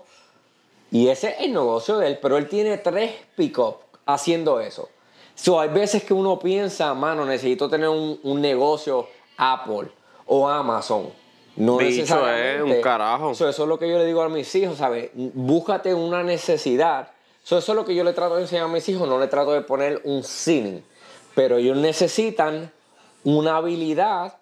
y 0.92 1.08
ese 1.08 1.30
es 1.30 1.40
el 1.40 1.52
negocio 1.52 1.98
de 1.98 2.06
él. 2.06 2.18
Pero 2.22 2.36
él 2.38 2.48
tiene 2.48 2.78
tres 2.78 3.12
pick-up 3.34 3.78
haciendo 4.06 4.60
eso. 4.60 4.88
So, 5.34 5.58
hay 5.58 5.70
veces 5.70 6.04
que 6.04 6.14
uno 6.14 6.38
piensa, 6.38 6.94
mano, 6.94 7.24
necesito 7.24 7.68
tener 7.68 7.88
un, 7.88 8.20
un 8.22 8.40
negocio 8.40 9.08
Apple 9.38 9.90
o 10.26 10.48
Amazon. 10.48 11.08
No 11.56 11.78
Bicho, 11.78 12.02
necesariamente. 12.02 12.72
eh, 12.72 12.76
un 12.76 12.82
carajo. 12.82 13.34
So, 13.34 13.48
eso 13.48 13.62
es 13.62 13.68
lo 13.68 13.78
que 13.78 13.88
yo 13.88 13.98
le 13.98 14.04
digo 14.06 14.22
a 14.22 14.28
mis 14.28 14.54
hijos, 14.54 14.78
¿sabes? 14.78 15.10
Búscate 15.14 15.92
una 15.94 16.22
necesidad. 16.22 17.08
So, 17.42 17.58
eso 17.58 17.72
es 17.72 17.76
lo 17.76 17.84
que 17.84 17.94
yo 17.94 18.04
le 18.04 18.12
trato 18.12 18.36
de 18.36 18.42
enseñar 18.42 18.64
a 18.66 18.68
mis 18.68 18.88
hijos. 18.88 19.08
No 19.08 19.18
le 19.18 19.26
trato 19.26 19.52
de 19.52 19.62
poner 19.62 20.00
un 20.04 20.22
ceiling. 20.22 20.82
Pero 21.34 21.56
ellos 21.56 21.76
necesitan 21.76 22.70
una 23.24 23.56
habilidad 23.56 24.36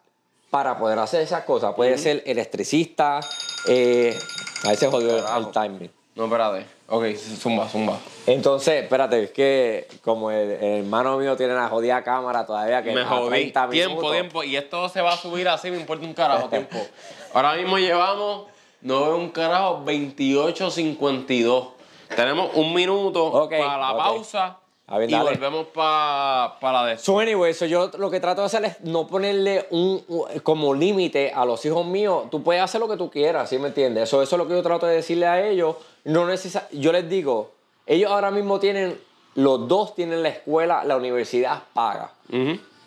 para 0.50 0.76
poder 0.78 0.98
hacer 0.98 1.22
esas 1.22 1.44
cosas. 1.44 1.74
Puede 1.74 1.96
ser 1.98 2.22
electricista. 2.26 3.20
Eh, 3.68 4.18
a 4.64 4.70
veces 4.70 4.90
jodió 4.90 5.16
el, 5.16 5.24
el 5.46 5.50
timing. 5.52 5.90
No, 6.20 6.26
espérate. 6.26 6.66
Ok, 6.88 7.04
zumba, 7.16 7.66
zumba. 7.66 7.98
Entonces, 8.26 8.82
espérate, 8.82 9.22
es 9.24 9.30
que 9.30 9.88
como 10.04 10.30
el, 10.30 10.50
el 10.50 10.80
hermano 10.84 11.16
mío 11.16 11.34
tiene 11.34 11.54
la 11.54 11.68
jodida 11.68 12.04
cámara 12.04 12.44
todavía 12.44 12.82
que 12.82 12.92
Me 12.92 13.04
jodí. 13.04 13.28
30 13.30 13.70
Tiempo, 13.70 13.94
minutos. 13.96 14.12
tiempo. 14.12 14.42
Y 14.44 14.56
esto 14.56 14.86
se 14.90 15.00
va 15.00 15.14
a 15.14 15.16
subir 15.16 15.48
así, 15.48 15.70
me 15.70 15.78
importa 15.78 16.04
un 16.04 16.12
carajo, 16.12 16.48
tiempo. 16.50 16.76
Ahora 17.32 17.54
mismo 17.54 17.78
llevamos, 17.78 18.48
no 18.82 19.04
veo 19.06 19.16
un 19.16 19.30
carajo, 19.30 19.82
28.52. 19.86 21.68
Tenemos 22.14 22.50
un 22.54 22.74
minuto 22.74 23.48
para 23.48 23.78
la 23.78 23.96
pausa 23.96 24.58
A 24.88 24.98
ver, 24.98 25.08
y 25.08 25.12
dale. 25.12 25.30
volvemos 25.30 25.66
para 25.68 26.56
la 26.60 26.84
de 26.86 26.98
So, 26.98 27.18
anyway, 27.20 27.54
so 27.54 27.64
yo 27.66 27.88
lo 27.98 28.10
que 28.10 28.18
trato 28.20 28.40
de 28.42 28.46
hacer 28.48 28.64
es 28.64 28.80
no 28.80 29.06
ponerle 29.06 29.66
un, 29.70 30.04
un- 30.08 30.40
como 30.40 30.74
límite 30.74 31.32
a 31.32 31.44
los 31.44 31.64
hijos 31.64 31.86
míos. 31.86 32.24
Tú 32.30 32.42
puedes 32.42 32.60
hacer 32.62 32.80
lo 32.80 32.88
que 32.88 32.96
tú 32.96 33.08
quieras, 33.10 33.48
¿sí 33.48 33.58
me 33.58 33.68
entiendes? 33.68 34.02
Eso, 34.04 34.20
eso 34.22 34.34
es 34.34 34.38
lo 34.38 34.48
que 34.48 34.54
yo 34.54 34.62
trato 34.62 34.86
de 34.86 34.96
decirle 34.96 35.26
a 35.28 35.46
ellos. 35.46 35.76
No 36.04 36.26
necesa- 36.26 36.68
yo 36.72 36.92
les 36.92 37.08
digo, 37.08 37.52
ellos 37.86 38.10
ahora 38.10 38.30
mismo 38.30 38.58
tienen, 38.60 38.98
los 39.34 39.68
dos 39.68 39.94
tienen 39.94 40.22
la 40.22 40.30
escuela, 40.30 40.84
la 40.84 40.96
universidad 40.96 41.62
paga. 41.74 42.12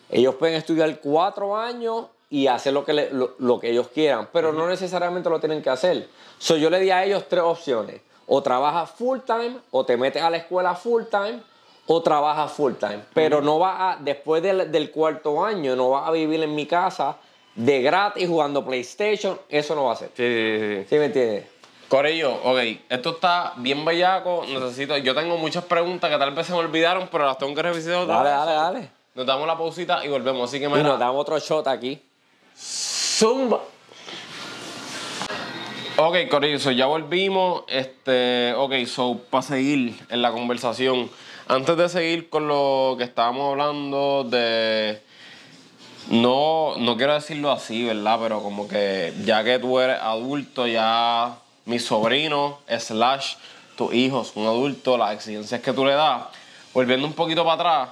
Ellos 0.10 0.36
pueden 0.36 0.56
estudiar 0.56 1.00
cuatro 1.00 1.56
años 1.58 2.06
y 2.30 2.48
hacer 2.48 2.74
lo 2.74 2.84
que, 2.84 2.94
le- 2.94 3.12
lo, 3.12 3.36
lo 3.40 3.60
que 3.60 3.70
ellos 3.72 3.88
quieran, 3.94 4.28
pero 4.32 4.52
no 4.54 4.68
necesariamente 4.68 5.30
lo 5.30 5.40
tienen 5.40 5.62
que 5.62 5.70
hacer. 5.70 6.08
So, 6.40 6.58
yo 6.58 6.70
le 6.70 6.80
di 6.80 6.90
a 6.92 7.04
ellos 7.04 7.26
tres 7.28 7.44
opciones. 7.44 8.02
O 8.26 8.42
trabajas 8.42 8.90
full 8.92 9.20
time, 9.26 9.58
o 9.72 9.86
te 9.86 9.98
metes 9.98 10.22
a 10.24 10.30
la 10.30 10.38
escuela 10.38 10.74
full 10.76 11.04
time, 11.12 11.42
o 11.88 12.02
trabajas 12.02 12.52
full 12.54 12.74
time. 12.74 13.02
Pero 13.14 13.42
no 13.42 13.60
vas 13.60 13.76
a, 14.00 14.02
después 14.02 14.42
del, 14.42 14.72
del 14.72 14.92
cuarto 14.92 15.44
año, 15.44 15.76
no 15.76 15.90
vas 15.92 16.08
a 16.08 16.12
vivir 16.12 16.42
en 16.42 16.56
mi 16.56 16.66
casa 16.66 17.18
de 17.56 17.82
gratis 17.82 18.28
jugando 18.28 18.66
PlayStation. 18.66 19.38
Eso 19.50 19.76
no 19.76 19.86
va 19.86 19.94
a 19.94 19.96
ser. 19.98 20.10
Sí, 20.16 20.24
sí, 20.24 20.78
sí. 20.82 20.86
¿Sí 20.90 20.96
me 20.96 21.06
entiendes? 21.06 21.46
Corillo, 21.98 22.34
ok, 22.44 22.58
esto 22.90 23.12
está 23.12 23.54
bien 23.58 23.86
bellaco, 23.86 24.44
necesito, 24.48 24.98
yo 24.98 25.14
tengo 25.14 25.38
muchas 25.38 25.64
preguntas 25.66 26.10
que 26.10 26.18
tal 26.18 26.32
vez 26.32 26.48
se 26.48 26.52
me 26.54 26.58
olvidaron, 26.58 27.08
pero 27.12 27.28
las 27.28 27.38
tengo 27.38 27.54
que 27.54 27.62
revisitar 27.62 27.98
otra 27.98 28.16
Dale, 28.16 28.30
vez. 28.30 28.38
dale, 28.40 28.52
dale. 28.80 28.90
Nos 29.14 29.26
damos 29.28 29.46
la 29.46 29.56
pausita 29.56 30.04
y 30.04 30.08
volvemos, 30.08 30.50
así 30.50 30.58
que 30.58 30.66
Y 30.66 30.70
mira, 30.70 30.82
nos 30.82 30.98
damos 30.98 31.22
otro 31.22 31.38
shot 31.38 31.68
aquí. 31.68 32.02
zumba. 32.58 33.60
Ok, 35.98 36.16
Corillo, 36.32 36.58
so 36.58 36.72
ya 36.72 36.88
volvimos, 36.88 37.62
este, 37.68 38.56
ok, 38.58 38.74
so 38.88 39.20
para 39.30 39.44
seguir 39.44 39.94
en 40.10 40.24
la 40.24 40.32
conversación, 40.32 41.12
antes 41.48 41.78
de 41.78 41.90
seguir 41.90 42.28
con 42.32 42.48
lo 42.48 42.96
que 42.98 43.04
estábamos 43.04 43.52
hablando 43.52 44.24
de 44.24 45.00
no, 46.10 46.74
no 46.80 46.98
quiero 46.98 47.14
decirlo 47.14 47.52
así, 47.52 47.86
¿verdad? 47.86 48.18
Pero 48.20 48.42
como 48.42 48.68
que 48.68 49.14
ya 49.24 49.44
que 49.44 49.60
tú 49.60 49.80
eres 49.80 50.00
adulto, 50.02 50.66
ya 50.66 51.36
mis 51.66 51.86
sobrinos, 51.86 52.56
slash, 52.68 53.36
tus 53.76 53.94
hijos, 53.94 54.34
un 54.36 54.46
adulto, 54.46 54.98
las 54.98 55.14
exigencias 55.14 55.62
que 55.62 55.74
tú 55.74 55.86
le 55.86 55.94
das, 55.94 56.24
volviendo 56.74 57.08
un 57.08 57.14
poquito 57.14 57.44
para 57.44 57.56
atrás, 57.56 57.90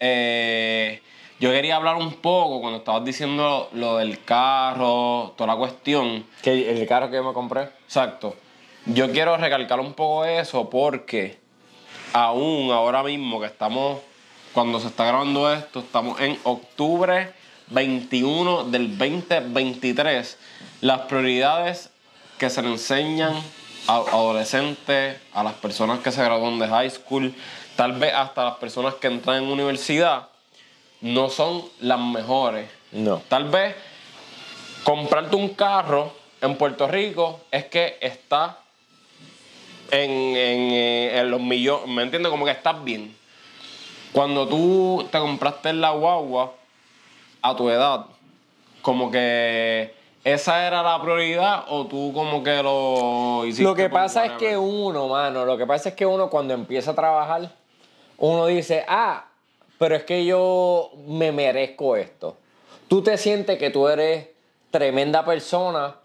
eh, 0.00 1.02
yo 1.38 1.50
quería 1.50 1.76
hablar 1.76 1.96
un 1.96 2.14
poco 2.14 2.60
cuando 2.60 2.78
estabas 2.78 3.04
diciendo 3.04 3.68
lo 3.72 3.96
del 3.96 4.22
carro, 4.24 5.34
toda 5.36 5.54
la 5.54 5.56
cuestión. 5.56 6.24
Que 6.42 6.70
el 6.70 6.86
carro 6.86 7.10
que 7.10 7.16
yo 7.16 7.24
me 7.24 7.32
compré. 7.32 7.62
Exacto. 7.84 8.36
Yo 8.86 9.10
quiero 9.12 9.36
recalcar 9.36 9.80
un 9.80 9.94
poco 9.94 10.24
eso 10.24 10.68
porque 10.70 11.38
aún 12.12 12.70
ahora 12.70 13.02
mismo 13.02 13.40
que 13.40 13.46
estamos, 13.46 14.00
cuando 14.52 14.80
se 14.80 14.88
está 14.88 15.04
grabando 15.04 15.52
esto, 15.52 15.80
estamos 15.80 16.20
en 16.20 16.38
octubre 16.44 17.32
21 17.68 18.64
del 18.64 18.96
2023. 18.98 20.38
Las 20.80 21.00
prioridades 21.02 21.91
que 22.38 22.50
se 22.50 22.62
le 22.62 22.68
enseñan 22.68 23.34
a 23.86 23.96
adolescentes, 23.96 25.18
a 25.32 25.42
las 25.42 25.54
personas 25.54 26.00
que 26.00 26.12
se 26.12 26.22
gradúan 26.22 26.58
de 26.58 26.68
high 26.68 26.90
school, 26.90 27.34
tal 27.76 27.92
vez 27.92 28.12
hasta 28.14 28.44
las 28.44 28.56
personas 28.56 28.94
que 28.94 29.08
entran 29.08 29.42
en 29.42 29.50
universidad, 29.50 30.28
no 31.00 31.28
son 31.28 31.64
las 31.80 31.98
mejores. 31.98 32.68
No. 32.92 33.22
Tal 33.28 33.44
vez 33.48 33.74
comprarte 34.84 35.36
un 35.36 35.50
carro 35.50 36.12
en 36.40 36.56
Puerto 36.56 36.86
Rico 36.86 37.40
es 37.50 37.66
que 37.66 37.98
está 38.00 38.58
en, 39.90 40.10
en, 40.10 40.72
eh, 40.72 41.18
en 41.18 41.30
los 41.30 41.40
millones, 41.40 41.88
¿me 41.88 42.02
entiendes? 42.02 42.30
Como 42.30 42.44
que 42.44 42.50
estás 42.52 42.82
bien. 42.82 43.14
Cuando 44.12 44.46
tú 44.46 45.06
te 45.10 45.18
compraste 45.18 45.72
la 45.72 45.90
guagua 45.90 46.52
a 47.40 47.56
tu 47.56 47.70
edad, 47.70 48.06
como 48.82 49.10
que 49.10 49.94
esa 50.24 50.66
era 50.66 50.82
la 50.82 51.00
prioridad 51.02 51.64
o 51.68 51.86
tú 51.86 52.12
como 52.14 52.42
que 52.42 52.62
lo 52.62 53.44
hiciste. 53.44 53.64
Lo 53.64 53.74
que 53.74 53.90
pasa 53.90 54.24
es 54.26 54.32
que 54.32 54.56
uno, 54.56 55.08
mano, 55.08 55.44
lo 55.44 55.58
que 55.58 55.66
pasa 55.66 55.90
es 55.90 55.94
que 55.96 56.06
uno 56.06 56.30
cuando 56.30 56.54
empieza 56.54 56.92
a 56.92 56.94
trabajar, 56.94 57.50
uno 58.18 58.46
dice, 58.46 58.84
ah, 58.86 59.26
pero 59.78 59.96
es 59.96 60.04
que 60.04 60.24
yo 60.24 60.92
me 61.08 61.32
merezco 61.32 61.96
esto. 61.96 62.36
Tú 62.86 63.02
te 63.02 63.18
sientes 63.18 63.58
que 63.58 63.70
tú 63.70 63.88
eres 63.88 64.28
tremenda 64.70 65.24
persona, 65.24 65.96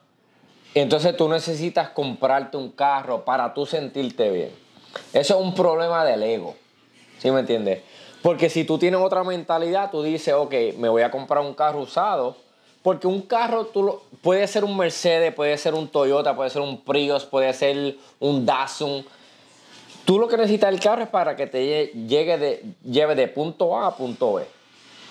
entonces 0.74 1.16
tú 1.16 1.30
necesitas 1.30 1.90
comprarte 1.90 2.58
un 2.58 2.72
carro 2.72 3.24
para 3.24 3.54
tú 3.54 3.68
sentirte 3.68 4.32
bien. 4.32 4.52
Eso 5.14 5.36
es 5.36 5.46
un 5.46 5.54
problema 5.54 6.04
del 6.06 6.24
ego, 6.24 6.56
¿sí 7.20 7.30
me 7.30 7.42
entiendes? 7.42 7.84
Porque 8.24 8.50
si 8.50 8.64
tú 8.64 8.80
tienes 8.80 9.00
otra 9.00 9.24
mentalidad, 9.24 9.92
tú 9.92 10.02
dices, 10.02 10.34
ok, 10.34 10.54
me 10.78 10.90
voy 10.90 11.04
a 11.04 11.12
comprar 11.12 11.44
un 11.44 11.54
carro 11.54 11.82
usado, 11.82 12.36
porque 12.88 13.06
un 13.06 13.24
carro 13.24 13.66
tú 13.66 13.84
lo- 13.84 14.02
puede 14.22 14.48
ser 14.48 14.64
un 14.64 14.78
Mercedes, 14.78 15.34
puede 15.34 15.58
ser 15.58 15.74
un 15.74 15.90
Toyota, 15.90 16.38
puede 16.38 16.50
ser 16.50 16.62
un 16.62 16.80
Prius, 16.86 17.26
puede 17.26 17.52
ser 17.54 17.98
un 18.22 18.46
Datsun. 18.46 19.06
Tú 20.06 20.18
lo 20.18 20.30
que 20.30 20.38
necesitas 20.38 20.72
del 20.72 20.80
carro 20.80 21.04
es 21.04 21.10
para 21.10 21.36
que 21.36 21.48
te 21.48 21.66
lle- 21.92 22.08
llegue 22.08 22.38
de, 22.38 22.64
lleve 22.90 23.16
de 23.16 23.28
punto 23.28 23.78
A 23.78 23.88
a 23.88 23.98
punto 23.98 24.36
B. 24.36 24.46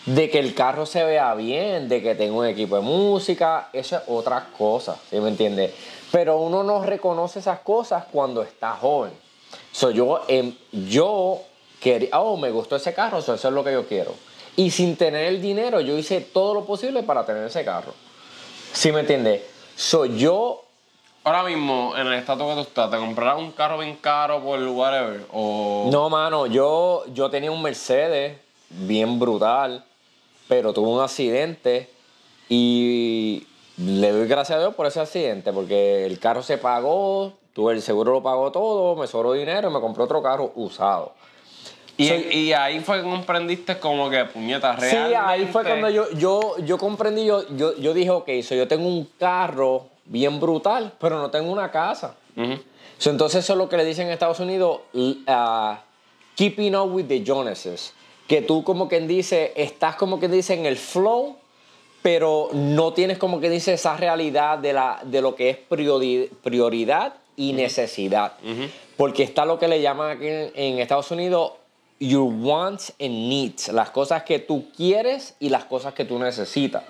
De 0.06 0.30
que 0.30 0.38
el 0.38 0.54
carro 0.54 0.86
se 0.86 1.04
vea 1.04 1.34
bien, 1.34 1.86
de 1.86 2.00
que 2.00 2.14
tenga 2.14 2.32
un 2.32 2.46
equipo 2.46 2.76
de 2.76 2.80
música, 2.82 3.68
eso 3.74 3.96
es 3.96 4.02
otra 4.06 4.46
cosa, 4.56 4.96
¿sí 5.10 5.20
me 5.20 5.28
entiendes? 5.28 5.74
Pero 6.10 6.38
uno 6.38 6.62
no 6.62 6.82
reconoce 6.82 7.40
esas 7.40 7.58
cosas 7.58 8.04
cuando 8.10 8.40
está 8.42 8.72
joven. 8.72 9.12
So, 9.70 9.90
yo, 9.90 10.22
em, 10.28 10.54
yo 10.72 11.40
quería, 11.78 12.18
oh, 12.18 12.38
me 12.38 12.50
gustó 12.50 12.76
ese 12.76 12.94
carro, 12.94 13.20
so, 13.20 13.34
eso 13.34 13.48
es 13.48 13.52
lo 13.54 13.62
que 13.62 13.72
yo 13.72 13.86
quiero. 13.86 14.14
Y 14.56 14.70
sin 14.70 14.96
tener 14.96 15.26
el 15.26 15.42
dinero, 15.42 15.80
yo 15.80 15.96
hice 15.96 16.20
todo 16.20 16.54
lo 16.54 16.64
posible 16.64 17.02
para 17.02 17.24
tener 17.26 17.44
ese 17.44 17.64
carro. 17.64 17.92
¿Sí 18.72 18.90
me 18.90 19.00
entiendes? 19.00 19.42
Soy 19.76 20.16
yo 20.18 20.66
Ahora 21.26 21.42
mismo, 21.42 21.92
en 21.96 22.06
el 22.06 22.12
estado 22.12 22.46
que 22.46 22.54
tú 22.54 22.60
estás, 22.60 22.88
¿te 22.88 22.98
comprarás 22.98 23.36
un 23.40 23.50
carro 23.50 23.78
bien 23.78 23.96
caro 23.96 24.40
por 24.40 24.62
whatever? 24.62 25.26
O... 25.32 25.88
No, 25.90 26.08
mano, 26.08 26.46
yo, 26.46 27.02
yo 27.12 27.28
tenía 27.30 27.50
un 27.50 27.60
Mercedes 27.60 28.38
bien 28.70 29.18
brutal, 29.18 29.84
pero 30.46 30.72
tuve 30.72 30.86
un 30.88 31.02
accidente 31.02 31.90
y 32.48 33.44
le 33.76 34.12
doy 34.12 34.28
gracias 34.28 34.56
a 34.56 34.60
Dios 34.60 34.76
por 34.76 34.86
ese 34.86 35.00
accidente, 35.00 35.52
porque 35.52 36.06
el 36.06 36.20
carro 36.20 36.44
se 36.44 36.58
pagó, 36.58 37.32
tuve 37.52 37.72
el 37.72 37.82
seguro 37.82 38.12
lo 38.12 38.22
pagó 38.22 38.52
todo, 38.52 38.94
me 38.94 39.08
sobró 39.08 39.32
dinero 39.32 39.68
y 39.68 39.72
me 39.74 39.80
compré 39.80 40.04
otro 40.04 40.22
carro 40.22 40.52
usado. 40.54 41.14
Y, 41.98 42.08
Soy- 42.08 42.26
y 42.30 42.52
ahí 42.52 42.80
fue 42.80 42.98
que 42.98 43.04
comprendiste 43.04 43.78
como 43.78 44.10
que 44.10 44.24
puñetas 44.26 44.76
Sí, 44.80 44.90
realmente. 44.90 45.16
ahí 45.16 45.46
fue 45.46 45.62
cuando 45.64 45.88
yo, 45.88 46.10
yo, 46.12 46.56
yo 46.58 46.76
comprendí, 46.78 47.24
yo, 47.24 47.44
yo, 47.56 47.74
yo 47.78 47.94
dije, 47.94 48.10
ok, 48.10 48.28
so 48.42 48.54
yo 48.54 48.68
tengo 48.68 48.86
un 48.86 49.08
carro 49.18 49.86
bien 50.04 50.38
brutal, 50.38 50.92
pero 51.00 51.18
no 51.18 51.30
tengo 51.30 51.50
una 51.50 51.70
casa. 51.70 52.14
So, 52.98 53.10
entonces 53.10 53.44
eso 53.44 53.54
es 53.54 53.58
lo 53.58 53.68
que 53.68 53.76
le 53.78 53.84
dicen 53.84 54.06
en 54.08 54.12
Estados 54.12 54.40
Unidos, 54.40 54.80
ah, 55.26 55.80
keeping 56.34 56.74
up 56.76 56.92
with 56.92 57.06
the 57.06 57.22
Joneses. 57.26 57.94
Que 58.26 58.42
tú 58.42 58.62
como 58.64 58.88
quien 58.88 59.06
dice, 59.08 59.52
estás 59.56 59.96
como 59.96 60.18
quien 60.18 60.32
dice 60.32 60.52
en 60.54 60.66
el 60.66 60.76
flow, 60.76 61.36
pero 62.02 62.50
no 62.52 62.92
tienes 62.92 63.18
como 63.18 63.40
que 63.40 63.48
dice 63.50 63.72
esa 63.74 63.96
realidad 63.96 64.58
de, 64.58 64.72
la, 64.72 65.00
de 65.04 65.20
lo 65.22 65.34
que 65.34 65.50
es 65.50 65.58
priori- 65.68 66.28
prioridad 66.42 67.14
y 67.36 67.52
necesidad. 67.52 68.34
Porque 68.96 69.22
está 69.22 69.44
lo 69.44 69.58
que 69.58 69.68
le 69.68 69.80
llaman 69.80 70.10
aquí 70.16 70.26
en, 70.28 70.52
en 70.54 70.78
Estados 70.78 71.10
Unidos 71.10 71.52
your 71.98 72.30
wants 72.32 72.90
and 73.00 73.10
needs, 73.28 73.68
las 73.68 73.90
cosas 73.90 74.22
que 74.24 74.38
tú 74.38 74.66
quieres 74.76 75.34
y 75.40 75.48
las 75.48 75.64
cosas 75.64 75.94
que 75.94 76.04
tú 76.04 76.18
necesitas. 76.18 76.82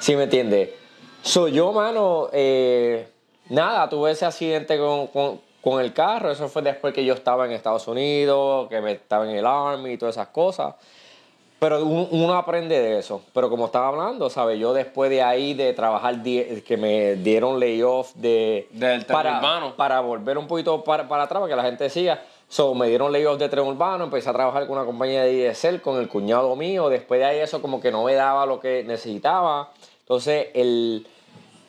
¿Sí 0.00 0.14
me 0.16 0.24
entiendes? 0.24 0.70
Soy 1.22 1.52
yo, 1.52 1.72
mano, 1.72 2.28
eh, 2.32 3.08
nada, 3.48 3.88
tuve 3.88 4.10
ese 4.12 4.24
accidente 4.26 4.78
con, 4.78 5.06
con- 5.08 5.40
con 5.62 5.80
el 5.82 5.92
carro, 5.92 6.30
eso 6.30 6.48
fue 6.48 6.62
después 6.62 6.94
que 6.94 7.04
yo 7.04 7.12
estaba 7.12 7.44
en 7.44 7.52
Estados 7.52 7.86
Unidos, 7.86 8.68
que 8.70 8.80
me 8.80 8.92
estaba 8.92 9.28
en 9.28 9.36
el 9.36 9.44
Army 9.44 9.92
y 9.92 9.98
todas 9.98 10.14
esas 10.16 10.28
cosas. 10.28 10.74
Pero 11.58 11.84
un- 11.84 12.08
uno 12.12 12.32
aprende 12.34 12.80
de 12.80 12.98
eso. 12.98 13.20
Pero 13.34 13.50
como 13.50 13.66
estaba 13.66 13.88
hablando, 13.88 14.30
¿sabes? 14.30 14.58
Yo 14.58 14.72
después 14.72 15.10
de 15.10 15.22
ahí, 15.22 15.52
de 15.52 15.74
trabajar, 15.74 16.22
die- 16.22 16.62
que 16.66 16.78
me 16.78 17.16
dieron 17.16 17.60
layoff 17.60 18.14
de... 18.14 18.68
Del 18.70 19.04
para, 19.04 19.36
urbano. 19.36 19.76
para 19.76 20.00
volver 20.00 20.38
un 20.38 20.46
poquito 20.46 20.82
para, 20.82 21.06
para 21.06 21.24
atrás, 21.24 21.40
para 21.42 21.50
que 21.52 21.56
la 21.56 21.64
gente 21.64 21.84
decía. 21.84 22.24
So, 22.50 22.74
me 22.74 22.88
dieron 22.88 23.12
layoff 23.12 23.38
de 23.38 23.48
tren 23.48 23.64
urbano, 23.64 24.02
empecé 24.02 24.28
a 24.28 24.32
trabajar 24.32 24.66
con 24.66 24.76
una 24.76 24.84
compañía 24.84 25.22
de 25.22 25.30
diesel, 25.30 25.80
con 25.80 26.00
el 26.00 26.08
cuñado 26.08 26.56
mío. 26.56 26.88
Después 26.88 27.20
de 27.20 27.26
ahí 27.26 27.38
eso 27.38 27.62
como 27.62 27.80
que 27.80 27.92
no 27.92 28.02
me 28.02 28.14
daba 28.14 28.44
lo 28.44 28.58
que 28.58 28.82
necesitaba. 28.82 29.70
Entonces, 30.00 30.48
el, 30.54 31.06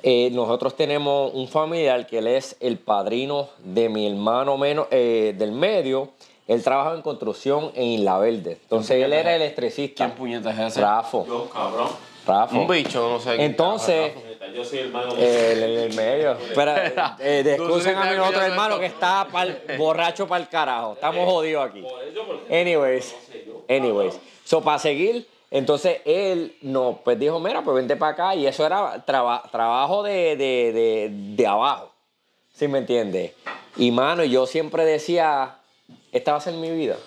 eh, 0.01 0.31
nosotros 0.31 0.75
tenemos 0.75 1.35
un 1.35 1.47
familiar 1.47 2.07
que 2.07 2.17
él 2.17 2.25
es 2.25 2.57
el 2.59 2.79
padrino 2.79 3.49
de 3.63 3.89
mi 3.89 4.07
hermano 4.07 4.57
menos, 4.57 4.87
eh, 4.89 5.35
del 5.37 5.51
medio. 5.51 6.09
Él 6.47 6.63
trabaja 6.63 6.95
en 6.95 7.03
construcción 7.03 7.71
en 7.75 7.83
Isla 7.83 8.17
Verde. 8.17 8.57
Entonces, 8.63 9.03
él 9.03 9.13
era 9.13 9.35
electricista. 9.35 10.05
¿Quién 10.05 10.17
puñetas 10.17 10.57
es 10.57 10.65
ese? 10.71 10.81
Rafo. 10.81 11.27
Yo, 11.27 11.47
cabrón. 11.47 11.89
Rafo. 12.25 12.59
Un 12.59 12.67
bicho, 12.67 13.07
no 13.07 13.19
sé. 13.19 13.45
Entonces, 13.45 14.13
Yo 14.53 14.65
soy 14.65 14.79
hermano. 14.79 15.13
el, 15.15 15.63
el, 15.63 15.77
el 15.77 15.93
medio. 15.95 16.37
Pero, 16.55 16.71
eh, 17.19 17.57
a 17.95 18.05
mi 18.11 18.17
otro 18.17 18.41
hermano 18.41 18.79
que 18.79 18.87
está 18.87 19.27
pa'l- 19.31 19.59
borracho 19.77 20.27
para 20.27 20.41
el 20.43 20.49
carajo. 20.49 20.93
Estamos 20.93 21.25
jodidos 21.29 21.69
aquí. 21.69 21.85
Anyways, 22.49 23.15
anyways. 23.69 24.19
So, 24.43 24.61
para 24.61 24.79
seguir, 24.79 25.27
entonces 25.51 25.99
él 26.05 26.55
nos 26.61 26.97
pues 26.99 27.17
dijo, 27.19 27.39
mira, 27.39 27.61
pues 27.61 27.75
vente 27.75 27.95
para 27.95 28.11
acá. 28.13 28.35
Y 28.35 28.47
eso 28.47 28.65
era 28.65 29.03
traba- 29.05 29.43
trabajo 29.51 30.03
de, 30.03 30.35
de, 30.35 30.71
de, 30.73 31.09
de 31.11 31.47
abajo. 31.47 31.91
¿Sí 32.53 32.67
me 32.67 32.79
entiendes? 32.79 33.31
Y 33.77 33.91
mano, 33.91 34.23
yo 34.23 34.45
siempre 34.47 34.83
decía, 34.85 35.55
esta 36.11 36.31
va 36.33 36.37
a 36.39 36.41
ser 36.41 36.53
mi 36.55 36.69
vida. 36.71 36.97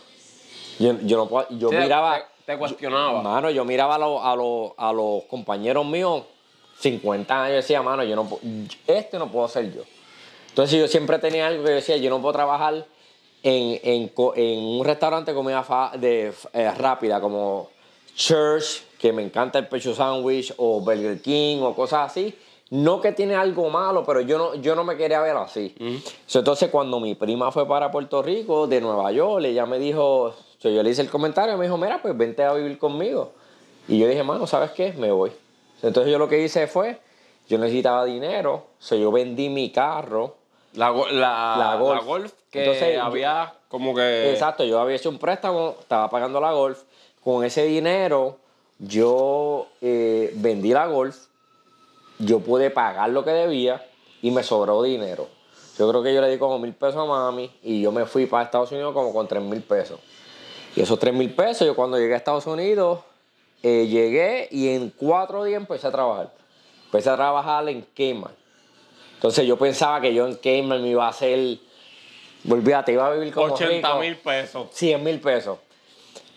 Yo, 0.78 0.94
yo 1.02 1.16
no 1.18 1.26
puedo- 1.28 1.46
yo 1.50 1.68
Sí, 1.68 1.76
miraba... 1.76 2.18
Te, 2.46 2.52
te 2.52 2.58
cuestionaba. 2.58 3.22
Mano, 3.22 3.50
yo 3.50 3.64
miraba 3.64 3.96
a, 3.96 3.98
los- 3.98 4.20
a, 4.24 4.34
los- 4.34 4.72
a 4.78 4.92
los 4.92 5.24
compañeros 5.24 5.84
míos, 5.84 6.24
50 6.78 7.44
años, 7.44 7.56
decía, 7.56 7.82
mano, 7.82 8.04
yo 8.04 8.16
no, 8.16 8.28
este 8.86 9.18
no 9.18 9.30
puedo 9.30 9.48
ser 9.48 9.72
yo. 9.74 9.82
Entonces 10.48 10.78
yo 10.78 10.86
siempre 10.88 11.18
tenía 11.18 11.46
algo 11.46 11.64
que 11.64 11.70
yo 11.70 11.74
decía, 11.76 11.96
yo 11.96 12.10
no 12.10 12.20
puedo 12.20 12.32
trabajar 12.34 12.86
en, 13.42 13.80
en 13.82 14.12
en 14.36 14.58
un 14.64 14.84
restaurante 14.84 15.32
de 15.32 15.34
comida 15.36 15.62
fa- 15.62 15.92
de, 15.96 16.32
eh, 16.52 16.70
rápida 16.76 17.20
como 17.20 17.68
Church, 18.14 18.82
que 18.98 19.12
me 19.12 19.22
encanta 19.22 19.58
el 19.58 19.66
pecho 19.68 19.94
sandwich, 19.94 20.54
o 20.56 20.80
Burger 20.80 21.20
King, 21.20 21.58
o 21.62 21.74
cosas 21.74 22.10
así, 22.10 22.34
no 22.70 23.00
que 23.00 23.12
tiene 23.12 23.34
algo 23.34 23.68
malo, 23.70 24.04
pero 24.04 24.20
yo 24.20 24.38
no, 24.38 24.54
yo 24.54 24.74
no 24.74 24.84
me 24.84 24.96
quería 24.96 25.20
ver 25.20 25.36
así. 25.36 25.74
Entonces, 26.32 26.70
cuando 26.70 27.00
mi 27.00 27.14
prima 27.14 27.50
fue 27.52 27.66
para 27.68 27.90
Puerto 27.90 28.22
Rico, 28.22 28.66
de 28.66 28.80
Nueva 28.80 29.10
York, 29.12 29.44
ella 29.44 29.66
me 29.66 29.78
dijo, 29.78 30.34
yo 30.60 30.82
le 30.82 30.90
hice 30.90 31.02
el 31.02 31.10
comentario, 31.10 31.56
me 31.58 31.64
dijo, 31.66 31.76
mira, 31.76 32.00
pues 32.00 32.16
vente 32.16 32.42
a 32.44 32.52
vivir 32.54 32.78
conmigo. 32.78 33.32
Y 33.88 33.98
yo 33.98 34.08
dije, 34.08 34.22
mano, 34.22 34.46
¿sabes 34.46 34.70
qué? 34.70 34.92
Me 34.94 35.10
voy. 35.10 35.30
Entonces, 35.84 36.10
yo 36.10 36.18
lo 36.18 36.28
que 36.28 36.42
hice 36.42 36.66
fue, 36.66 36.98
yo 37.48 37.58
necesitaba 37.58 38.04
dinero, 38.04 38.66
so, 38.78 38.96
yo 38.96 39.12
vendí 39.12 39.48
mi 39.48 39.70
carro. 39.70 40.36
La, 40.72 40.90
la, 40.90 41.56
La 41.56 41.76
Golf. 41.78 42.00
la 42.00 42.04
Golf 42.04 42.32
que 42.50 42.64
Entonces, 42.64 42.98
había 42.98 43.54
como 43.68 43.94
que... 43.94 44.32
Exacto, 44.32 44.64
yo 44.64 44.80
había 44.80 44.96
hecho 44.96 45.10
un 45.10 45.18
préstamo, 45.18 45.76
estaba 45.78 46.08
pagando 46.10 46.40
la 46.40 46.52
Golf. 46.52 46.82
Con 47.22 47.44
ese 47.44 47.64
dinero, 47.64 48.38
yo 48.78 49.66
eh, 49.80 50.32
vendí 50.36 50.72
la 50.72 50.86
Golf, 50.86 51.16
yo 52.18 52.40
pude 52.40 52.70
pagar 52.70 53.10
lo 53.10 53.24
que 53.24 53.30
debía 53.30 53.84
y 54.22 54.30
me 54.30 54.42
sobró 54.42 54.82
dinero. 54.82 55.28
Yo 55.78 55.88
creo 55.88 56.02
que 56.02 56.14
yo 56.14 56.20
le 56.20 56.30
di 56.30 56.38
como 56.38 56.58
mil 56.58 56.72
pesos 56.72 56.96
a 56.96 57.04
mami 57.04 57.50
y 57.62 57.80
yo 57.80 57.92
me 57.92 58.06
fui 58.06 58.26
para 58.26 58.44
Estados 58.44 58.70
Unidos 58.72 58.94
como 58.94 59.12
con 59.12 59.26
tres 59.26 59.42
mil 59.42 59.62
pesos. 59.62 60.00
Y 60.76 60.80
esos 60.80 60.98
tres 60.98 61.14
mil 61.14 61.32
pesos, 61.34 61.66
yo 61.66 61.74
cuando 61.76 61.98
llegué 61.98 62.14
a 62.14 62.16
Estados 62.16 62.46
Unidos, 62.46 63.00
eh, 63.66 63.86
llegué 63.86 64.46
y 64.50 64.68
en 64.68 64.90
cuatro 64.90 65.42
días 65.42 65.58
empecé 65.58 65.86
a 65.86 65.90
trabajar. 65.90 66.30
Empecé 66.84 67.08
a 67.08 67.16
trabajar 67.16 67.66
en 67.70 67.80
Kmart. 67.80 68.34
Entonces 69.14 69.46
yo 69.46 69.56
pensaba 69.56 70.02
que 70.02 70.12
yo 70.12 70.26
en 70.26 70.34
Kmart 70.34 70.82
me 70.82 70.88
iba 70.88 71.06
a 71.06 71.08
hacer, 71.08 71.56
olvídate, 72.46 72.92
iba 72.92 73.06
a 73.06 73.14
vivir 73.14 73.32
como 73.32 73.54
80 73.54 73.88
rico. 73.88 74.00
mil 74.00 74.16
pesos. 74.16 74.66
100 74.70 75.02
mil 75.02 75.18
pesos. 75.18 75.58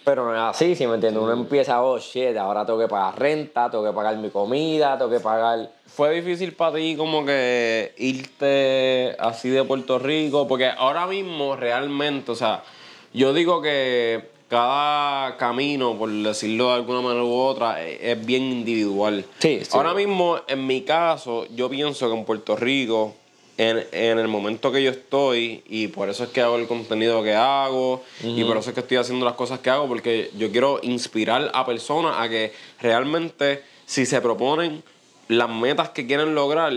Pero 0.06 0.24
no 0.24 0.34
es 0.34 0.56
así, 0.56 0.74
si 0.74 0.88
me 0.88 0.94
entiendes? 0.94 1.22
Uno 1.22 1.34
empieza, 1.34 1.84
oh 1.84 2.00
shit, 2.00 2.38
ahora 2.38 2.66
tengo 2.66 2.80
que 2.80 2.88
pagar 2.88 3.20
renta, 3.20 3.70
tengo 3.70 3.84
que 3.84 3.92
pagar 3.92 4.16
mi 4.16 4.30
comida, 4.30 4.98
tengo 4.98 5.12
que 5.12 5.20
pagar. 5.20 5.70
¿Fue 5.86 6.14
difícil 6.14 6.54
para 6.54 6.78
ti 6.78 6.96
como 6.96 7.26
que 7.26 7.94
irte 7.98 9.18
así 9.20 9.50
de 9.50 9.66
Puerto 9.66 10.00
Rico? 10.00 10.48
Porque 10.48 10.68
ahora 10.70 11.08
mismo 11.08 11.58
realmente, 11.58 12.32
o 12.32 12.36
sea, 12.36 12.64
yo 13.12 13.34
digo 13.34 13.62
que 13.62 14.37
cada 14.48 15.36
camino, 15.38 15.98
por 15.98 16.10
decirlo 16.10 16.70
de 16.70 16.76
alguna 16.76 17.02
manera 17.02 17.24
u 17.24 17.34
otra, 17.34 17.84
es, 17.86 18.00
es 18.02 18.26
bien 18.26 18.44
individual. 18.44 19.26
Sí, 19.40 19.60
sí. 19.64 19.70
Ahora 19.74 19.94
mismo, 19.94 20.40
en 20.48 20.66
mi 20.66 20.82
caso, 20.82 21.46
yo 21.56 21.70
pienso 21.70 22.10
que 22.10 22.18
en 22.18 22.26
Puerto 22.26 22.56
Rico, 22.56 23.16
en, 23.58 23.86
en 23.92 24.20
el 24.20 24.28
momento 24.28 24.72
que 24.72 24.84
yo 24.84 24.92
estoy, 24.92 25.64
y 25.68 25.88
por 25.88 26.10
eso 26.10 26.24
es 26.24 26.30
que 26.30 26.42
hago 26.42 26.58
el 26.58 26.68
contenido 26.68 27.24
que 27.24 27.36
hago, 27.36 28.04
y 28.24 28.44
por 28.44 28.58
eso 28.58 28.70
es 28.70 28.74
que 28.74 28.82
estoy 28.82 28.98
haciendo 28.98 29.26
las 29.26 29.36
cosas 29.36 29.60
que 29.60 29.70
hago, 29.70 29.88
porque 29.88 30.32
yo 30.38 30.52
quiero 30.52 30.80
inspirar 30.84 31.52
a 31.54 31.66
personas 31.66 32.16
a 32.18 32.30
que 32.30 32.54
realmente, 32.80 33.64
si 33.86 34.06
se 34.06 34.22
proponen 34.22 34.84
las 35.28 35.50
metas 35.50 35.90
que 35.90 36.08
quieren 36.08 36.36
lograr, 36.36 36.74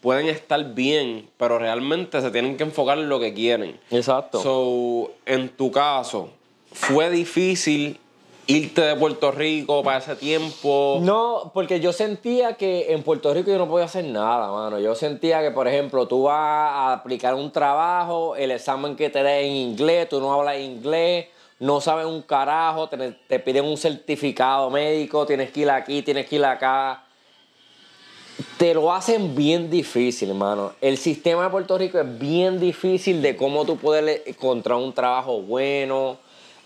pueden 0.00 0.28
estar 0.28 0.74
bien, 0.74 1.28
pero 1.36 1.58
realmente 1.58 2.20
se 2.20 2.30
tienen 2.30 2.56
que 2.56 2.62
enfocar 2.62 2.98
en 2.98 3.08
lo 3.08 3.20
que 3.20 3.34
quieren. 3.34 3.78
Exacto. 3.90 4.42
So, 4.42 5.12
en 5.26 5.50
tu 5.50 5.70
caso, 5.70 6.30
¿fue 6.72 7.10
difícil 7.10 7.98
irte 8.46 8.80
de 8.80 8.96
Puerto 8.96 9.30
Rico 9.30 9.82
para 9.82 9.98
ese 9.98 10.16
tiempo? 10.16 10.98
No, 11.02 11.50
porque 11.54 11.80
yo 11.80 11.92
sentía 11.92 12.54
que 12.54 12.92
en 12.92 13.02
Puerto 13.02 13.32
Rico 13.32 13.50
yo 13.50 13.58
no 13.58 13.68
podía 13.68 13.84
hacer 13.86 14.04
nada, 14.04 14.50
mano. 14.50 14.78
Yo 14.80 14.94
sentía 14.94 15.40
que, 15.40 15.50
por 15.50 15.68
ejemplo, 15.68 16.06
tú 16.08 16.24
vas 16.24 16.36
a 16.36 16.92
aplicar 16.94 17.34
un 17.34 17.50
trabajo, 17.50 18.36
el 18.36 18.50
examen 18.50 18.96
que 18.96 19.10
te 19.10 19.22
den 19.22 19.46
en 19.46 19.56
inglés, 19.56 20.08
tú 20.08 20.20
no 20.20 20.32
hablas 20.32 20.58
inglés, 20.58 21.26
no 21.60 21.80
sabes 21.80 22.06
un 22.06 22.22
carajo, 22.22 22.88
te, 22.88 23.12
te 23.12 23.38
piden 23.38 23.64
un 23.64 23.76
certificado 23.76 24.70
médico, 24.70 25.26
tienes 25.26 25.50
que 25.50 25.60
ir 25.60 25.70
aquí, 25.70 26.02
tienes 26.02 26.26
que 26.26 26.36
ir 26.36 26.44
acá. 26.44 27.04
Te 28.56 28.72
lo 28.72 28.92
hacen 28.92 29.34
bien 29.34 29.70
difícil, 29.70 30.30
hermano. 30.30 30.72
El 30.80 30.96
sistema 30.96 31.44
de 31.44 31.50
Puerto 31.50 31.76
Rico 31.76 31.98
es 32.00 32.18
bien 32.18 32.58
difícil 32.58 33.20
de 33.20 33.36
cómo 33.36 33.66
tú 33.66 33.76
puedes 33.76 34.26
encontrar 34.26 34.78
un 34.78 34.94
trabajo 34.94 35.40
bueno. 35.42 36.18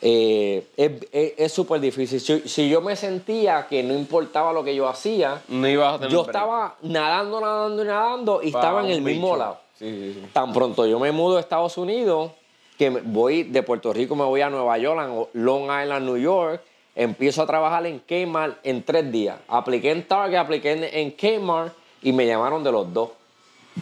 Eh, 0.06 1.34
es 1.38 1.50
súper 1.50 1.80
difícil. 1.80 2.20
Si, 2.20 2.40
si 2.46 2.68
yo 2.68 2.82
me 2.82 2.94
sentía 2.94 3.66
que 3.66 3.82
no 3.82 3.94
importaba 3.94 4.52
lo 4.52 4.62
que 4.62 4.74
yo 4.74 4.86
hacía, 4.86 5.40
No 5.48 5.66
ibas 5.66 5.94
a 5.94 5.96
tener 5.96 6.12
yo 6.12 6.22
estaba 6.26 6.76
nadando, 6.82 7.40
nadando 7.40 7.82
y 7.82 7.86
nadando 7.86 8.42
y 8.42 8.46
estaba 8.48 8.84
en 8.84 8.90
el 8.90 9.00
mismo 9.00 9.34
lado. 9.34 9.60
Sí, 9.78 9.86
sí, 9.88 10.20
sí. 10.20 10.26
Tan 10.34 10.52
pronto 10.52 10.86
yo 10.86 11.00
me 11.00 11.10
mudo 11.10 11.38
a 11.38 11.40
Estados 11.40 11.78
Unidos, 11.78 12.32
que 12.76 12.90
voy 12.90 13.44
de 13.44 13.62
Puerto 13.62 13.94
Rico, 13.94 14.14
me 14.14 14.24
voy 14.24 14.42
a 14.42 14.50
Nueva 14.50 14.76
York, 14.76 15.30
Long 15.32 15.62
Island, 15.64 16.04
New 16.04 16.18
York, 16.18 16.60
empiezo 16.94 17.40
a 17.40 17.46
trabajar 17.46 17.86
en 17.86 18.00
Kmart 18.00 18.58
en 18.62 18.82
tres 18.82 19.10
días. 19.10 19.38
Apliqué 19.48 19.90
en 19.90 20.06
Target, 20.06 20.36
apliqué 20.36 21.00
en 21.00 21.12
Kmart 21.12 21.72
y 22.02 22.12
me 22.12 22.26
llamaron 22.26 22.62
de 22.62 22.70
los 22.70 22.92
dos. 22.92 23.08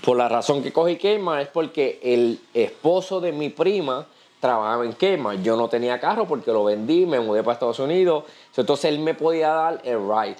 Por 0.04 0.16
la 0.16 0.28
razón 0.28 0.62
que 0.62 0.72
cogí 0.72 0.96
Kmart 0.96 1.42
es 1.42 1.48
porque 1.48 1.98
el 2.00 2.38
esposo 2.54 3.20
de 3.20 3.32
mi 3.32 3.48
prima 3.48 4.06
trabajaba 4.46 4.84
en 4.84 4.92
Kmart. 4.92 5.40
Yo 5.42 5.56
no 5.56 5.68
tenía 5.68 6.00
carro 6.00 6.26
porque 6.26 6.50
lo 6.50 6.64
vendí, 6.64 7.06
me 7.06 7.20
mudé 7.20 7.44
para 7.44 7.52
Estados 7.54 7.78
Unidos. 7.78 8.24
Entonces 8.56 8.86
él 8.86 8.98
me 8.98 9.14
podía 9.14 9.50
dar 9.50 9.80
el 9.84 10.00
ride, 10.00 10.36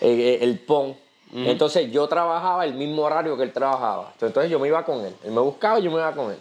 el, 0.00 0.42
el- 0.42 0.58
PON. 0.60 0.96
Entonces 1.34 1.90
yo 1.90 2.06
trabajaba 2.06 2.64
el 2.64 2.74
mismo 2.74 3.02
horario 3.02 3.36
que 3.36 3.42
él 3.42 3.52
trabajaba. 3.52 4.12
Entonces 4.20 4.48
yo 4.50 4.60
me 4.60 4.68
iba 4.68 4.84
con 4.84 5.04
él. 5.04 5.14
Él 5.24 5.32
me 5.32 5.40
buscaba 5.40 5.80
y 5.80 5.82
yo 5.82 5.90
me 5.90 5.96
iba 5.96 6.12
con 6.14 6.30
él. 6.30 6.38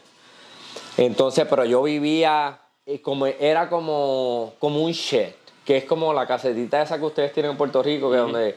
Entonces, 0.98 1.48
pero 1.50 1.66
yo 1.66 1.82
vivía, 1.82 2.60
eh, 2.86 3.02
como, 3.02 3.26
era 3.26 3.70
como, 3.70 4.54
como 4.60 4.84
un 4.84 4.92
shed, 4.92 5.34
que 5.66 5.78
es 5.78 5.86
como 5.86 6.14
la 6.14 6.28
casetita 6.28 6.80
esa 6.82 7.00
que 7.00 7.06
ustedes 7.06 7.34
tienen 7.34 7.54
en 7.54 7.58
Puerto 7.58 7.82
Rico, 7.82 8.10
que 8.12 8.18
es 8.18 8.56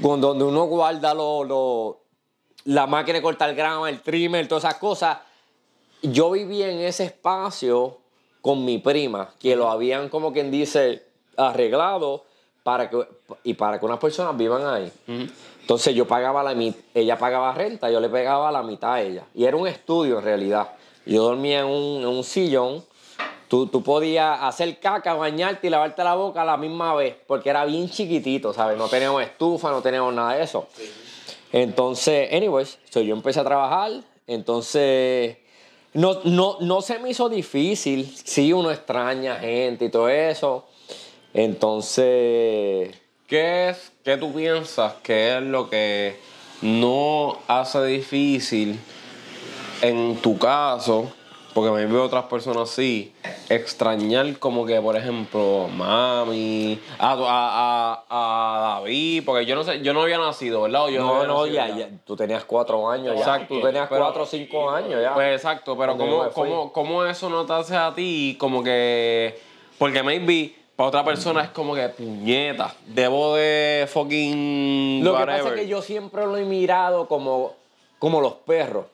donde 0.00 0.42
uno 0.44 0.64
guarda 0.64 1.12
lo, 1.12 1.44
lo- 1.44 1.98
la 2.64 2.86
máquina 2.86 3.18
de 3.18 3.22
cortar 3.22 3.54
grama, 3.54 3.88
el 3.90 4.00
trimmer, 4.00 4.48
todas 4.48 4.64
esas 4.64 4.76
cosas. 4.78 5.18
Yo 6.02 6.30
vivía 6.30 6.70
en 6.70 6.78
ese 6.80 7.04
espacio 7.04 7.98
con 8.40 8.64
mi 8.64 8.78
prima, 8.78 9.30
que 9.40 9.56
lo 9.56 9.68
habían, 9.70 10.08
como 10.08 10.32
quien 10.32 10.50
dice, 10.50 11.02
arreglado 11.36 12.24
para 12.62 12.88
que, 12.88 13.06
y 13.44 13.54
para 13.54 13.80
que 13.80 13.86
unas 13.86 13.98
personas 13.98 14.36
vivan 14.36 14.66
ahí. 14.66 14.92
Entonces 15.60 15.94
yo 15.94 16.06
pagaba 16.06 16.42
la 16.42 16.54
mitad, 16.54 16.80
ella 16.94 17.18
pagaba 17.18 17.52
renta, 17.52 17.90
yo 17.90 18.00
le 18.00 18.08
pagaba 18.08 18.50
la 18.52 18.62
mitad 18.62 18.94
a 18.94 19.02
ella. 19.02 19.24
Y 19.34 19.44
era 19.44 19.56
un 19.56 19.66
estudio 19.66 20.18
en 20.18 20.24
realidad. 20.24 20.68
Yo 21.04 21.22
dormía 21.22 21.60
en 21.60 21.66
un, 21.66 22.02
en 22.02 22.06
un 22.06 22.24
sillón. 22.24 22.84
Tú, 23.48 23.66
tú 23.66 23.82
podías 23.82 24.38
hacer 24.42 24.78
caca, 24.78 25.14
bañarte 25.14 25.66
y 25.66 25.70
lavarte 25.70 26.04
la 26.04 26.14
boca 26.14 26.42
a 26.42 26.44
la 26.44 26.58
misma 26.58 26.94
vez, 26.94 27.16
porque 27.26 27.48
era 27.48 27.64
bien 27.64 27.88
chiquitito, 27.88 28.52
¿sabes? 28.52 28.76
No 28.76 28.88
teníamos 28.88 29.22
estufa, 29.22 29.70
no 29.70 29.80
teníamos 29.80 30.12
nada 30.12 30.34
de 30.34 30.42
eso. 30.42 30.68
Entonces, 31.52 32.32
anyways, 32.32 32.78
so 32.90 33.00
yo 33.00 33.14
empecé 33.14 33.40
a 33.40 33.44
trabajar. 33.44 33.92
Entonces, 34.26 35.38
no, 35.94 36.20
no, 36.24 36.58
no 36.60 36.82
se 36.82 36.98
me 36.98 37.10
hizo 37.10 37.28
difícil. 37.28 38.12
Sí, 38.24 38.52
uno 38.52 38.70
extraña 38.70 39.36
gente 39.36 39.86
y 39.86 39.90
todo 39.90 40.08
eso. 40.08 40.66
Entonces, 41.34 42.94
¿Qué 43.28 43.68
es, 43.68 43.92
qué 44.04 44.16
tú 44.16 44.32
piensas 44.32 44.94
que 45.02 45.36
es 45.36 45.42
lo 45.42 45.68
que 45.68 46.16
no 46.62 47.38
hace 47.46 47.84
difícil 47.84 48.80
en 49.82 50.16
tu 50.16 50.38
caso, 50.38 51.12
porque 51.54 51.70
me 51.70 51.86
veo 51.86 52.04
otras 52.04 52.24
personas 52.26 52.70
así, 52.70 53.12
extrañar 53.48 54.38
como 54.38 54.64
que, 54.66 54.80
por 54.80 54.96
ejemplo, 54.96 55.68
mami, 55.74 56.78
a, 56.98 57.12
a, 57.12 57.16
a, 57.18 58.04
a 58.08 58.80
David, 58.80 59.22
porque 59.24 59.44
yo 59.46 59.54
no 59.56 59.64
sé, 59.64 59.80
yo 59.82 59.92
no 59.92 60.02
había 60.02 60.18
nacido, 60.18 60.62
¿verdad? 60.62 60.88
Yo 60.88 61.00
no, 61.02 61.24
no, 61.26 61.40
nacido 61.44 61.46
ya, 61.54 61.76
ya, 61.76 61.88
tú 62.04 62.14
tenías 62.16 62.44
cuatro 62.44 62.88
años 62.90 63.14
ya. 63.14 63.20
Exacto, 63.20 63.54
Tú 63.54 63.60
tenías 63.60 63.88
pero- 63.88 64.02
cuatro 64.02 64.22
o 64.22 64.26
cinco 64.26 64.70
años 64.70 65.00
ya. 65.02 65.14
Pues 65.14 65.34
exacto, 65.34 65.76
pero 65.76 65.96
¿cómo, 65.96 66.28
cómo, 66.30 66.72
cómo 66.72 67.04
eso 67.04 67.28
no 67.30 67.44
te 67.46 67.52
hace 67.54 67.76
a 67.76 67.92
ti 67.94 68.36
como 68.38 68.62
que... 68.62 69.40
Porque 69.78 70.02
maybe 70.02 70.54
para 70.76 70.88
otra 70.88 71.04
persona 71.04 71.42
es 71.42 71.50
como 71.50 71.74
que 71.74 71.88
puñeta, 71.88 72.74
debo 72.86 73.34
de 73.36 73.88
fucking 73.92 75.02
Lo 75.04 75.12
que 75.12 75.18
whatever. 75.20 75.42
pasa 75.42 75.54
es 75.54 75.60
que 75.62 75.68
yo 75.68 75.82
siempre 75.82 76.24
lo 76.26 76.36
he 76.36 76.44
mirado 76.44 77.08
como, 77.08 77.54
como 77.98 78.20
los 78.20 78.34
perros. 78.34 78.86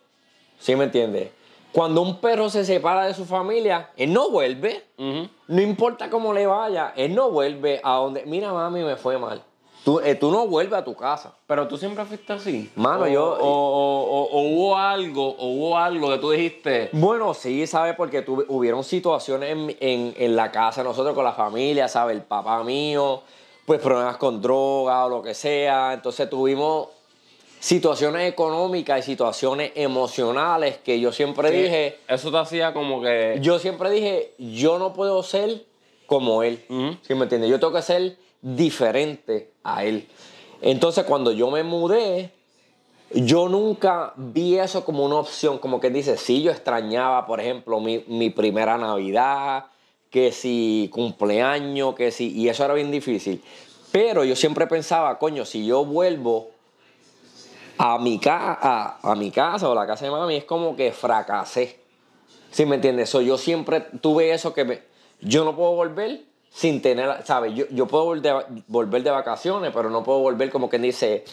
¿Sí 0.59 0.77
me 0.77 0.85
entiendes? 0.85 1.29
Cuando 1.75 2.03
un 2.03 2.21
perro 2.21 2.49
se 2.51 2.65
separa 2.65 3.05
de 3.07 3.15
su 3.15 3.25
familia, 3.25 3.91
él 3.97 4.13
no 4.13 4.31
vuelve. 4.31 4.85
No 4.97 5.61
importa 5.61 6.09
cómo 6.09 6.33
le 6.33 6.47
vaya, 6.47 6.93
él 6.97 7.15
no 7.17 7.31
vuelve 7.33 7.81
a 7.83 7.95
donde. 7.97 8.25
Mira, 8.27 8.53
mami, 8.53 8.85
me 8.85 8.95
fue 8.95 9.19
mal. 9.19 9.43
Tú, 9.85 9.99
eh, 10.01 10.15
tú 10.15 10.31
no 10.31 10.47
vuelves 10.47 10.79
a 10.79 10.85
tu 10.85 10.95
casa. 10.95 11.35
Pero 11.49 11.67
tú 11.67 11.77
siempre 11.77 12.05
fuiste 12.05 12.33
así. 12.33 12.71
Mano, 12.77 13.03
O- 13.03 13.09
yo- 13.09 13.25
O, 13.41 13.49
o- 13.49 14.03
o- 14.05 14.29
o 14.31 14.41
hubo 14.49 14.77
algo, 14.79 15.29
o 15.37 15.47
hubo 15.49 15.77
algo 15.77 16.11
que 16.11 16.19
tú 16.19 16.31
dijiste. 16.31 16.91
Bueno, 16.93 17.35
sí, 17.35 17.67
¿sabes? 17.67 17.95
Porque 17.97 18.23
tuve- 18.25 18.47
hubieron 18.49 18.83
situaciones 18.85 19.51
en, 19.51 19.77
en- 19.81 20.15
en 20.17 20.37
la 20.37 20.53
casa, 20.53 20.83
nosotros 20.85 21.13
con 21.15 21.25
la 21.25 21.33
familia, 21.33 21.89
¿sabes? 21.89 22.17
El 22.17 22.23
papá 22.23 22.63
mío, 22.63 23.23
pues 23.67 23.81
problemas 23.81 24.17
con 24.17 24.41
droga 24.41 25.05
o 25.07 25.09
lo 25.09 25.23
que 25.23 25.35
sea. 25.35 25.93
Entonces 25.93 26.31
tuvimos 26.31 26.89
situaciones 27.65 28.31
económicas 28.31 28.99
y 28.99 29.03
situaciones 29.03 29.73
emocionales 29.75 30.77
que 30.85 31.01
yo 31.01 31.13
siempre 31.13 31.51
dije, 31.51 31.97
Eso 32.07 32.31
te 32.31 32.37
hacía 32.37 32.75
como 32.75 33.01
que. 33.01 33.39
yo 33.41 33.59
siempre 33.59 33.89
dije, 33.91 34.35
yo 34.37 34.79
no 34.79 34.93
puedo 34.93 35.23
ser 35.23 35.65
como 36.05 36.43
él. 36.43 36.63
Ujú. 36.69 36.99
¿Sí 37.01 37.15
me 37.15 37.23
entiendes? 37.23 37.49
Yo 37.49 37.59
tengo 37.59 37.73
que 37.73 37.81
ser 37.81 38.19
diferente 38.43 39.51
a 39.63 39.83
él. 39.83 40.07
Entonces, 40.61 41.05
cuando 41.05 41.33
yo 41.33 41.51
me 41.51 41.63
mudé, 41.63 42.33
yo 43.15 43.49
nunca 43.49 44.13
vi 44.15 44.59
eso 44.59 44.85
como 44.85 45.03
una 45.03 45.17
opción, 45.17 45.57
como 45.57 45.81
que 45.81 45.89
dice, 45.89 46.19
sí, 46.19 46.43
yo 46.43 46.51
extrañaba, 46.51 47.27
por 47.27 47.41
ejemplo, 47.41 47.81
mi, 47.81 48.05
mi 48.09 48.29
primera 48.29 48.77
Navidad, 48.77 49.69
que 50.11 50.33
si 50.33 50.91
cumpleaños, 50.93 51.95
que 51.95 52.11
si, 52.11 52.31
y 52.31 52.47
eso 52.51 52.63
era 52.63 52.75
bien 52.75 52.91
difícil. 52.91 53.43
Pero 53.91 54.23
yo 54.23 54.37
siempre 54.37 54.67
pensaba, 54.67 55.19
coño, 55.19 55.47
si 55.47 55.65
yo 55.65 55.87
vuelvo 55.87 56.51
a 57.79 57.99
mi, 57.99 58.19
ca 58.19 58.59
a, 58.61 58.99
a 59.03 59.15
mi 59.15 59.31
casa 59.31 59.69
o 59.69 59.75
la 59.75 59.87
casa 59.87 60.05
de 60.05 60.11
mami, 60.11 60.37
es 60.37 60.45
como 60.45 60.77
que 60.77 60.93
fracasé. 60.93 61.81
¿Sí 62.51 62.67
me 62.67 62.77
entiendes? 62.77 63.11
So, 63.11 63.21
yo 63.21 63.37
siempre 63.37 63.81
tuve 63.81 64.33
eso 64.33 64.55
que 64.55 64.65
me, 64.65 64.83
yo 65.21 65.45
no 65.45 65.57
puedo 65.57 65.73
volver 65.73 66.23
sin 66.51 66.81
tener, 66.81 67.25
¿sabes? 67.25 67.55
Yo, 67.55 67.65
yo 67.71 67.87
puedo 67.87 68.05
volver 68.05 68.23
de, 68.23 68.63
volver 68.69 69.03
de 69.03 69.11
vacaciones, 69.11 69.73
pero 69.75 69.91
no 69.91 70.05
puedo 70.05 70.21
volver 70.21 70.51
como 70.51 70.69
quien 70.69 70.83
dice, 70.83 71.25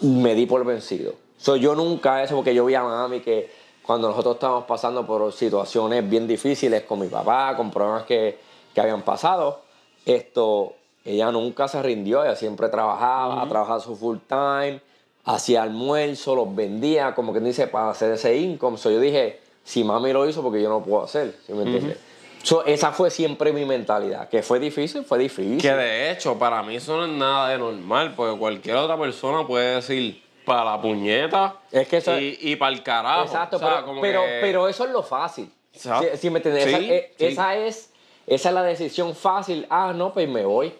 me 0.00 0.34
di 0.34 0.46
por 0.46 0.64
vencido. 0.64 1.12
So, 1.36 1.56
yo 1.56 1.74
nunca 1.74 2.22
eso, 2.22 2.36
porque 2.36 2.54
yo 2.54 2.64
vi 2.64 2.74
a 2.74 2.82
mami 2.82 3.20
que 3.20 3.50
cuando 3.82 4.08
nosotros 4.08 4.36
estábamos 4.36 4.64
pasando 4.64 5.06
por 5.06 5.32
situaciones 5.32 6.08
bien 6.08 6.26
difíciles 6.26 6.84
con 6.84 7.00
mi 7.00 7.08
papá, 7.08 7.54
con 7.56 7.70
problemas 7.70 8.04
que, 8.04 8.38
que 8.74 8.80
habían 8.80 9.02
pasado, 9.02 9.60
esto, 10.06 10.74
ella 11.04 11.30
nunca 11.30 11.68
se 11.68 11.82
rindió, 11.82 12.24
ella 12.24 12.34
siempre 12.34 12.68
trabajaba, 12.68 13.46
trabajaba 13.48 13.80
su 13.80 13.94
full 13.94 14.16
time, 14.26 14.80
hacía 15.26 15.62
almuerzo, 15.62 16.34
los 16.34 16.54
vendía, 16.54 17.14
como 17.14 17.32
quien 17.32 17.44
dice, 17.44 17.66
para 17.66 17.90
hacer 17.90 18.12
ese 18.12 18.36
income. 18.36 18.78
So, 18.78 18.90
yo 18.90 19.00
dije, 19.00 19.40
si 19.64 19.84
mami 19.84 20.12
lo 20.12 20.26
hizo, 20.28 20.42
porque 20.42 20.62
yo 20.62 20.68
no 20.70 20.82
puedo 20.82 21.04
hacer, 21.04 21.34
¿sí 21.46 21.52
me 21.52 21.64
entiendes? 21.64 21.98
So, 22.42 22.64
esa 22.64 22.92
fue 22.92 23.10
siempre 23.10 23.52
mi 23.52 23.64
mentalidad. 23.64 24.28
Que 24.28 24.42
fue 24.42 24.60
difícil, 24.60 25.04
fue 25.04 25.18
difícil. 25.18 25.60
Que 25.60 25.72
de 25.74 26.12
hecho, 26.12 26.38
para 26.38 26.62
mí 26.62 26.76
eso 26.76 26.96
no 26.96 27.04
es 27.04 27.10
nada 27.10 27.48
de 27.48 27.58
normal, 27.58 28.14
porque 28.16 28.38
cualquier 28.38 28.76
otra 28.76 28.96
persona 28.96 29.44
puede 29.46 29.74
decir 29.76 30.22
para 30.44 30.64
la 30.64 30.80
puñeta 30.80 31.56
Es 31.72 31.88
que 31.88 31.96
eso- 31.96 32.16
y, 32.20 32.38
y 32.40 32.54
para 32.54 32.72
el 32.72 32.84
carajo. 32.84 33.24
Exacto, 33.24 33.56
O 33.56 33.58
sea, 33.58 33.68
pero, 33.68 33.84
como 33.86 34.00
pero, 34.00 34.22
que- 34.22 34.38
pero 34.40 34.68
eso 34.68 34.84
es 34.84 34.90
lo 34.92 35.02
fácil. 35.02 35.50
Exacto. 35.74 36.06
¿Sí, 36.12 36.18
sí 36.18 36.30
me 36.30 36.38
entiendes? 36.38 36.64
Sí, 36.64 36.70
esa, 36.70 36.78
sí. 37.18 37.24
esa 37.26 37.56
es, 37.56 37.90
esa 38.28 38.48
es 38.50 38.54
la 38.54 38.62
decisión 38.62 39.16
fácil. 39.16 39.66
Ah, 39.68 39.92
no, 39.92 40.12
pues 40.12 40.28
me 40.28 40.44
voy. 40.44 40.72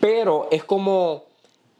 Pero 0.00 0.46
es 0.52 0.62
como 0.62 1.24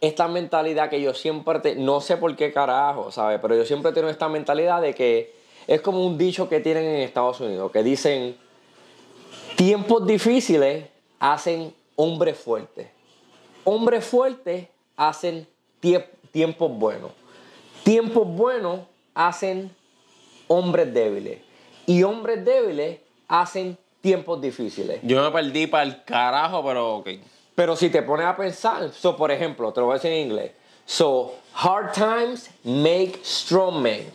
esta 0.00 0.28
mentalidad 0.28 0.88
que 0.88 1.00
yo 1.00 1.12
siempre, 1.14 1.58
te- 1.60 1.74
no 1.76 2.00
sé 2.00 2.16
por 2.16 2.34
qué 2.36 2.52
carajo, 2.52 3.10
¿sabes? 3.10 3.38
Pero 3.42 3.54
yo 3.54 3.64
siempre 3.64 3.92
tengo 3.92 4.08
esta 4.08 4.28
mentalidad 4.28 4.80
de 4.80 4.94
que 4.94 5.34
es 5.66 5.80
como 5.82 6.04
un 6.06 6.16
dicho 6.16 6.48
que 6.48 6.60
tienen 6.60 6.84
en 6.84 7.00
Estados 7.02 7.40
Unidos, 7.40 7.70
que 7.70 7.82
dicen, 7.82 8.36
tiempos 9.56 10.06
difíciles 10.06 10.86
hacen 11.18 11.74
hombres 11.96 12.38
fuertes. 12.38 12.88
Hombres 13.64 14.04
fuertes 14.04 14.68
hacen 14.96 15.46
tie- 15.82 16.06
tiempos 16.32 16.70
buenos. 16.72 17.10
Tiempos 17.82 18.26
buenos 18.26 18.80
hacen 19.14 19.70
hombres 20.48 20.92
débiles. 20.94 21.38
Y 21.86 22.02
hombres 22.02 22.44
débiles 22.44 23.00
hacen 23.28 23.76
tiempos 24.00 24.40
difíciles. 24.40 25.00
Yo 25.02 25.22
me 25.22 25.30
perdí 25.30 25.66
para 25.66 25.82
el 25.84 26.02
carajo, 26.04 26.64
pero 26.64 26.96
ok. 26.96 27.08
Pero 27.60 27.76
si 27.76 27.90
te 27.90 28.00
pones 28.00 28.24
a 28.24 28.34
pensar, 28.34 28.90
so, 28.90 29.14
por 29.14 29.30
ejemplo, 29.30 29.70
te 29.70 29.80
lo 29.80 29.86
voy 29.88 29.92
a 29.92 29.96
decir 29.96 30.12
en 30.12 30.28
inglés. 30.28 30.52
So, 30.86 31.34
hard 31.54 31.92
times 31.92 32.48
make 32.64 33.20
strong 33.22 33.82
men. 33.82 34.10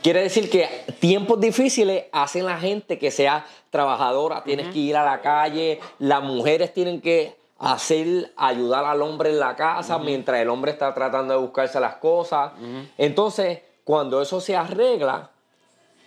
Quiere 0.00 0.22
decir 0.22 0.48
que 0.48 0.84
tiempos 1.00 1.40
difíciles 1.40 2.04
hacen 2.12 2.46
la 2.46 2.56
gente 2.56 2.96
que 2.96 3.10
sea 3.10 3.44
trabajadora, 3.70 4.44
tienes 4.44 4.72
que 4.72 4.78
ir 4.78 4.96
a 4.96 5.04
la 5.04 5.20
calle, 5.20 5.80
las 5.98 6.22
mujeres 6.22 6.72
tienen 6.72 7.00
que 7.00 7.34
hacer, 7.58 8.32
ayudar 8.36 8.84
al 8.84 9.02
hombre 9.02 9.30
en 9.30 9.40
la 9.40 9.56
casa 9.56 9.98
mientras 9.98 10.38
el 10.38 10.48
hombre 10.48 10.70
está 10.70 10.94
tratando 10.94 11.34
de 11.34 11.40
buscarse 11.40 11.80
las 11.80 11.96
cosas. 11.96 12.52
Entonces, 12.96 13.58
cuando 13.82 14.22
eso 14.22 14.40
se 14.40 14.54
arregla, 14.54 15.30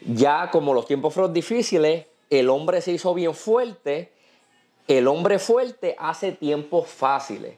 ya 0.06 0.50
como 0.50 0.74
los 0.74 0.86
tiempos 0.86 1.14
fueron 1.14 1.34
difíciles, 1.34 2.06
el 2.30 2.50
hombre 2.50 2.80
se 2.80 2.94
hizo 2.94 3.14
bien 3.14 3.36
fuerte. 3.36 4.14
El 4.88 5.08
hombre 5.08 5.40
fuerte 5.40 5.96
hace 6.00 6.32
tiempos 6.32 6.88
fáciles. 6.90 7.56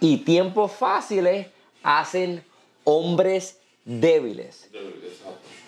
Y 0.00 0.18
tiempos 0.18 0.72
fáciles 0.72 1.46
hacen 1.82 2.44
hombres 2.84 3.58
débiles. 3.84 4.68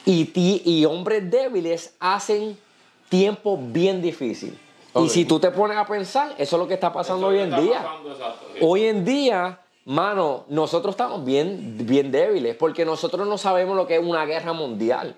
Y, 0.05 0.25
ti- 0.27 0.63
y 0.65 0.85
hombres 0.85 1.31
débiles 1.31 1.95
hacen 2.01 2.59
tiempos 3.09 3.59
bien 3.73 4.03
difíciles. 4.03 4.57
Y 4.97 5.09
si 5.09 5.25
tú 5.25 5.39
te 5.39 5.51
pones 5.51 5.77
a 5.77 5.87
pensar, 5.87 6.35
eso 6.39 6.57
es 6.57 6.61
lo 6.61 6.67
que 6.67 6.75
está 6.75 6.93
pasando 6.93 7.29
hoy 7.29 7.39
en 7.39 7.51
día. 7.63 7.87
Hoy 8.61 8.85
en 8.85 9.05
día, 9.05 9.61
mano, 9.85 10.45
nosotros 10.49 10.95
estamos 10.95 11.25
bien, 11.25 11.77
bien 11.87 12.11
débiles 12.11 12.57
porque 12.57 12.85
nosotros 12.85 13.27
no 13.29 13.39
sabemos 13.39 13.77
lo 13.77 13.87
que 13.87 13.97
es 13.97 14.03
una 14.05 14.25
guerra 14.27 14.53
mundial. 14.53 15.15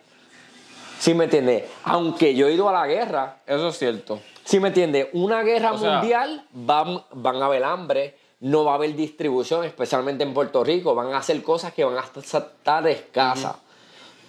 ¿Sí 0.98 1.14
me 1.14 1.24
entiendes? 1.24 1.64
Aunque 1.84 2.34
yo 2.34 2.46
he 2.46 2.52
ido 2.52 2.68
a 2.68 2.72
la 2.72 2.86
guerra, 2.86 3.38
Eso 3.46 3.68
es 3.68 3.78
cierto. 3.78 4.20
¿Sí 4.50 4.58
me 4.58 4.68
entiendes? 4.68 5.06
Una 5.12 5.42
guerra 5.42 5.72
O 5.72 5.78
sea- 5.78 5.98
mundial 5.98 6.44
van, 6.52 7.00
van 7.12 7.36
a 7.40 7.46
haber 7.46 7.62
hambre, 7.62 8.16
no 8.40 8.64
va 8.64 8.72
a 8.72 8.74
haber 8.74 8.96
distribución, 8.96 9.64
especialmente 9.64 10.24
en 10.24 10.34
Puerto 10.34 10.64
Rico. 10.64 10.92
Van 10.94 11.12
a 11.12 11.18
hacer 11.18 11.40
cosas 11.42 11.72
que 11.72 11.84
van 11.84 11.96
a 11.96 12.00
estar 12.00 12.88
escasas. 12.88 13.54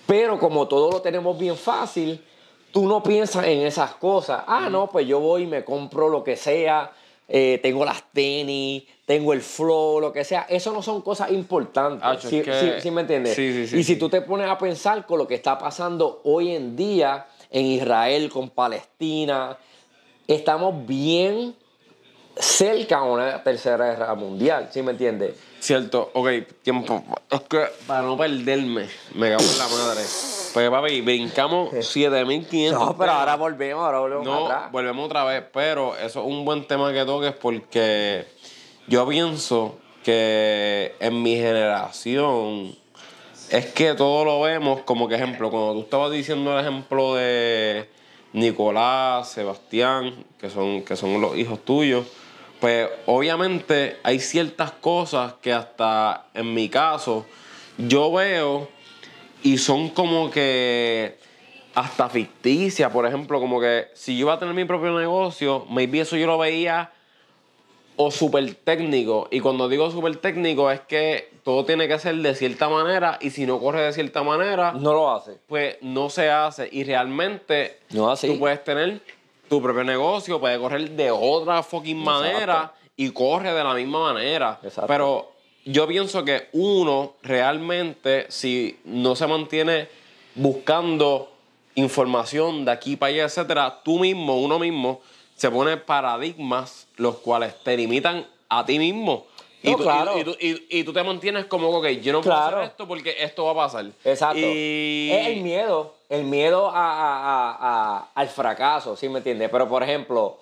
Pero 0.05 0.37
como 0.37 0.67
todo 0.67 0.91
lo 0.91 1.01
tenemos 1.01 1.37
bien 1.39 1.55
fácil, 1.55 2.23
tú 2.71 2.87
no 2.87 3.01
piensas 3.01 3.45
en 3.47 3.59
esas 3.65 3.95
cosas. 3.95 4.43
Ah, 4.45 4.67
no, 4.69 4.87
pues 4.91 5.07
yo 5.07 5.19
voy 5.19 5.43
y 5.43 5.47
me 5.47 5.63
compro 5.63 6.09
lo 6.09 6.23
que 6.23 6.35
sea, 6.35 6.91
eh, 7.27 7.59
tengo 7.63 7.83
las 7.85 8.03
tenis, 8.11 8.83
tengo 9.05 9.31
el 9.33 9.41
flow, 9.41 10.01
lo 10.01 10.11
que 10.11 10.23
sea. 10.25 10.45
Eso 10.49 10.71
no 10.73 10.81
son 10.83 11.01
cosas 11.01 11.31
importantes. 11.31 12.03
Acho, 12.03 12.29
¿Sí, 12.29 12.41
que- 12.41 12.53
sí- 12.53 12.71
sí 12.81 12.91
me 12.91 13.01
entiendes? 13.01 13.33
Sí, 13.35 13.65
y 13.77 13.83
si 13.83 13.95
tú 13.95 14.09
te 14.09 14.21
pones 14.21 14.47
a 14.49 14.57
pensar 14.57 15.05
con 15.05 15.17
lo 15.17 15.27
que 15.27 15.35
está 15.35 15.57
pasando 15.57 16.21
hoy 16.25 16.53
en 16.53 16.75
día 16.75 17.25
en 17.49 17.65
Israel, 17.65 18.29
con 18.29 18.49
Palestina, 18.49 19.57
estamos 20.33 20.85
bien 20.85 21.55
cerca 22.35 22.99
a 22.99 23.03
una 23.03 23.43
tercera 23.43 23.85
guerra 23.91 24.15
mundial, 24.15 24.69
¿sí 24.71 24.81
me 24.81 24.91
entiendes? 24.91 25.35
Cierto, 25.59 26.09
ok, 26.13 26.27
tiempo. 26.63 27.03
Es 27.29 27.41
que 27.41 27.65
para 27.85 28.01
no 28.01 28.17
perderme, 28.17 28.87
me 29.13 29.29
cago 29.29 29.43
en 29.43 29.57
la 29.57 29.67
madre. 29.67 30.01
Pues 30.53 30.69
papi, 30.69 31.01
brincamos 31.01 31.69
7500. 31.85 32.79
No, 32.79 32.97
pero 32.97 33.11
ahora 33.11 33.35
volvemos, 33.35 33.83
ahora 33.83 33.99
volvemos 33.99 34.25
No, 34.25 34.45
atrás. 34.47 34.71
volvemos 34.71 35.05
otra 35.05 35.23
vez, 35.25 35.43
pero 35.53 35.95
eso 35.97 36.21
es 36.21 36.25
un 36.27 36.43
buen 36.45 36.65
tema 36.67 36.91
que 36.91 37.05
toques 37.05 37.33
porque 37.33 38.25
yo 38.87 39.07
pienso 39.07 39.77
que 40.03 40.95
en 40.99 41.21
mi 41.21 41.35
generación 41.35 42.75
es 43.51 43.65
que 43.67 43.93
todo 43.93 44.25
lo 44.25 44.41
vemos 44.41 44.81
como 44.81 45.07
que 45.07 45.15
ejemplo, 45.15 45.51
cuando 45.51 45.73
tú 45.73 45.81
estabas 45.81 46.11
diciendo 46.11 46.53
el 46.57 46.61
ejemplo 46.65 47.13
de 47.15 47.87
Nicolás, 48.33 49.29
Sebastián, 49.29 50.25
que 50.39 50.49
son, 50.49 50.83
que 50.83 50.95
son 50.95 51.19
los 51.19 51.37
hijos 51.37 51.63
tuyos, 51.65 52.05
pues 52.59 52.87
obviamente 53.05 53.97
hay 54.03 54.19
ciertas 54.19 54.71
cosas 54.71 55.33
que 55.41 55.51
hasta 55.51 56.27
en 56.33 56.53
mi 56.53 56.69
caso 56.69 57.25
yo 57.77 58.11
veo 58.11 58.69
y 59.43 59.57
son 59.57 59.89
como 59.89 60.29
que 60.29 61.17
hasta 61.73 62.09
ficticias, 62.09 62.91
por 62.91 63.05
ejemplo, 63.05 63.39
como 63.39 63.59
que 63.59 63.87
si 63.93 64.17
yo 64.17 64.25
iba 64.27 64.33
a 64.33 64.39
tener 64.39 64.53
mi 64.53 64.65
propio 64.65 64.97
negocio, 64.97 65.65
maybe 65.69 66.01
eso 66.01 66.17
yo 66.17 66.27
lo 66.27 66.37
veía 66.37 66.91
o 67.95 68.11
súper 68.11 68.53
técnico. 68.55 69.27
Y 69.31 69.39
cuando 69.39 69.67
digo 69.69 69.89
súper 69.89 70.17
técnico 70.17 70.69
es 70.69 70.81
que 70.81 71.30
todo 71.43 71.65
tiene 71.65 71.87
que 71.87 71.97
ser 71.99 72.15
de 72.15 72.35
cierta 72.35 72.69
manera 72.69 73.17
y 73.21 73.31
si 73.31 73.45
no 73.45 73.59
corre 73.59 73.81
de 73.81 73.93
cierta 73.93 74.21
manera, 74.23 74.73
No 74.73 74.93
lo 74.93 75.11
hace. 75.11 75.37
pues 75.47 75.77
no 75.81 76.09
se 76.09 76.29
hace. 76.29 76.69
Y 76.71 76.83
realmente 76.83 77.79
No 77.89 78.11
así. 78.11 78.27
tú 78.27 78.37
puedes 78.39 78.63
tener 78.63 79.01
tu 79.49 79.61
propio 79.61 79.83
negocio, 79.83 80.39
puede 80.39 80.57
correr 80.59 80.89
de 80.91 81.11
otra 81.11 81.63
fucking 81.63 81.97
manera 81.97 82.73
y 82.95 83.09
corre 83.11 83.53
de 83.53 83.63
la 83.63 83.73
misma 83.73 84.13
manera. 84.13 84.59
Exacto. 84.63 84.87
Pero 84.87 85.31
yo 85.65 85.87
pienso 85.87 86.23
que 86.23 86.47
uno 86.53 87.13
realmente, 87.23 88.25
si 88.29 88.79
no 88.85 89.15
se 89.15 89.27
mantiene 89.27 89.87
buscando 90.35 91.31
información 91.75 92.65
de 92.65 92.71
aquí 92.71 92.95
para 92.95 93.09
allá, 93.13 93.23
etcétera, 93.25 93.79
tú 93.83 93.99
mismo, 93.99 94.39
uno 94.39 94.59
mismo, 94.59 95.01
se 95.35 95.49
pone 95.49 95.77
paradigmas 95.77 96.87
los 96.97 97.17
cuales 97.17 97.55
te 97.63 97.75
limitan 97.77 98.25
a 98.49 98.65
ti 98.65 98.77
mismo. 98.79 99.25
Y, 99.63 99.71
No, 99.71 99.77
tú, 99.77 99.83
claro. 99.83 100.17
y, 100.17 100.21
y 100.21 100.23
tú- 100.23 100.37
y- 100.39 100.79
y 100.79 100.83
tú 100.83 100.91
te 100.93 101.03
mantienes 101.03 101.45
como, 101.45 101.69
ok, 101.69 101.85
yo 102.01 102.13
no 102.13 102.21
puedo 102.21 102.35
Claro. 102.35 102.57
hacer 102.57 102.71
esto 102.71 102.87
porque 102.87 103.15
esto 103.19 103.45
va 103.45 103.51
a 103.51 103.55
pasar. 103.67 103.85
Exacto. 104.03 104.39
Y... 104.39 105.11
Es 105.13 105.27
el 105.27 105.41
miedo, 105.41 105.93
el 106.09 106.23
miedo 106.23 106.67
a, 106.69 106.73
a- 106.73 107.57
a- 107.99 108.07
al 108.15 108.27
fracaso, 108.29 108.95
¿sí 108.95 109.07
me 109.07 109.19
entiendes? 109.19 109.49
Pero, 109.51 109.67
por 109.67 109.83
ejemplo, 109.83 110.39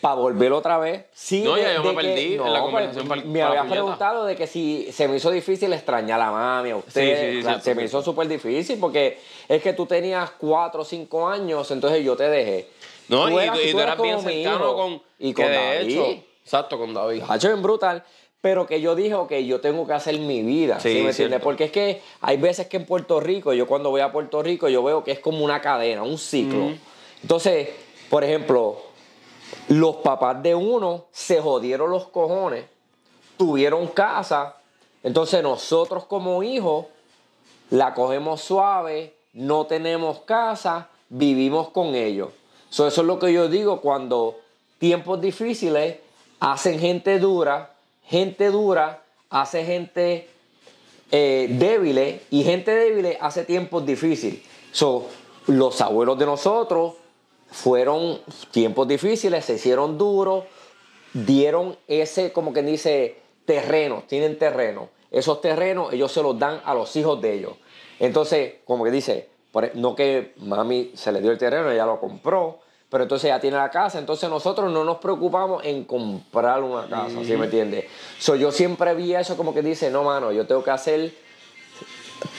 para 0.00 0.14
volver 0.14 0.50
otra 0.54 0.78
vez, 0.78 1.04
sí. 1.12 1.42
No, 1.42 1.54
de- 1.56 1.62
ya 1.62 1.74
yo 1.74 1.82
me 1.82 1.90
de 1.90 1.96
que- 1.96 2.02
perdí 2.02 2.32
en 2.32 2.36
no, 2.38 2.44
la 2.44 2.50
pues, 2.52 2.62
conversación 2.62 3.08
para- 3.08 3.22
Me 3.22 3.42
habías 3.42 3.66
preguntado 3.66 4.24
de 4.24 4.34
que 4.36 4.46
si 4.46 4.90
se 4.90 5.06
me 5.06 5.16
hizo 5.16 5.30
difícil 5.30 5.70
extrañar 5.74 6.18
a 6.18 6.24
la 6.24 6.30
mami, 6.30 6.70
a 6.70 6.76
usted. 6.76 6.90
Sí, 6.92 7.20
sí, 7.26 7.36
sí, 7.36 7.42
Claro, 7.42 7.58
sí, 7.58 7.64
se 7.64 7.74
me 7.74 7.84
hizo 7.84 8.00
súper 8.02 8.26
difícil 8.26 8.78
porque 8.80 9.18
es 9.46 9.62
que 9.62 9.74
tú 9.74 9.84
tenías 9.84 10.30
cuatro 10.30 10.80
o 10.80 10.84
cinco 10.86 11.28
años, 11.28 11.70
entonces 11.70 12.02
yo 12.02 12.16
te 12.16 12.30
dejé. 12.30 12.70
No, 13.08 13.28
y, 13.28 13.34
eras- 13.42 13.54
tú, 13.54 13.60
y 13.66 13.70
tú 13.72 13.80
eras 13.80 14.00
bien 14.00 14.16
como 14.16 14.28
mi 14.28 14.34
cercano 14.44 14.64
hijo. 14.64 14.76
con. 14.76 15.02
Y 15.18 15.34
que 15.34 15.42
con 15.42 15.52
de 15.52 15.58
David. 15.58 15.90
hecho. 15.90 16.22
Exacto, 16.42 16.78
con 16.78 16.94
David. 16.94 17.22
Hacho 17.28 17.48
bien 17.48 17.62
brutal. 17.62 18.02
Pero 18.40 18.66
que 18.66 18.80
yo 18.80 18.94
dije, 18.94 19.14
ok, 19.14 19.32
yo 19.44 19.60
tengo 19.60 19.86
que 19.86 19.92
hacer 19.92 20.18
mi 20.18 20.42
vida, 20.42 20.80
¿sí, 20.80 20.94
Sí, 20.94 21.02
me 21.02 21.10
entiendes? 21.10 21.40
Porque 21.42 21.64
es 21.64 21.72
que 21.72 22.00
hay 22.20 22.36
veces 22.38 22.68
que 22.68 22.78
en 22.78 22.86
Puerto 22.86 23.20
Rico, 23.20 23.52
yo 23.52 23.66
cuando 23.66 23.90
voy 23.90 24.00
a 24.00 24.12
Puerto 24.12 24.42
Rico, 24.42 24.68
yo 24.68 24.82
veo 24.82 25.04
que 25.04 25.12
es 25.12 25.20
como 25.20 25.44
una 25.44 25.60
cadena, 25.60 26.02
un 26.02 26.16
ciclo. 26.18 26.72
Entonces, 27.22 27.68
por 28.08 28.24
ejemplo, 28.24 28.78
los 29.68 29.96
papás 29.96 30.42
de 30.42 30.54
uno 30.54 31.06
se 31.12 31.40
jodieron 31.40 31.90
los 31.90 32.06
cojones, 32.08 32.64
tuvieron 33.36 33.88
casa, 33.88 34.56
entonces 35.02 35.42
nosotros 35.42 36.04
como 36.06 36.42
hijos 36.42 36.86
la 37.70 37.94
cogemos 37.94 38.40
suave, 38.40 39.14
no 39.32 39.66
tenemos 39.66 40.20
casa, 40.20 40.88
vivimos 41.08 41.68
con 41.68 41.94
ellos. 41.94 42.30
So, 42.70 42.86
eso 42.86 43.00
es 43.02 43.06
lo 43.06 43.18
que 43.18 43.32
yo 43.32 43.48
digo 43.48 43.80
cuando 43.80 44.38
tiempos 44.78 45.20
difíciles 45.20 45.98
hacen 46.40 46.78
gente 46.78 47.18
dura, 47.18 47.74
gente 48.04 48.50
dura 48.50 49.02
hace 49.28 49.64
gente 49.64 50.28
eh, 51.12 51.48
débil 51.50 52.20
y 52.30 52.42
gente 52.44 52.72
débil 52.74 53.16
hace 53.20 53.44
tiempos 53.44 53.84
difíciles. 53.84 54.40
So, 54.72 55.06
los 55.46 55.80
abuelos 55.80 56.18
de 56.18 56.26
nosotros 56.26 56.94
fueron 57.50 58.20
tiempos 58.50 58.86
difíciles, 58.86 59.44
se 59.44 59.54
hicieron 59.54 59.98
duros, 59.98 60.44
dieron 61.12 61.76
ese, 61.88 62.32
como 62.32 62.52
que 62.52 62.62
dice, 62.62 63.16
terreno, 63.44 64.04
tienen 64.06 64.38
terreno. 64.38 64.90
Esos 65.10 65.40
terrenos 65.40 65.92
ellos 65.92 66.12
se 66.12 66.22
los 66.22 66.38
dan 66.38 66.60
a 66.64 66.74
los 66.74 66.94
hijos 66.94 67.20
de 67.20 67.34
ellos. 67.34 67.54
Entonces, 67.98 68.54
como 68.64 68.84
que 68.84 68.90
dice, 68.92 69.28
e- 69.54 69.72
no 69.74 69.96
que 69.96 70.34
mami 70.36 70.92
se 70.94 71.10
le 71.10 71.20
dio 71.20 71.32
el 71.32 71.38
terreno, 71.38 71.70
ella 71.70 71.86
lo 71.86 71.98
compró, 71.98 72.60
pero 72.90 73.04
entonces 73.04 73.28
ya 73.28 73.40
tiene 73.40 73.56
la 73.56 73.70
casa, 73.70 73.98
entonces 73.98 74.28
nosotros 74.28 74.70
no 74.70 74.84
nos 74.84 74.98
preocupamos 74.98 75.64
en 75.64 75.84
comprar 75.84 76.62
una 76.62 76.88
casa, 76.88 77.24
¿sí 77.24 77.36
me 77.36 77.44
entiendes? 77.44 77.84
So, 78.18 78.34
yo 78.34 78.50
siempre 78.50 78.94
vi 78.94 79.14
eso 79.14 79.36
como 79.36 79.54
que 79.54 79.62
dice, 79.62 79.90
no, 79.90 80.02
mano, 80.02 80.32
yo 80.32 80.46
tengo 80.46 80.64
que 80.64 80.72
hacer 80.72 81.12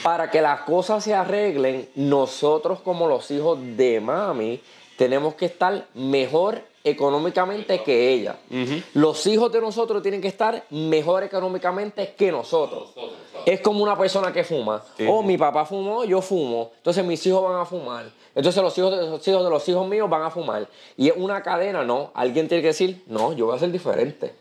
para 0.02 0.30
que 0.30 0.42
las 0.42 0.60
cosas 0.60 1.02
se 1.02 1.14
arreglen, 1.14 1.88
nosotros 1.94 2.80
como 2.80 3.08
los 3.08 3.30
hijos 3.30 3.58
de 3.76 4.00
mami 4.00 4.60
tenemos 4.96 5.34
que 5.34 5.46
estar 5.46 5.86
mejor 5.94 6.62
económicamente 6.84 7.82
que 7.82 8.10
ella. 8.10 8.36
Los 8.94 9.26
hijos 9.26 9.52
de 9.52 9.60
nosotros 9.60 10.02
tienen 10.02 10.20
que 10.20 10.28
estar 10.28 10.64
mejor 10.70 11.22
económicamente 11.22 12.14
que 12.16 12.32
nosotros. 12.32 12.90
Es 13.46 13.60
como 13.60 13.82
una 13.82 13.96
persona 13.96 14.32
que 14.32 14.44
fuma. 14.44 14.82
Oh, 15.08 15.22
mi 15.22 15.36
papá 15.36 15.64
fumó, 15.64 16.04
yo 16.04 16.20
fumo. 16.22 16.70
Entonces 16.76 17.04
mis 17.04 17.24
hijos 17.26 17.42
van 17.42 17.60
a 17.60 17.64
fumar. 17.64 18.10
Entonces 18.34 18.62
los 18.62 18.76
hijos 18.78 18.90
de 18.90 19.06
los 19.08 19.28
hijos 19.28 19.44
de 19.44 19.50
los 19.50 19.68
hijos 19.68 19.86
míos 19.86 20.08
van 20.08 20.22
a 20.22 20.30
fumar. 20.30 20.68
Y 20.96 21.08
es 21.08 21.14
una 21.16 21.42
cadena, 21.42 21.84
¿no? 21.84 22.10
Alguien 22.14 22.48
tiene 22.48 22.62
que 22.62 22.68
decir, 22.68 23.02
no, 23.06 23.32
yo 23.32 23.46
voy 23.46 23.56
a 23.56 23.58
ser 23.58 23.70
diferente. 23.70 24.32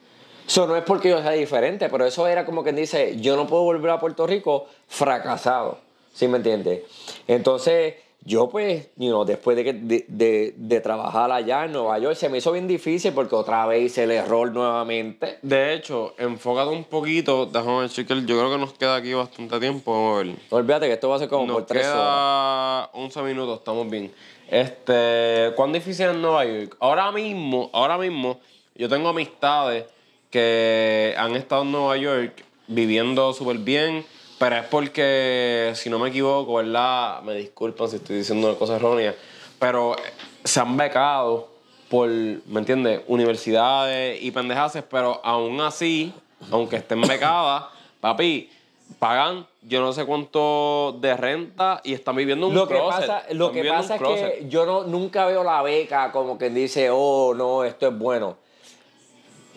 Eso 0.48 0.68
no 0.68 0.76
es 0.76 0.84
porque 0.84 1.10
yo 1.10 1.22
sea 1.22 1.32
diferente, 1.32 1.88
pero 1.90 2.06
eso 2.06 2.28
era 2.28 2.46
como 2.46 2.64
quien 2.64 2.76
dice, 2.76 3.18
yo 3.20 3.36
no 3.36 3.48
puedo 3.48 3.64
volver 3.64 3.92
a 3.92 4.00
Puerto 4.00 4.28
Rico 4.28 4.68
fracasado. 4.88 5.78
¿Sí 6.14 6.28
me 6.28 6.38
entiendes? 6.38 6.84
Entonces, 7.28 7.96
yo 8.24 8.50
pues, 8.50 8.90
you 8.98 9.10
know, 9.10 9.26
después 9.26 9.58
de, 9.58 9.64
que- 9.64 9.74
de, 9.74 10.06
de- 10.08 10.54
de 10.56 10.80
trabajar 10.82 11.32
allá 11.32 11.66
en 11.66 11.72
Nueva 11.74 11.98
York, 12.00 12.16
se 12.16 12.30
me 12.30 12.38
hizo 12.38 12.52
bien 12.52 12.68
difícil 12.68 13.14
porque 13.14 13.36
otra 13.36 13.66
vez 13.66 13.84
hice 13.84 14.04
el 14.04 14.12
error 14.12 14.52
nuevamente. 14.52 15.40
De 15.42 15.74
hecho, 15.74 16.14
enfócate 16.20 16.70
un 16.70 16.84
poquito. 16.84 17.46
Déjame 17.48 17.80
ver, 17.82 17.90
Chiquel. 17.90 18.26
Yo 18.28 18.38
creo 18.38 18.52
que 18.52 18.58
nos 18.60 18.74
queda 18.74 18.96
aquí 18.98 19.14
bastante 19.14 19.60
tiempo. 19.60 20.22
No 20.24 20.36
olvídate 20.58 20.88
que 20.88 20.94
esto 20.94 21.10
va 21.10 21.16
a 21.16 21.20
ser 21.20 21.30
como 21.30 21.46
Nos 21.48 21.56
por 21.58 21.66
tres 21.66 21.86
horas. 21.88 21.96
queda 21.96 22.86
11 22.94 23.22
minutos, 23.24 23.58
estamos 23.60 23.90
bien. 23.90 24.12
Este, 24.50 25.54
¿cuán 25.56 25.72
difícil 25.74 26.06
es 26.08 26.16
Nueva 26.16 26.46
York? 26.46 26.76
Ahora 26.80 27.12
mismo, 27.12 27.70
ahora 27.74 27.98
mismo, 27.98 28.40
yo 28.76 28.88
tengo 28.88 29.10
amistades 29.10 29.86
que 30.30 31.14
han 31.18 31.36
estado 31.36 31.64
en 31.64 31.72
Nueva 31.72 31.98
York 31.98 32.44
viviendo 32.68 33.34
súper 33.34 33.58
bien, 33.58 34.06
pero 34.42 34.56
es 34.56 34.66
porque, 34.66 35.72
si 35.76 35.88
no 35.88 36.00
me 36.00 36.10
equivoco, 36.10 36.56
¿verdad? 36.56 37.22
Me 37.22 37.36
disculpan 37.36 37.88
si 37.88 37.98
estoy 37.98 38.18
diciendo 38.18 38.58
cosas 38.58 38.78
erróneas, 38.78 39.14
pero 39.60 39.96
se 40.44 40.60
han 40.60 40.76
becado 40.76 41.50
por, 41.88 42.10
¿me 42.10 42.58
entiendes? 42.60 43.02
Universidades 43.06 44.20
y 44.20 44.32
pendejaces, 44.32 44.84
pero 44.90 45.22
aún 45.24 45.62
así, 45.62 46.12
aunque 46.50 46.78
estén 46.78 47.02
becadas, 47.02 47.66
papi, 48.00 48.50
pagan 48.98 49.46
yo 49.62 49.80
no 49.80 49.94
sé 49.94 50.06
cuánto 50.06 50.98
de 51.00 51.16
renta 51.16 51.80
y 51.84 51.94
están 51.94 52.16
viviendo 52.16 52.48
un 52.48 52.56
Lo 52.56 52.68
que 52.68 52.74
closet. 52.74 53.08
pasa, 53.08 53.24
lo 53.34 53.52
Están 53.52 53.62
que 53.62 53.70
pasa 53.70 53.96
es 53.98 54.02
que 54.02 54.46
yo 54.50 54.66
no, 54.66 54.86
nunca 54.86 55.28
veo 55.28 55.44
la 55.44 55.62
beca 55.62 56.12
como 56.12 56.40
quien 56.40 56.56
dice, 56.56 56.90
oh, 56.92 57.36
no, 57.36 57.64
esto 57.64 57.90
es 57.90 57.96
bueno. 57.96 58.38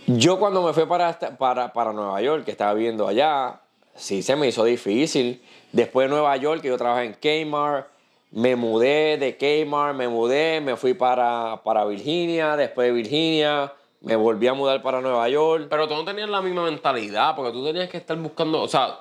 Yo 0.06 0.38
cuando 0.38 0.60
me 0.60 0.74
fui 0.74 0.84
para, 0.84 1.72
para 1.72 1.92
Nueva 1.94 2.20
York, 2.20 2.44
que 2.44 2.50
estaba 2.50 2.74
viviendo 2.74 3.08
allá, 3.08 3.62
sí 3.96 4.22
se 4.22 4.36
me 4.36 4.48
hizo 4.48 4.64
difícil. 4.64 5.42
Después 5.72 6.06
de 6.06 6.10
Nueva 6.14 6.36
York, 6.36 6.62
que 6.62 6.68
yo 6.68 6.78
trabajé 6.78 7.04
en 7.04 7.46
Kmart, 7.46 7.88
me 8.30 8.56
mudé 8.56 9.16
de 9.16 9.36
Kmart, 9.36 9.96
me 9.96 10.08
mudé, 10.08 10.60
me 10.60 10.76
fui 10.76 10.94
para, 10.94 11.60
para 11.64 11.84
Virginia, 11.84 12.56
después 12.56 12.88
de 12.88 12.92
Virginia, 12.92 13.72
me 14.00 14.16
volví 14.16 14.46
a 14.46 14.54
mudar 14.54 14.82
para 14.82 15.00
Nueva 15.00 15.28
York. 15.28 15.66
Pero 15.70 15.88
tú 15.88 15.94
no 15.94 16.04
tenías 16.04 16.28
la 16.28 16.42
misma 16.42 16.64
mentalidad, 16.64 17.34
porque 17.34 17.52
tú 17.52 17.64
tenías 17.64 17.88
que 17.88 17.96
estar 17.96 18.16
buscando, 18.16 18.62
o 18.62 18.68
sea, 18.68 18.98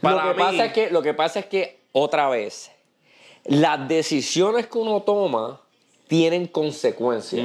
para 0.00 0.26
lo, 0.26 0.34
que 0.34 0.36
mí, 0.36 0.44
pasa 0.44 0.64
es 0.66 0.72
que, 0.72 0.90
lo 0.90 1.02
que 1.02 1.14
pasa 1.14 1.40
es 1.40 1.46
que, 1.46 1.78
otra 1.92 2.28
vez, 2.28 2.70
las 3.44 3.88
decisiones 3.88 4.66
que 4.66 4.78
uno 4.78 5.02
toma 5.02 5.60
tienen 6.08 6.46
consecuencias. 6.46 7.44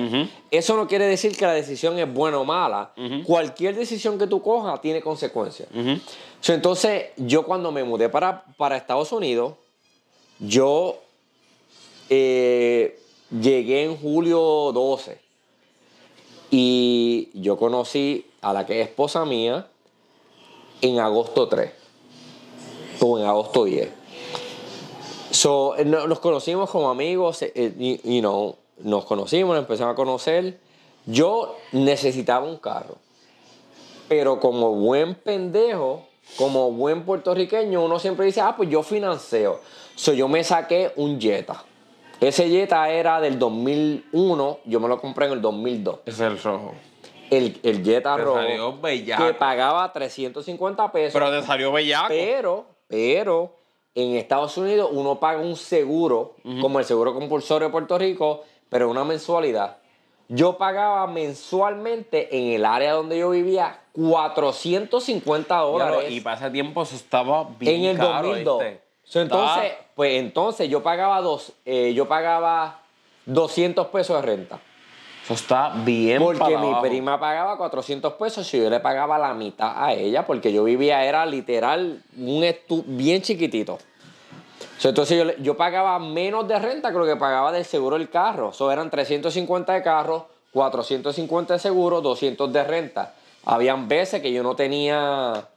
Eso 0.49 0.75
no 0.77 0.87
quiere 0.87 1.05
decir 1.05 1.35
que 1.35 1.45
la 1.45 1.53
decisión 1.53 1.99
es 1.99 2.11
buena 2.11 2.39
o 2.39 2.45
mala. 2.45 2.93
Cualquier 3.25 3.75
decisión 3.75 4.17
que 4.17 4.25
tú 4.25 4.41
cojas 4.41 4.81
tiene 4.81 5.01
consecuencias. 5.01 5.67
Entonces, 6.51 7.05
yo 7.17 7.45
cuando 7.45 7.71
me 7.71 7.83
mudé 7.83 8.09
para, 8.09 8.43
para 8.57 8.75
Estados 8.75 9.11
Unidos, 9.11 9.53
yo 10.39 10.97
eh, 12.09 12.99
llegué 13.31 13.83
en 13.85 13.95
julio 13.95 14.71
12 14.73 15.19
y 16.51 17.29
yo 17.33 17.57
conocí 17.57 18.25
a 18.41 18.53
la 18.53 18.65
que 18.65 18.81
es 18.81 18.89
esposa 18.89 19.25
mía 19.25 19.67
en 20.81 20.99
agosto 20.99 21.47
3 21.47 21.71
o 22.99 23.17
en 23.19 23.25
agosto 23.25 23.63
10. 23.63 23.89
So, 25.31 25.75
eh, 25.77 25.85
no- 25.85 26.07
nos 26.07 26.19
conocimos 26.19 26.69
como 26.69 26.89
amigos, 26.89 27.41
eh, 27.41 27.99
you 28.03 28.19
know, 28.19 28.55
nos 28.79 29.05
conocimos, 29.05 29.55
nos 29.55 29.63
empezamos 29.63 29.93
a 29.93 29.95
conocer. 29.95 30.59
Yo 31.05 31.55
necesitaba 31.71 32.45
un 32.45 32.57
carro, 32.57 32.97
pero 34.07 34.39
como 34.39 34.73
buen 34.75 35.15
pendejo, 35.15 36.05
como 36.37 36.71
buen 36.71 37.03
puertorriqueño, 37.03 37.83
uno 37.83 37.99
siempre 37.99 38.25
dice, 38.25 38.41
ah, 38.41 38.55
pues 38.55 38.69
yo 38.69 38.83
financio. 38.83 39.59
So, 39.95 40.13
yo 40.13 40.27
me 40.27 40.43
saqué 40.43 40.91
un 40.95 41.19
Jetta. 41.19 41.63
Ese 42.19 42.49
Jetta 42.49 42.89
era 42.89 43.19
del 43.19 43.37
2001, 43.37 44.59
yo 44.65 44.79
me 44.79 44.87
lo 44.87 44.99
compré 44.99 45.27
en 45.27 45.33
el 45.33 45.41
2002. 45.41 45.99
ese 46.05 46.25
es 46.25 46.31
el 46.31 46.41
rojo. 46.41 46.73
El, 47.29 47.59
el 47.63 47.83
Jetta 47.83 48.15
Te 48.15 48.23
rojo, 48.23 48.37
salió 48.37 48.79
bellaco. 48.79 49.25
que 49.25 49.33
pagaba 49.33 49.91
350 49.91 50.91
pesos. 50.91 51.13
Pero 51.13 51.31
te 51.31 51.45
salió 51.45 51.71
bellaco. 51.71 52.07
Pero, 52.09 52.65
pero, 52.87 53.55
en 53.95 54.15
Estados 54.15 54.57
Unidos 54.57 54.89
uno 54.91 55.19
paga 55.19 55.39
un 55.39 55.55
seguro, 55.55 56.35
como 56.61 56.79
el 56.79 56.85
seguro 56.85 57.13
compulsorio 57.13 57.67
de 57.67 57.71
Puerto 57.71 57.97
Rico, 57.97 58.43
pero 58.69 58.89
una 58.89 59.03
mensualidad. 59.03 59.77
Yo 60.29 60.57
pagaba 60.57 61.05
mensualmente 61.07 62.35
en 62.35 62.53
el 62.53 62.65
área 62.65 62.93
donde 62.93 63.19
yo 63.19 63.29
vivía 63.29 63.81
450 63.93 65.55
dólares 65.57 65.95
Claro, 65.99 66.09
y 66.13 66.19
para 66.21 66.35
ese 66.37 66.49
tiempo 66.49 66.83
eso 66.83 66.95
estaba 66.95 67.47
bien 67.59 67.81
en 67.85 67.89
el 67.91 67.97
caro, 67.97 68.27
2002. 68.29 68.59
¿viste? 68.59 68.81
So, 69.05 69.21
entonces, 69.21 69.63
Estaba- 69.65 69.85
pues 69.95 70.13
entonces 70.19 70.69
yo 70.69 70.81
pagaba 70.81 71.21
dos, 71.21 71.51
eh, 71.65 71.93
yo 71.93 72.07
pagaba 72.07 72.79
200 73.25 73.87
pesos 73.87 74.15
de 74.17 74.21
renta. 74.21 74.59
Eso 75.23 75.35
está 75.35 75.69
bien 75.85 76.21
Porque 76.21 76.39
para 76.39 76.57
mi 76.59 76.67
abajo. 76.67 76.81
prima 76.81 77.17
pagaba 77.19 77.57
400 77.57 78.13
pesos 78.13 78.51
y 78.53 78.61
yo 78.61 78.69
le 78.69 78.79
pagaba 78.81 79.17
la 79.17 79.33
mitad 79.33 79.71
a 79.81 79.93
ella 79.93 80.25
porque 80.25 80.51
yo 80.51 80.63
vivía, 80.65 81.05
era 81.05 81.25
literal 81.25 82.01
un 82.17 82.43
estu 82.43 82.83
bien 82.85 83.21
chiquitito. 83.21 83.77
So, 84.79 84.89
entonces 84.89 85.17
yo, 85.17 85.43
yo 85.43 85.55
pagaba 85.55 85.97
menos 85.99 86.45
de 86.47 86.59
renta 86.59 86.91
que 86.91 86.97
lo 86.97 87.05
que 87.05 87.15
pagaba 87.15 87.51
del 87.53 87.63
seguro 87.63 87.97
del 87.97 88.09
carro. 88.09 88.49
Eso 88.49 88.69
eran 88.69 88.89
350 88.89 89.73
de 89.73 89.81
carro, 89.83 90.27
450 90.51 91.53
de 91.53 91.59
seguro, 91.59 92.01
200 92.01 92.51
de 92.51 92.63
renta. 92.65 93.13
Habían 93.45 93.87
veces 93.87 94.21
que 94.21 94.31
yo 94.31 94.43
no 94.43 94.55
tenía, 94.55 95.49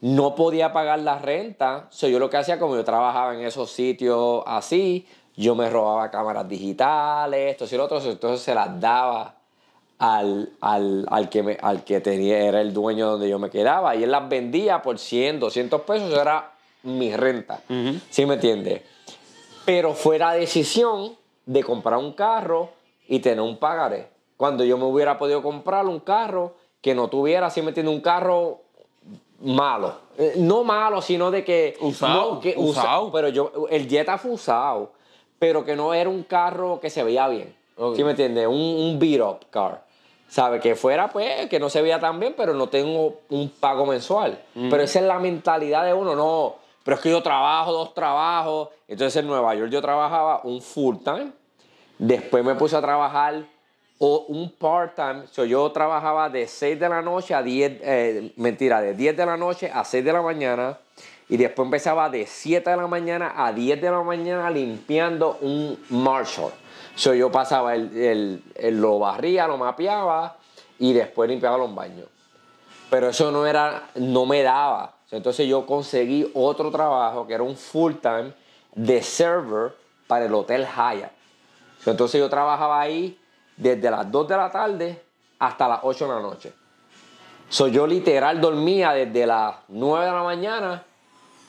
no 0.00 0.34
podía 0.34 0.72
pagar 0.72 1.00
la 1.00 1.18
renta. 1.18 1.86
So, 1.90 2.08
yo 2.08 2.18
lo 2.18 2.30
que 2.30 2.36
hacía, 2.36 2.58
como 2.58 2.76
yo 2.76 2.84
trabajaba 2.84 3.34
en 3.34 3.40
esos 3.40 3.70
sitios 3.70 4.42
así, 4.46 5.06
yo 5.36 5.54
me 5.54 5.68
robaba 5.68 6.10
cámaras 6.10 6.48
digitales, 6.48 7.50
esto 7.60 7.66
y 7.72 7.76
lo 7.78 7.84
otro, 7.84 8.00
entonces 8.00 8.40
se 8.40 8.54
las 8.54 8.80
daba 8.80 9.34
al, 9.98 10.52
al, 10.60 11.06
al 11.10 11.28
que, 11.28 11.42
me- 11.42 11.58
al 11.60 11.82
que 11.84 12.00
tenía, 12.00 12.38
era 12.38 12.60
el 12.60 12.72
dueño 12.72 13.10
donde 13.12 13.28
yo 13.28 13.38
me 13.38 13.50
quedaba. 13.50 13.96
Y 13.96 14.04
él 14.04 14.10
las 14.12 14.28
vendía 14.28 14.80
por 14.82 14.98
100, 14.98 15.40
200 15.40 15.80
pesos, 15.82 16.10
eso 16.10 16.20
era 16.20 16.52
mi 16.84 17.14
renta. 17.16 17.60
¿Sí 18.10 18.26
me 18.26 18.34
entiendes? 18.34 18.82
Pero 19.64 19.94
fue 19.94 20.18
la 20.18 20.32
decisión 20.34 21.16
de 21.46 21.62
comprar 21.64 21.98
un 21.98 22.12
carro 22.12 22.70
y 23.08 23.18
tener 23.20 23.40
un 23.40 23.56
pagaré. 23.58 24.08
Cuando 24.36 24.62
yo 24.64 24.76
me 24.78 24.84
hubiera 24.84 25.16
podido 25.18 25.42
comprar 25.42 25.86
un 25.86 26.00
carro 26.00 26.54
que 26.84 26.94
no 26.94 27.08
tuviera, 27.08 27.48
¿sí 27.48 27.62
me 27.62 27.68
entiendes? 27.68 27.94
Un 27.94 28.02
carro, 28.02 28.60
malo. 29.40 29.94
Eh, 30.18 30.34
No 30.36 30.64
malo, 30.64 31.00
sino 31.00 31.30
de 31.30 31.42
que. 31.42 31.78
Usado, 31.80 32.34
no, 32.34 32.40
que 32.40 32.52
usa- 32.58 32.82
usado. 32.82 33.10
pero 33.10 33.28
yo, 33.30 33.50
el 33.70 33.88
Jetta 33.88 34.18
fue 34.18 34.32
usado, 34.32 34.92
pero 35.38 35.64
que 35.64 35.74
no 35.76 35.94
era 35.94 36.10
un 36.10 36.24
carro 36.24 36.80
que 36.80 36.90
se 36.90 37.02
veía 37.02 37.26
bien. 37.28 37.56
Ok. 37.78 37.96
¿Sí 37.96 38.04
me 38.04 38.10
entiendes? 38.10 38.46
Un, 38.46 38.52
un 38.54 38.98
beat 38.98 39.22
up 39.22 39.46
car. 39.50 39.82
¿Sabe? 40.28 40.60
Que 40.60 40.74
fuera, 40.74 41.08
pues, 41.08 41.48
que 41.48 41.58
no 41.58 41.70
se 41.70 41.80
veía 41.80 41.98
tan 41.98 42.20
bien, 42.20 42.34
pero 42.36 42.52
no 42.52 42.68
tengo 42.68 43.20
un 43.30 43.48
pago 43.48 43.86
mensual. 43.86 44.38
Mm. 44.54 44.68
Pero 44.68 44.82
esa 44.82 44.98
es 44.98 45.06
la 45.06 45.18
mentalidad 45.18 45.86
de 45.86 45.94
uno, 45.94 46.14
no. 46.14 46.56
Pero 46.84 46.96
es 46.96 47.00
que 47.02 47.10
yo 47.10 47.22
trabajo, 47.22 47.72
dos 47.72 47.94
trabajos. 47.94 48.68
Entonces 48.88 49.16
en 49.22 49.26
Nueva 49.26 49.54
York 49.54 49.70
yo 49.70 49.80
trabajaba 49.80 50.42
un 50.44 50.60
full 50.60 50.96
time. 51.02 51.32
Después 51.98 52.44
me 52.44 52.54
puse 52.56 52.76
a 52.76 52.82
trabajar 52.82 53.44
o 53.98 54.26
un 54.28 54.50
part-time. 54.50 55.26
So, 55.30 55.44
yo 55.44 55.70
trabajaba 55.72 56.28
de 56.28 56.46
6 56.46 56.78
de 56.80 56.88
la 56.88 57.00
noche 57.02 57.34
a 57.34 57.42
10, 57.42 57.80
eh, 57.82 58.32
mentira, 58.36 58.80
de 58.80 58.94
10 58.94 59.16
de 59.16 59.26
la 59.26 59.36
noche 59.36 59.70
a 59.72 59.84
6 59.84 60.04
de 60.04 60.12
la 60.12 60.22
mañana. 60.22 60.78
Y 61.28 61.36
después 61.38 61.64
empezaba 61.66 62.10
de 62.10 62.26
7 62.26 62.68
de 62.70 62.76
la 62.76 62.86
mañana 62.86 63.32
a 63.36 63.52
10 63.52 63.80
de 63.80 63.90
la 63.90 64.02
mañana 64.02 64.50
limpiando 64.50 65.38
un 65.40 65.78
Marshall. 65.90 66.52
So, 66.96 67.14
yo 67.14 67.30
pasaba, 67.32 67.74
el, 67.74 68.42
el- 68.56 68.80
lo 68.80 68.98
barría, 68.98 69.46
lo 69.46 69.56
mapeaba 69.56 70.36
y 70.78 70.92
después 70.92 71.28
limpiaba 71.30 71.56
los 71.56 71.74
baños. 71.74 72.06
Pero 72.90 73.08
eso 73.08 73.30
no 73.32 73.46
era, 73.46 73.88
no 73.94 74.26
me 74.26 74.42
daba. 74.42 74.92
Entonces 75.10 75.46
yo 75.48 75.64
conseguí 75.66 76.30
otro 76.34 76.70
trabajo 76.70 77.26
que 77.26 77.34
era 77.34 77.42
un 77.42 77.56
full 77.56 77.94
time 77.94 78.32
de 78.74 79.02
server 79.02 79.72
para 80.06 80.26
el 80.26 80.34
Hotel 80.34 80.66
Hyatt. 80.66 81.10
Entonces 81.86 82.20
yo 82.20 82.28
trabajaba 82.28 82.80
ahí 82.80 83.18
desde 83.56 83.90
las 83.90 84.10
2 84.10 84.28
de 84.28 84.36
la 84.36 84.50
tarde 84.50 85.02
hasta 85.38 85.68
las 85.68 85.80
8 85.82 86.08
de 86.08 86.14
la 86.14 86.20
noche. 86.20 86.52
So, 87.48 87.68
yo 87.68 87.86
literal 87.86 88.40
dormía 88.40 88.92
desde 88.92 89.26
las 89.26 89.56
9 89.68 90.06
de 90.06 90.12
la 90.12 90.22
mañana 90.22 90.84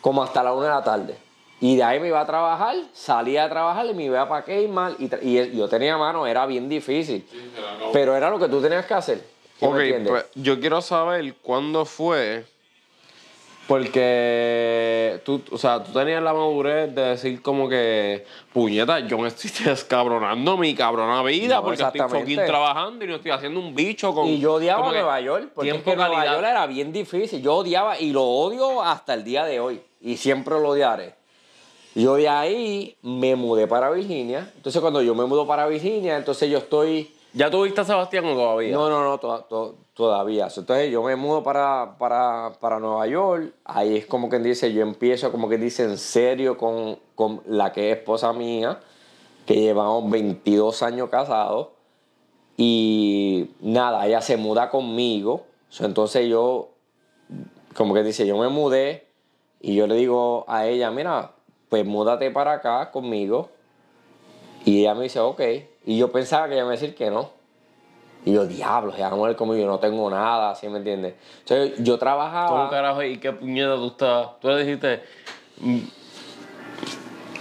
como 0.01 0.21
hasta 0.21 0.43
las 0.43 0.53
1 0.53 0.61
de 0.63 0.69
la 0.69 0.83
tarde. 0.83 1.17
Y 1.61 1.77
de 1.77 1.83
ahí 1.83 1.99
me 1.99 2.09
iba 2.09 2.19
a 2.19 2.25
trabajar, 2.25 2.75
salía 2.93 3.45
a 3.45 3.49
trabajar 3.49 3.85
y 3.85 3.93
me 3.93 4.03
iba 4.03 4.27
para 4.27 4.43
Kmart. 4.43 4.99
Y, 4.99 5.39
y 5.39 5.57
yo 5.57 5.67
tenía 5.69 5.97
mano, 5.97 6.27
era 6.27 6.45
bien 6.45 6.67
difícil. 6.67 7.27
Pero 7.93 8.15
era 8.15 8.29
lo 8.29 8.37
que 8.37 8.49
tú 8.49 8.61
tenías 8.61 8.85
que 8.85 8.93
hacer. 8.93 9.25
¿Sí 9.57 9.65
me 9.67 9.97
Ok, 9.97 10.07
pues 10.07 10.25
yo 10.35 10.59
quiero 10.59 10.81
saber 10.81 11.33
cuándo 11.41 11.85
fue. 11.85 12.45
Porque 13.67 15.21
tú, 15.25 15.41
o 15.51 15.57
sea, 15.57 15.83
tú 15.83 15.91
tenías 15.91 16.21
la 16.21 16.33
madurez 16.33 16.93
de 16.93 17.01
decir 17.01 17.41
como 17.41 17.67
que, 17.67 18.23
puñeta, 18.53 18.99
yo 18.99 19.17
me 19.17 19.27
estoy 19.27 19.49
descabronando 19.65 20.55
mi 20.55 20.75
cabrona 20.75 21.23
vida 21.23 21.55
No, 21.55 21.63
porque 21.63 21.81
estoy 21.81 22.01
fucking 22.01 22.45
trabajando 22.45 23.03
y 23.03 23.07
no 23.07 23.15
estoy 23.15 23.31
haciendo 23.31 23.59
un 23.59 23.73
bicho 23.73 24.13
con... 24.13 24.27
Y 24.27 24.39
yo 24.39 24.53
odiaba 24.53 24.91
Nueva 24.91 25.19
York, 25.19 25.49
porque 25.55 25.71
es 25.71 25.81
que 25.81 25.95
Nueva. 25.95 26.25
York 26.25 26.45
era 26.47 26.67
bien 26.67 26.93
difícil. 26.93 27.41
Yo 27.41 27.55
odiaba 27.55 27.99
y 27.99 28.11
lo 28.11 28.23
odio 28.23 28.83
hasta 28.83 29.15
el 29.15 29.23
día 29.23 29.45
de 29.45 29.59
hoy. 29.59 29.81
Y 29.99 30.17
siempre 30.17 30.53
lo 30.59 30.69
odiaré. 30.69 31.15
Yo 31.95 32.15
de 32.15 32.29
ahí 32.29 32.95
me 33.01 33.35
mudé 33.35 33.65
para 33.65 33.89
Virginia. 33.89 34.51
Entonces 34.57 34.79
cuando 34.79 35.01
yo 35.01 35.15
me 35.15 35.25
mudo 35.25 35.47
para 35.47 35.65
Virginia, 35.67 36.17
entonces 36.17 36.49
yo 36.49 36.59
estoy... 36.59 37.11
¿Ya 37.35 37.51
tuviste 37.51 37.81
a 37.81 37.83
Sebastián 37.83 38.25
o 38.25 38.33
todavía? 38.33 38.73
No, 38.73 38.89
no, 38.89 39.03
no, 39.03 39.17
to- 39.19 39.41
to- 39.49 39.75
todavía. 39.93 40.47
Entonces 40.55 40.89
yo 40.89 41.03
me 41.03 41.17
mudo 41.17 41.43
para, 41.43 41.97
para, 41.97 42.53
para 42.61 42.79
Nueva 42.79 43.05
York. 43.07 43.53
Ahí 43.65 43.97
es 43.97 44.05
como 44.05 44.29
quien 44.29 44.41
dice, 44.41 44.71
yo 44.71 44.81
empiezo 44.81 45.31
como 45.33 45.49
que 45.49 45.57
dice 45.57 45.83
en 45.83 45.97
serio 45.97 46.57
con, 46.57 46.97
con 47.13 47.41
la 47.45 47.73
que 47.73 47.91
es 47.91 47.97
esposa 47.97 48.31
mía, 48.31 48.79
que 49.45 49.55
llevamos 49.55 50.09
22 50.09 50.81
años 50.81 51.09
casados. 51.09 51.67
Y 52.55 53.51
nada, 53.59 54.07
ella 54.07 54.21
se 54.21 54.37
muda 54.37 54.69
conmigo. 54.69 55.43
Entonces 55.79 56.29
yo, 56.29 56.69
como 57.75 57.93
que 57.93 58.03
dice, 58.03 58.25
yo 58.25 58.37
me 58.37 58.47
mudé 58.47 59.07
y 59.59 59.75
yo 59.75 59.87
le 59.87 59.95
digo 59.95 60.45
a 60.47 60.67
ella, 60.67 60.89
mira, 60.89 61.31
pues 61.67 61.85
múdate 61.85 62.31
para 62.31 62.53
acá 62.53 62.91
conmigo. 62.91 63.49
Y 64.63 64.79
ella 64.79 64.95
me 64.95 65.03
dice, 65.03 65.19
ok. 65.19 65.41
Y 65.85 65.97
yo 65.97 66.11
pensaba 66.11 66.47
que 66.47 66.53
ella 66.53 66.63
me 66.63 66.67
iba 66.67 66.73
a 66.73 66.79
decir 66.79 66.95
que 66.95 67.09
no. 67.09 67.29
Y 68.25 68.33
yo, 68.33 68.47
diablo, 68.47 68.93
ella 68.95 69.09
va 69.09 69.13
a 69.13 69.17
morir 69.17 69.35
conmigo, 69.35 69.61
yo 69.61 69.67
no 69.67 69.79
tengo 69.79 70.09
nada, 70.09 70.55
¿sí 70.55 70.67
me 70.67 70.79
entiendes? 70.79 71.13
Entonces 71.41 71.77
yo 71.77 71.93
¿Cómo 71.93 71.99
trabajaba... 71.99 72.69
carajo 72.71 73.03
y 73.03 73.19
qué 73.19 73.31
puñeta 73.31 73.75
tú 73.75 73.87
estás? 73.87 74.39
Tú 74.39 74.47
le 74.47 74.63
dijiste, 74.63 75.03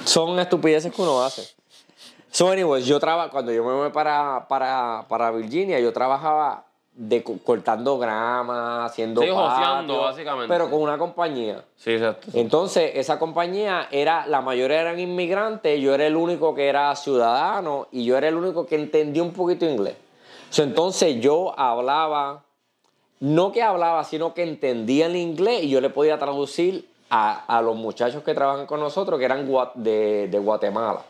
Son 0.05 0.39
estupideces 0.39 0.93
que 0.95 1.01
uno 1.01 1.23
hace. 1.23 1.55
So, 2.31 2.51
anyways, 2.51 2.85
yo 2.85 3.01
traba, 3.01 3.31
cuando 3.31 3.53
yo 3.53 3.65
me 3.65 3.73
voy 3.73 3.91
para, 3.91 4.47
para, 4.49 5.07
para 5.09 5.31
Virginia, 5.31 5.81
yo 5.81 5.93
trabajaba 5.93 6.67
de, 6.97 7.23
co- 7.25 7.39
cortando 7.45 7.99
grama, 7.99 8.85
haciendo 8.85 9.21
Sí, 9.23 9.29
joseando, 9.29 9.95
patio, 9.95 10.01
básicamente. 10.03 10.49
Pero 10.49 10.71
con 10.71 10.81
una 10.81 10.97
compañía. 10.97 11.65
sí, 11.77 11.93
exacto. 11.93 12.29
Entonces, 12.35 12.93
esa 12.95 13.19
compañía 13.19 13.89
era, 13.91 14.27
la 14.27 14.41
mayoría 14.41 14.81
eran 14.81 15.01
inmigrantes, 15.01 15.81
yo 15.81 15.93
era 15.95 16.07
el 16.07 16.15
único 16.17 16.55
que 16.55 16.69
era 16.69 16.95
ciudadano 16.95 17.89
y 17.91 18.05
yo 18.05 18.17
era 18.17 18.29
el 18.29 18.37
único 18.37 18.67
que 18.67 18.77
entendía 18.77 19.23
un 19.23 19.33
poquito 19.33 19.65
inglés. 19.65 19.97
Entonces 20.57 21.21
yo 21.21 21.53
hablaba, 21.59 22.45
no 23.19 23.51
que 23.51 23.63
hablaba, 23.63 24.05
sino 24.05 24.33
que 24.35 24.45
entendía 24.45 25.07
el 25.07 25.17
inglés 25.17 25.65
y 25.65 25.71
yo 25.71 25.81
le 25.81 25.91
podía 25.91 26.17
traducir 26.19 26.89
a, 27.11 27.45
a 27.59 27.61
los 27.61 27.75
muchachos 27.75 28.23
que 28.23 28.35
trabajan 28.35 28.67
con 28.67 28.79
nosotros, 28.79 29.19
que 29.19 29.25
eran 29.25 29.49
de, 29.75 30.29
de 30.29 30.39
Guatemala. 30.39 31.01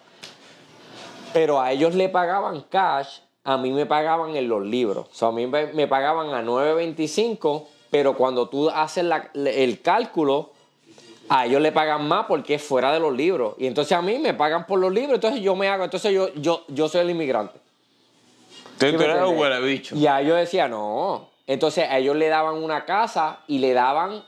Pero 1.34 1.60
a 1.60 1.72
ellos 1.72 1.94
le 1.94 2.08
pagaban 2.08 2.62
cash, 2.70 3.18
a 3.44 3.58
mí 3.58 3.70
me 3.72 3.86
pagaban 3.86 4.36
en 4.36 4.48
los 4.48 4.64
libros. 4.64 5.06
O 5.12 5.14
sea, 5.14 5.28
a 5.28 5.32
mí 5.32 5.46
me, 5.46 5.86
pagaban 5.86 6.30
a 6.34 6.42
9.25, 6.42 7.64
pero 7.90 8.16
cuando 8.16 8.48
tú 8.48 8.70
haces 8.70 9.04
la- 9.04 9.30
el 9.34 9.80
cálculo, 9.82 10.50
a 11.28 11.46
ellos 11.46 11.60
le 11.60 11.72
pagan 11.72 12.06
más 12.08 12.26
porque 12.26 12.54
es 12.54 12.62
fuera 12.62 12.92
de 12.92 13.00
los 13.00 13.14
libros. 13.14 13.54
Y 13.58 13.66
entonces 13.66 13.92
a 13.96 14.02
mí 14.02 14.18
me 14.18 14.34
pagan 14.34 14.66
por 14.66 14.78
los 14.78 14.92
libros, 14.92 15.14
entonces 15.14 15.40
yo 15.40 15.54
me 15.56 15.68
hago, 15.68 15.84
entonces 15.84 16.12
yo, 16.12 16.32
yo, 16.34 16.64
yo 16.68 16.88
soy 16.88 17.02
el 17.02 17.10
inmigrante. 17.10 17.58
Tú 18.78 18.86
¿Sí 18.86 18.92
me 18.96 19.04
tú 19.04 19.28
un 19.30 19.64
bicho. 19.64 19.94
Y 19.96 20.06
a 20.06 20.20
ellos 20.20 20.36
decía, 20.36 20.68
no. 20.68 21.28
Entonces 21.46 21.88
a 21.88 21.98
ellos 21.98 22.16
le 22.16 22.28
daban 22.28 22.56
una 22.56 22.84
casa 22.84 23.40
y 23.46 23.58
le 23.58 23.72
daban 23.72 24.22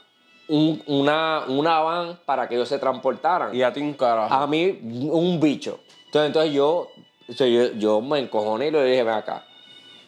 un- 0.49 0.83
una, 0.87 1.45
una 1.49 1.81
van 1.81 2.19
para 2.25 2.49
que 2.49 2.55
ellos 2.55 2.69
se 2.69 2.79
transportaran. 2.79 3.55
Y 3.55 3.63
a 3.63 3.73
ti 3.73 3.81
un 3.81 3.95
carajo. 3.95 4.33
A 4.33 4.47
mí, 4.47 4.79
un 5.11 5.41
bicho. 5.41 5.81
Entonces, 6.07 6.29
entonces 6.29 6.53
yo, 6.53 6.89
sea, 7.33 7.47
yo, 7.47 8.01
me 8.01 8.19
encojoné 8.21 8.69
y 8.69 8.71
le 8.71 8.85
dije, 8.85 9.03
ven 9.03 9.15
acá. 9.15 9.45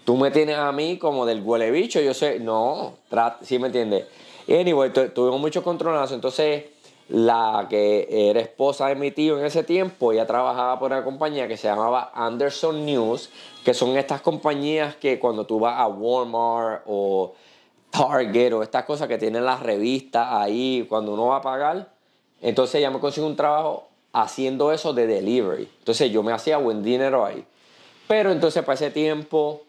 Tú 0.05 0.17
me 0.17 0.31
tienes 0.31 0.57
a 0.57 0.73
mí 0.73 0.97
como 0.99 1.27
del 1.27 1.43
huele 1.43 1.71
bicho, 1.71 2.01
yo 2.01 2.15
sé, 2.15 2.41
no, 2.41 2.95
tra- 3.11 3.37
¿sí 3.43 3.59
me 3.59 3.67
entiendes? 3.67 4.07
Anyway, 4.49 4.91
tu- 4.93 5.09
tuvimos 5.11 5.41
muchos 5.41 5.63
controlazos, 5.63 6.13
entonces 6.13 6.65
la 7.11 7.67
que 7.69 8.07
era 8.31 8.41
esposa 8.41 8.87
de 8.89 8.95
mi 8.95 9.11
tío 9.11 9.39
en 9.39 9.45
ese 9.45 9.65
tiempo, 9.65 10.13
ella 10.13 10.27
trabajaba 10.27 10.79
por 10.79 10.93
una 10.93 11.05
compañía 11.05 11.49
que 11.49 11.57
se 11.57 11.69
llamaba 11.69 12.11
Anderson 12.15 12.85
News, 12.87 13.31
que 13.65 13.75
son 13.75 13.97
estas 13.97 14.21
compañías 14.23 14.97
que 14.97 15.19
cuando 15.19 15.45
tú 15.45 15.59
vas 15.61 15.79
a 15.79 15.87
Walmart 15.89 16.83
o 16.87 17.35
Target 17.91 18.53
o 18.55 18.63
estas 18.63 18.85
cosas 18.85 19.09
que 19.09 19.19
tienen 19.19 19.45
las 19.45 19.61
revistas 19.63 20.27
ahí, 20.31 20.87
cuando 20.89 21.13
uno 21.15 21.27
va 21.27 21.37
a 21.37 21.43
pagar, 21.43 21.89
entonces 22.41 22.77
ella 22.77 22.91
me 22.91 23.01
consiguió 23.01 23.29
un 23.29 23.37
trabajo 23.37 23.88
haciendo 24.13 24.73
eso 24.73 24.93
de 24.93 25.07
delivery. 25.07 25.69
Entonces 25.79 26.11
yo 26.11 26.23
me 26.23 26.33
hacía 26.33 26.59
buen 26.59 26.83
dinero 26.83 27.25
ahí. 27.25 27.45
Pero 28.07 28.33
entonces 28.33 28.65
para 28.65 28.75
ese 28.75 28.91
tiempo 28.91 29.63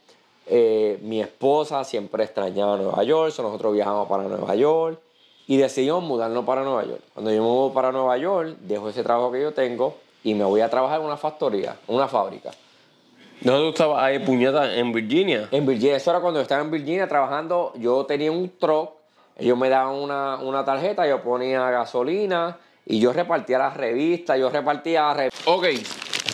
eh, 0.48 0.98
mi 1.02 1.22
esposa 1.22 1.84
siempre 1.84 2.24
extrañaba 2.24 2.78
Nueva 2.78 3.04
York, 3.04 3.32
so 3.32 3.44
nosotros 3.44 3.74
viajamos 3.74 4.08
para 4.08 4.24
Nueva 4.24 4.56
York 4.56 5.00
y 5.46 5.58
decidimos 5.58 6.04
mudarnos 6.04 6.46
para 6.46 6.64
Nueva 6.64 6.86
York. 6.86 7.02
Cuando 7.14 7.32
yo 7.32 7.42
me 7.42 7.48
mudo 7.48 7.74
para 7.74 7.92
Nueva 7.92 8.18
York, 8.18 8.58
dejo 8.62 8.90
ese 8.90 9.04
trabajo 9.04 9.32
que 9.32 9.42
yo 9.42 9.54
tengo 9.54 9.96
y 10.24 10.34
me 10.34 10.44
voy 10.44 10.62
a 10.62 10.70
trabajar 10.70 11.00
en 11.00 11.06
una 11.06 11.18
factoría, 11.18 11.78
una 11.88 12.08
fábrica. 12.08 12.52
¿No 13.42 13.58
tú 13.58 13.70
estabas 13.70 14.04
ahí, 14.04 14.20
puñeta, 14.20 14.76
en 14.76 14.92
Virginia? 14.92 15.48
En 15.52 15.66
Virginia, 15.66 15.96
eso 15.96 16.12
era 16.12 16.20
cuando 16.20 16.40
yo 16.40 16.42
estaba 16.42 16.62
en 16.62 16.72
Virginia 16.72 17.08
trabajando, 17.08 17.72
yo 17.78 18.06
tenía 18.06 18.32
un 18.32 18.50
truck, 18.58 18.92
ellos 19.38 19.58
me 19.58 19.70
daban 19.70 19.96
una, 19.96 20.38
una 20.38 20.66
tarjeta, 20.66 21.08
yo 21.08 21.22
ponía 21.22 21.70
gasolina 21.70 22.58
y 22.90 23.00
yo 23.00 23.14
repartía 23.14 23.58
las 23.60 23.78
revistas, 23.78 24.38
yo 24.38 24.50
repartía... 24.50 25.14
re- 25.14 25.30
Ok. 25.46 25.68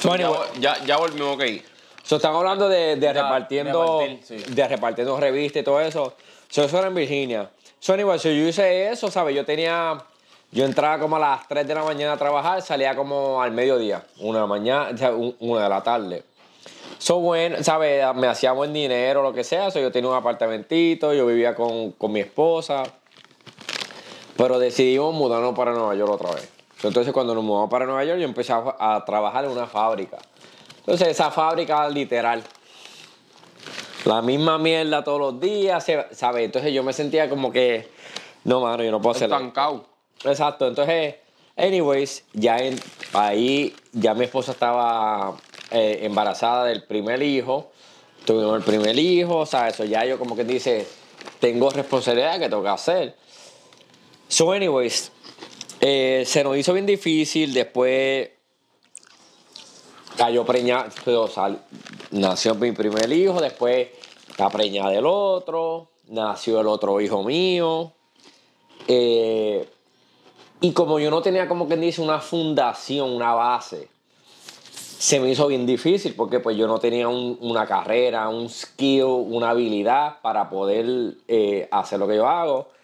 Bueno, 0.06 0.36
ya, 0.60 0.78
ya, 0.80 0.86
ya 0.86 0.97
volvimos, 0.97 1.36
ok. 1.36 1.43
So, 2.03 2.16
estamos 2.16 2.39
hablando 2.39 2.70
de, 2.70 2.95
de 2.95 3.14
repartiendo 3.14 3.99
repartir, 3.99 4.24
sí. 4.45 4.53
de 4.53 4.68
repartiendo 4.68 5.20
revistas 5.20 5.62
y 5.62 5.64
todo 5.66 5.82
eso. 5.82 6.14
So, 6.49 6.64
eso 6.64 6.78
era 6.80 6.88
en 6.88 6.95
Virginia. 6.95 7.49
So, 7.80 7.93
anyway, 7.93 8.18
so, 8.20 8.30
yo 8.30 8.47
hice 8.47 8.89
eso, 8.89 9.12
¿sabes? 9.12 9.36
Yo 9.36 9.45
tenía... 9.45 9.97
Yo 10.51 10.64
entraba 10.64 10.99
como 10.99 11.18
a 11.18 11.20
las 11.20 11.47
3 11.49 11.68
de 11.68 11.76
la 11.76 11.84
mañana 11.84 12.14
a 12.14 12.18
trabajar, 12.18 12.62
salía 12.62 12.95
como 12.95 13.41
al 13.41 13.51
mediodía, 13.51 14.06
una 14.20 14.38
de 14.38 14.41
la 14.43 14.47
mañana, 14.47 14.89
una 15.39 15.64
de 15.64 15.70
la 15.70 15.84
tarde. 15.84 16.24
So, 16.99 17.20
bueno, 17.20 17.62
¿sabes? 17.62 18.06
Me 18.16 18.28
hacía 18.28 18.53
buen 18.53 18.72
dinero, 18.72 19.22
lo 19.22 19.34
que 19.34 19.43
sea. 19.43 19.70
So, 19.72 19.80
yo 19.82 19.91
tenía 19.91 20.10
un 20.10 20.16
apartamentito, 20.16 21.14
yo 21.14 21.26
vivía 21.26 21.53
con, 21.56 21.91
con 21.93 22.14
mi 22.14 22.22
esposa. 22.22 22.84
Pero 24.38 24.60
decidimos 24.60 25.14
mudarnos 25.14 25.56
para 25.56 25.72
Nueva 25.72 25.96
York 25.96 26.12
otra 26.12 26.32
vez. 26.34 26.50
Entonces, 26.84 27.14
cuando 27.14 27.34
nos 27.34 27.44
mudamos 27.44 27.70
para 27.70 27.86
Nueva 27.86 28.04
York, 28.04 28.20
yo 28.20 28.26
empecé 28.26 28.54
a, 28.54 28.76
a 28.80 29.06
trabajar 29.06 29.46
en 29.46 29.52
una 29.52 29.66
fábrica. 29.66 30.18
Entonces, 30.80 31.08
esa 31.08 31.32
fábrica, 31.32 31.88
literal, 31.90 32.44
la 34.06 34.22
misma 34.22 34.58
mierda 34.58 35.04
todos 35.04 35.20
los 35.20 35.40
días, 35.40 35.86
¿sabes? 36.12 36.46
Entonces, 36.46 36.74
yo 36.74 36.84
me 36.84 36.94
sentía 36.94 37.30
como 37.30 37.52
que 37.52 37.90
No, 38.44 38.62
mano, 38.62 38.84
yo 38.84 38.92
no 38.92 39.02
puedo 39.02 39.16
hacer 39.16 39.32
Estancado. 39.32 39.86
Exacto, 40.24 40.68
entonces, 40.68 41.16
anyways, 41.58 42.24
ya 42.34 42.58
en- 42.60 42.80
ahí, 43.14 43.76
ya 43.94 44.14
mi 44.14 44.26
esposa 44.26 44.52
estaba 44.52 45.36
eh, 45.72 46.02
embarazada 46.04 46.66
del 46.66 46.84
primer 46.84 47.24
hijo, 47.24 47.72
tuvimos 48.26 48.58
el 48.58 48.64
primer 48.64 48.98
hijo, 49.00 49.38
o 49.38 49.46
sea, 49.48 49.68
eso 49.70 49.84
ya 49.86 50.06
yo 50.06 50.20
como 50.20 50.36
que 50.36 50.44
dice, 50.44 50.86
tengo 51.40 51.70
responsabilidad 51.72 52.38
que 52.40 52.50
tengo 52.50 52.62
que 52.62 52.70
hacer. 52.70 53.16
So, 54.36 54.52
anyways, 54.52 55.14
eh, 55.80 56.24
se 56.26 56.44
nos 56.44 56.58
hizo 56.58 56.74
bien 56.74 56.86
difícil, 56.86 57.54
después 57.54 58.32
cayó 60.18 60.44
preñada, 60.46 60.90
pero 61.06 61.30
sal- 61.30 61.62
nació 62.12 62.54
mi 62.56 62.74
primer 62.74 63.10
hijo, 63.14 63.40
después 63.40 63.88
la 64.38 64.50
preñada 64.50 64.90
del 64.90 65.06
otro, 65.06 65.92
nació 66.10 66.60
el 66.60 66.68
otro 66.68 67.00
hijo 67.00 67.24
mío. 67.24 67.94
Eh, 68.90 69.70
y 70.60 70.74
como 70.74 71.00
yo 71.00 71.10
no 71.10 71.22
tenía 71.22 71.48
como 71.48 71.66
quien 71.66 71.80
dice 71.80 72.02
una 72.02 72.20
fundación, 72.20 73.12
una 73.12 73.34
base, 73.36 73.88
se 75.00 75.18
me 75.22 75.30
hizo 75.30 75.48
bien 75.48 75.66
difícil 75.66 76.14
porque 76.14 76.42
pues 76.42 76.58
yo 76.58 76.68
no 76.68 76.78
tenía 76.80 77.08
un- 77.08 77.38
una 77.40 77.66
carrera, 77.66 78.28
un 78.28 78.50
skill, 78.50 79.06
una 79.06 79.52
habilidad 79.52 80.20
para 80.22 80.50
poder 80.50 81.14
eh, 81.30 81.70
hacer 81.72 82.00
lo 82.00 82.06
que 82.10 82.18
yo 82.18 82.28
hago. 82.28 82.76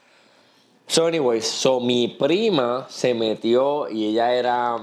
So 0.91 1.05
anyways, 1.07 1.45
so 1.47 1.79
mi 1.79 2.09
prima 2.09 2.85
se 2.89 3.13
metió 3.13 3.87
y 3.89 4.07
ella 4.07 4.33
era, 4.35 4.75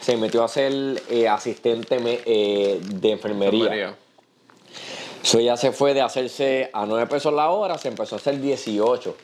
se 0.00 0.16
metió 0.16 0.42
a 0.42 0.48
ser 0.48 1.02
eh, 1.10 1.28
asistente 1.28 1.98
me- 1.98 2.20
eh, 2.24 2.80
de 2.82 3.10
enfermería. 3.10 3.60
So 5.22 5.38
ella 5.38 5.58
se 5.58 5.72
fue 5.72 5.92
de 5.92 6.00
hacerse 6.00 6.70
a 6.72 6.86
9 6.86 7.06
pesos 7.08 7.30
la 7.34 7.50
hora, 7.50 7.76
se 7.76 7.88
empezó 7.88 8.14
a 8.14 8.18
hacer 8.18 8.40
18. 8.40 9.14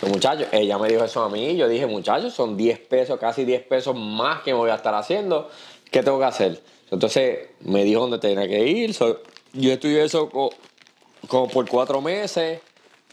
So, 0.00 0.06
muchachos, 0.08 0.48
ella 0.50 0.76
me 0.76 0.88
dijo 0.88 1.04
eso 1.04 1.22
a 1.22 1.28
mí, 1.28 1.54
yo 1.54 1.68
dije, 1.68 1.86
muchachos, 1.86 2.34
son 2.34 2.56
10 2.56 2.80
pesos, 2.80 3.18
casi 3.20 3.44
10 3.44 3.62
pesos 3.62 3.94
más 3.96 4.42
que 4.42 4.52
me 4.52 4.58
voy 4.58 4.70
a 4.70 4.74
estar 4.74 4.94
haciendo. 4.94 5.48
¿Qué 5.88 6.02
tengo 6.02 6.18
que 6.18 6.24
hacer? 6.24 6.60
Entonces 6.90 7.50
me 7.60 7.84
dijo 7.84 8.00
dónde 8.00 8.18
tenía 8.18 8.48
que 8.48 8.66
ir. 8.66 8.92
So, 8.92 9.20
yo 9.52 9.72
estudié 9.72 10.02
eso 10.04 10.28
co- 10.28 10.50
como 11.28 11.46
por 11.46 11.68
cuatro 11.68 12.00
meses, 12.00 12.60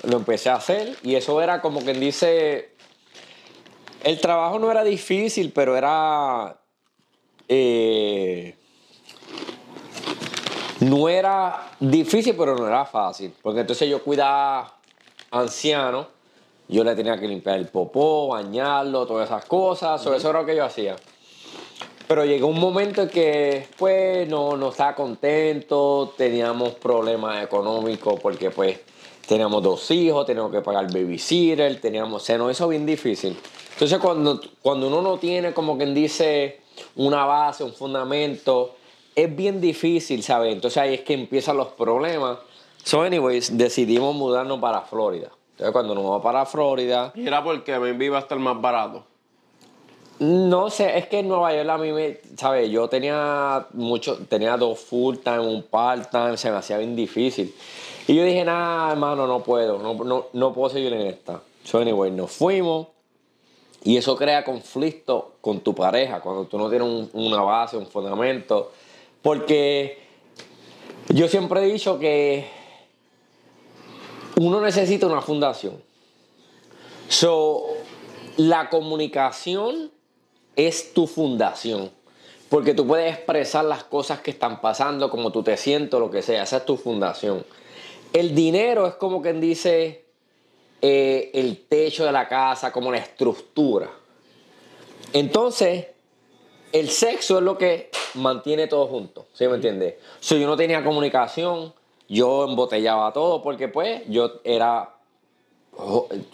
lo 0.03 0.17
empecé 0.17 0.49
a 0.49 0.55
hacer 0.55 0.97
y 1.03 1.15
eso 1.15 1.41
era 1.41 1.61
como 1.61 1.81
quien 1.81 1.99
dice, 1.99 2.71
el 4.03 4.19
trabajo 4.19 4.59
no 4.59 4.71
era 4.71 4.83
difícil, 4.83 5.51
pero 5.51 5.77
era... 5.77 6.57
eh, 7.47 8.55
no 10.81 11.07
era 11.07 11.71
difícil, 11.79 12.35
pero 12.35 12.55
no 12.55 12.67
era 12.67 12.85
fácil. 12.85 13.33
Porque 13.41 13.61
entonces 13.61 13.87
yo 13.87 14.03
cuidaba 14.03 14.77
ancianos, 15.29 16.07
yo 16.67 16.83
le 16.83 16.95
tenía 16.95 17.19
que 17.19 17.27
limpiar 17.27 17.59
el 17.59 17.67
popó, 17.67 18.29
bañarlo, 18.29 19.05
todas 19.05 19.29
esas 19.29 19.45
cosas. 19.45 20.01
So, 20.01 20.15
Eso 20.15 20.31
era 20.31 20.39
lo 20.39 20.45
que 20.45 20.55
yo 20.55 20.65
hacía. 20.65 20.95
Pero 22.07 22.25
llegó 22.25 22.47
un 22.47 22.59
momento 22.59 23.03
en 23.03 23.09
que, 23.09 23.67
pues, 23.77 24.27
no, 24.27 24.57
no 24.57 24.69
estaba 24.69 24.95
contento, 24.95 26.13
teníamos 26.17 26.73
problemas 26.73 27.43
económicos 27.43 28.19
porque, 28.19 28.49
pues, 28.49 28.79
teníamos 29.31 29.63
dos 29.63 29.89
hijos, 29.91 30.25
teníamos 30.25 30.51
que 30.51 30.59
pagar 30.59 30.91
babysitter, 30.91 31.79
teníamos, 31.79 32.21
se 32.21 32.37
nos 32.37 32.51
hizo 32.51 32.67
bien 32.67 32.85
difícil. 32.85 33.37
Entonces, 33.71 33.97
cuando, 33.99 34.41
cuando 34.61 34.89
uno 34.89 35.01
no 35.01 35.19
tiene, 35.19 35.53
como 35.53 35.77
quien 35.77 35.93
dice, 35.93 36.59
una 36.97 37.23
base, 37.23 37.63
un 37.63 37.71
fundamento, 37.71 38.75
es 39.15 39.33
bien 39.33 39.61
difícil, 39.61 40.21
¿sabes? 40.21 40.51
Entonces 40.51 40.77
ahí 40.79 40.95
es 40.95 41.01
que 41.01 41.13
empiezan 41.13 41.55
los 41.55 41.69
problemas. 41.69 42.39
So, 42.83 43.03
anyways, 43.03 43.57
decidimos 43.57 44.13
mudarnos 44.13 44.59
para 44.59 44.81
Florida. 44.81 45.29
Entonces, 45.51 45.71
cuando 45.71 45.95
nos 45.95 46.03
vamos 46.03 46.21
para 46.21 46.45
Florida, 46.45 47.13
Y 47.15 47.25
era 47.25 47.41
porque 47.41 47.79
me 47.79 48.03
iba 48.03 48.17
a 48.17 48.21
estar 48.21 48.37
más 48.37 48.59
barato. 48.59 49.05
no 50.19 50.69
sé, 50.69 50.97
es 50.97 51.07
que 51.07 51.19
en 51.19 51.29
Nueva 51.29 51.55
York 51.55 51.69
a 51.69 51.77
mí 51.77 51.93
me, 51.93 52.19
¿sabes? 52.35 52.69
Yo 52.69 52.89
tenía 52.89 53.65
mucho, 53.71 54.17
tenía 54.27 54.57
dos 54.57 54.77
full 54.77 55.15
time, 55.23 55.39
un 55.39 55.63
part 55.63 56.11
time, 56.11 56.35
se 56.35 56.51
me 56.51 56.57
hacía 56.57 56.79
bien 56.79 56.97
difícil. 56.97 57.55
Y 58.11 58.15
yo 58.15 58.25
dije, 58.25 58.43
nada, 58.43 58.91
hermano, 58.91 59.25
no 59.25 59.41
puedo, 59.41 59.77
no, 59.79 59.93
no, 59.93 60.25
no 60.33 60.53
puedo 60.53 60.69
seguir 60.69 60.91
en 60.91 61.07
esta. 61.07 61.41
So, 61.63 61.77
anyway, 61.79 62.11
nos 62.11 62.29
fuimos 62.29 62.87
y 63.85 63.95
eso 63.95 64.17
crea 64.17 64.43
conflicto 64.43 65.35
con 65.39 65.61
tu 65.61 65.73
pareja 65.73 66.19
cuando 66.19 66.43
tú 66.43 66.57
no 66.57 66.69
tienes 66.69 66.89
un- 66.89 67.09
una 67.13 67.41
base, 67.41 67.77
un 67.77 67.87
fundamento. 67.87 68.73
Porque 69.21 69.97
yo 71.07 71.29
siempre 71.29 71.61
he 71.63 71.71
dicho 71.71 71.99
que 71.99 72.49
uno 74.41 74.59
necesita 74.59 75.07
una 75.07 75.21
fundación. 75.21 75.81
So, 77.07 77.63
la 78.35 78.69
comunicación 78.69 79.89
es 80.57 80.93
tu 80.93 81.07
fundación. 81.07 81.91
Porque 82.49 82.73
tú 82.73 82.85
puedes 82.85 83.13
expresar 83.15 83.63
las 83.63 83.85
cosas 83.85 84.19
que 84.19 84.31
están 84.31 84.59
pasando, 84.59 85.09
como 85.09 85.31
tú 85.31 85.43
te 85.43 85.55
sientes, 85.55 85.97
lo 85.97 86.11
que 86.11 86.21
sea. 86.21 86.43
Esa 86.43 86.57
es 86.57 86.65
tu 86.65 86.75
fundación. 86.75 87.45
El 88.13 88.35
dinero 88.35 88.87
es 88.87 88.95
como 88.95 89.21
quien 89.21 89.39
dice 89.39 90.05
eh, 90.81 91.31
el 91.33 91.65
techo 91.65 92.05
de 92.05 92.11
la 92.11 92.27
casa, 92.27 92.71
como 92.71 92.91
la 92.91 92.97
estructura. 92.97 93.89
Entonces, 95.13 95.87
el 96.71 96.89
sexo 96.89 97.37
es 97.37 97.43
lo 97.43 97.57
que 97.57 97.89
mantiene 98.15 98.67
todo 98.67 98.87
junto. 98.87 99.27
¿Sí 99.33 99.47
me 99.47 99.55
entiendes? 99.55 99.95
Si 100.19 100.39
yo 100.39 100.47
no 100.47 100.57
tenía 100.57 100.83
comunicación, 100.83 101.73
yo 102.07 102.45
embotellaba 102.45 103.13
todo 103.13 103.41
porque 103.41 103.67
pues 103.67 104.03
yo 104.07 104.41
era 104.43 104.89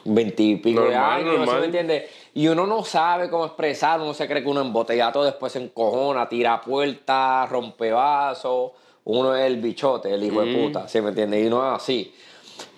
veintipico 0.03 0.82
de 0.82 0.95
años, 0.95 1.47
¿sí 1.47 1.55
me 1.59 1.65
entiendes? 1.65 2.09
Y 2.34 2.47
uno 2.47 2.65
no 2.65 2.84
sabe 2.84 3.30
cómo 3.30 3.45
expresar, 3.45 4.01
uno 4.01 4.13
se 4.13 4.28
cree 4.28 4.41
que 4.41 4.49
uno 4.49 4.61
embotella 4.61 5.11
todo, 5.11 5.25
después 5.25 5.53
se 5.53 5.59
encojona, 5.59 6.28
tira 6.28 6.61
puertas, 6.61 7.49
rompe 7.49 7.91
vasos, 7.91 8.71
uno 9.09 9.33
es 9.35 9.45
el 9.45 9.57
bichote, 9.61 10.13
el 10.13 10.21
hijo 10.23 10.41
de 10.41 10.53
puta, 10.53 10.87
¿sí 10.87 10.99
me 11.01 11.09
entiendes? 11.09 11.45
Y 11.45 11.49
no 11.49 11.65
es 11.65 11.81
así. 11.81 12.13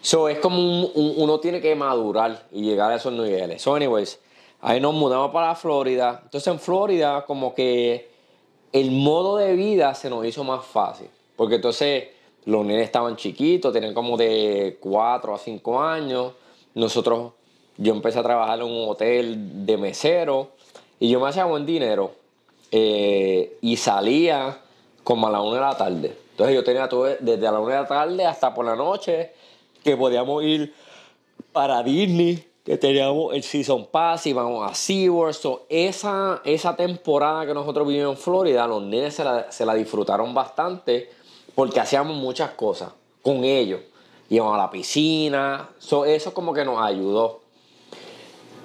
So, 0.02 0.30
es 0.30 0.38
como 0.40 0.60
un- 0.60 0.92
un- 0.94 1.14
uno 1.18 1.40
tiene 1.40 1.60
que 1.60 1.74
madurar 1.74 2.46
y 2.52 2.62
llegar 2.62 2.92
a 2.92 2.96
esos 2.98 3.12
niveles. 3.14 3.62
So, 3.62 3.74
anyways, 3.76 4.20
ahí 4.62 4.80
nos 4.80 4.94
mudamos 4.94 5.32
para 5.32 5.56
Florida. 5.56 6.22
Entonces, 6.24 6.48
en 6.54 6.60
Florida, 6.60 7.26
como 7.26 7.56
que 7.56 8.10
el 8.72 8.92
modo 8.92 9.38
de 9.38 9.54
vida 9.56 9.96
se 9.96 10.10
nos 10.10 10.24
hizo 10.26 10.44
más 10.44 10.64
fácil. 10.66 11.08
Porque 11.36 11.56
entonces 11.56 12.10
los 12.46 12.64
nenes 12.66 12.84
estaban 12.86 13.16
chiquitos, 13.16 13.74
tenían 13.74 13.94
como 13.96 14.16
de 14.16 14.78
4 14.80 15.34
a 15.34 15.38
5 15.40 15.82
años. 15.82 16.34
Nosotros, 16.76 17.32
yo 17.78 17.94
empecé 17.94 18.20
a 18.20 18.24
trabajar 18.24 18.60
en 18.60 18.66
un 18.66 18.88
hotel 18.90 19.66
de 19.66 19.78
mesero 19.78 20.50
y 21.00 21.10
yo 21.10 21.20
me 21.20 21.30
hacía 21.30 21.46
buen 21.46 21.66
dinero. 21.66 22.12
Eh, 22.72 23.58
y 23.62 23.78
salía 23.78 24.60
como 25.10 25.26
a 25.26 25.32
la 25.32 25.42
1 25.42 25.56
de 25.56 25.60
la 25.60 25.76
tarde. 25.76 26.16
Entonces 26.30 26.56
yo 26.56 26.64
tenía 26.64 26.88
todo 26.88 27.06
desde 27.06 27.42
la 27.42 27.60
1 27.60 27.68
de 27.68 27.76
la 27.78 27.88
tarde 27.88 28.26
hasta 28.28 28.54
por 28.54 28.64
la 28.64 28.76
noche 28.76 29.34
que 29.84 29.98
podíamos 29.98 30.44
ir 30.44 30.72
para 31.52 31.82
Disney, 31.82 32.48
que 32.64 32.78
teníamos 32.78 33.34
el 33.34 33.42
Season 33.42 33.88
Pass, 33.88 34.28
íbamos 34.28 34.70
a 34.70 34.76
SeaWorld. 34.76 35.34
So, 35.34 35.66
esa, 35.68 36.42
esa 36.46 36.76
temporada 36.76 37.48
que 37.48 37.56
nosotros 37.56 37.88
vivimos 37.88 38.18
en 38.18 38.22
Florida, 38.22 38.68
los 38.68 38.84
nenes 38.84 39.16
se 39.16 39.24
la, 39.24 39.52
se 39.52 39.66
la 39.66 39.74
disfrutaron 39.74 40.32
bastante 40.36 41.10
porque 41.56 41.80
hacíamos 41.80 42.16
muchas 42.16 42.52
cosas 42.52 42.92
con 43.24 43.44
ellos. 43.44 43.82
Íbamos 44.30 44.54
a 44.54 44.58
la 44.60 44.70
piscina, 44.70 45.70
so, 45.80 46.06
eso 46.06 46.36
como 46.36 46.54
que 46.54 46.64
nos 46.64 46.80
ayudó. 46.80 47.40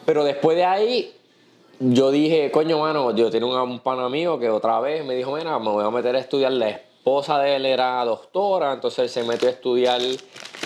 Pero 0.05 0.23
después 0.25 0.59
de 0.59 0.65
ahí, 0.67 1.17
yo 1.81 2.11
dije, 2.11 2.51
coño, 2.51 2.79
mano, 2.79 3.15
yo 3.15 3.31
tenía 3.31 3.47
un, 3.49 3.71
un 3.71 3.81
pana 3.81 4.05
amigo 4.07 4.39
que 4.39 4.49
otra 4.51 4.81
vez 4.81 5.05
me 5.05 5.15
dijo, 5.15 5.33
mira, 5.33 5.59
me 5.59 5.71
voy 5.71 5.85
a 5.85 5.91
meter 5.91 6.15
a 6.17 6.19
estudiar. 6.21 6.53
La 6.53 6.69
esposa 6.71 7.39
de 7.39 7.57
él 7.57 7.67
era 7.67 8.05
doctora, 8.05 8.73
entonces 8.73 9.01
él 9.01 9.09
se 9.11 9.23
metió 9.25 9.49
a 9.49 9.53
estudiar 9.53 10.01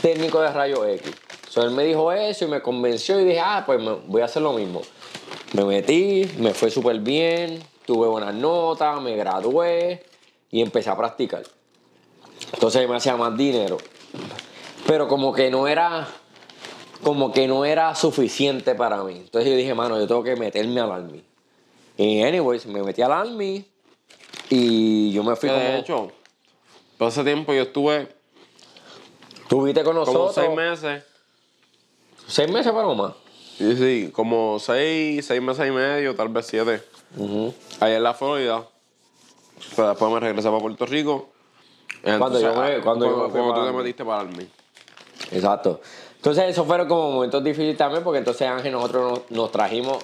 técnico 0.03 0.41
de 0.41 0.53
rayos 0.53 0.87
X. 0.87 1.13
So, 1.49 1.63
él 1.63 1.71
me 1.71 1.83
dijo 1.85 2.13
eso 2.13 2.45
y 2.45 2.49
me 2.49 2.61
convenció 2.61 3.19
y 3.21 3.25
dije, 3.25 3.41
ah, 3.41 3.63
pues 3.67 3.81
me- 3.81 3.97
voy 4.07 4.23
a 4.23 4.27
hacer 4.27 4.43
lo 4.43 4.53
mismo. 4.53 4.83
Me 5.55 5.65
metí, 5.65 6.31
me 6.39 6.53
fue 6.55 6.71
súper 6.71 7.01
bien, 7.01 7.63
tuve 7.87 8.07
buenas 8.07 8.35
notas, 8.35 9.01
me 9.01 9.17
gradué 9.17 10.05
y 10.51 10.61
empecé 10.63 10.91
a 10.91 10.97
practicar. 10.97 11.43
Entonces 12.53 12.89
me 12.89 12.97
hacía 12.97 13.17
más 13.17 13.37
dinero. 13.37 13.79
Pero 14.87 15.09
como 15.09 15.33
que 15.33 15.51
no 15.51 15.67
era 15.67 16.07
como 17.03 17.32
que 17.32 17.46
no 17.46 17.64
era 17.64 17.94
suficiente 17.94 18.74
para 18.74 19.03
mí. 19.05 19.14
Entonces 19.16 19.51
yo 19.51 19.57
dije, 19.57 19.74
mano, 19.74 19.99
yo 19.99 20.07
tengo 20.07 20.22
que 20.22 20.36
meterme 20.36 20.80
al 20.80 20.92
Army. 20.92 21.22
Y 21.96 22.22
anyways, 22.22 22.66
me 22.66 22.82
metí 22.82 23.03
al 23.03 23.12
Army 23.12 23.64
y 24.51 25.12
yo 25.12 25.22
me 25.24 25.34
fui 25.36 25.49
como... 25.49 25.61
de 25.61 25.78
hecho, 25.78 26.12
todo 26.96 27.09
ese 27.09 27.24
tiempo 27.24 27.53
yo 27.53 27.62
estuve 27.62 28.09
Tuviste 29.49 29.82
con 29.82 29.94
nosotros... 29.96 30.34
como 30.34 30.46
seis 30.46 30.57
meses. 30.57 31.05
¿Seis 32.26 32.51
meses 32.51 32.72
para 32.72 32.86
más? 32.94 33.12
Sí, 33.57 33.76
sí, 33.76 34.11
como 34.12 34.59
seis, 34.61 35.24
seis 35.26 35.42
meses 35.42 35.66
y 35.66 35.70
medio, 35.70 36.14
tal 36.14 36.28
vez 36.28 36.46
siete. 36.46 36.82
Allá 37.80 37.96
en 37.96 38.03
la 38.03 38.14
Florida. 38.14 38.64
Pero 39.74 39.88
después 39.88 40.12
me 40.12 40.20
regresé 40.20 40.49
para 40.49 40.61
Puerto 40.61 40.86
Rico. 40.86 41.30
Cuando 42.03 42.38
yo 42.40 42.55
me- 42.55 42.80
cuando 42.80 43.07
yo 43.07 43.16
me 43.16 43.30
fui 43.30 43.40
cuando 43.40 43.55
tú 43.55 43.66
te 43.66 43.72
metiste 43.72 44.05
para 44.05 44.20
Army. 44.20 44.46
Exacto. 45.32 45.80
Entonces, 46.19 46.45
esos 46.45 46.66
fueron 46.66 46.87
como 46.89 47.12
momentos 47.12 47.43
difíciles 47.43 47.77
también, 47.77 48.03
porque 48.05 48.19
entonces 48.19 48.47
Ángel, 48.47 48.73
nosotros 48.73 49.12
nos, 49.12 49.31
nos 49.31 49.53
trajimos, 49.53 49.99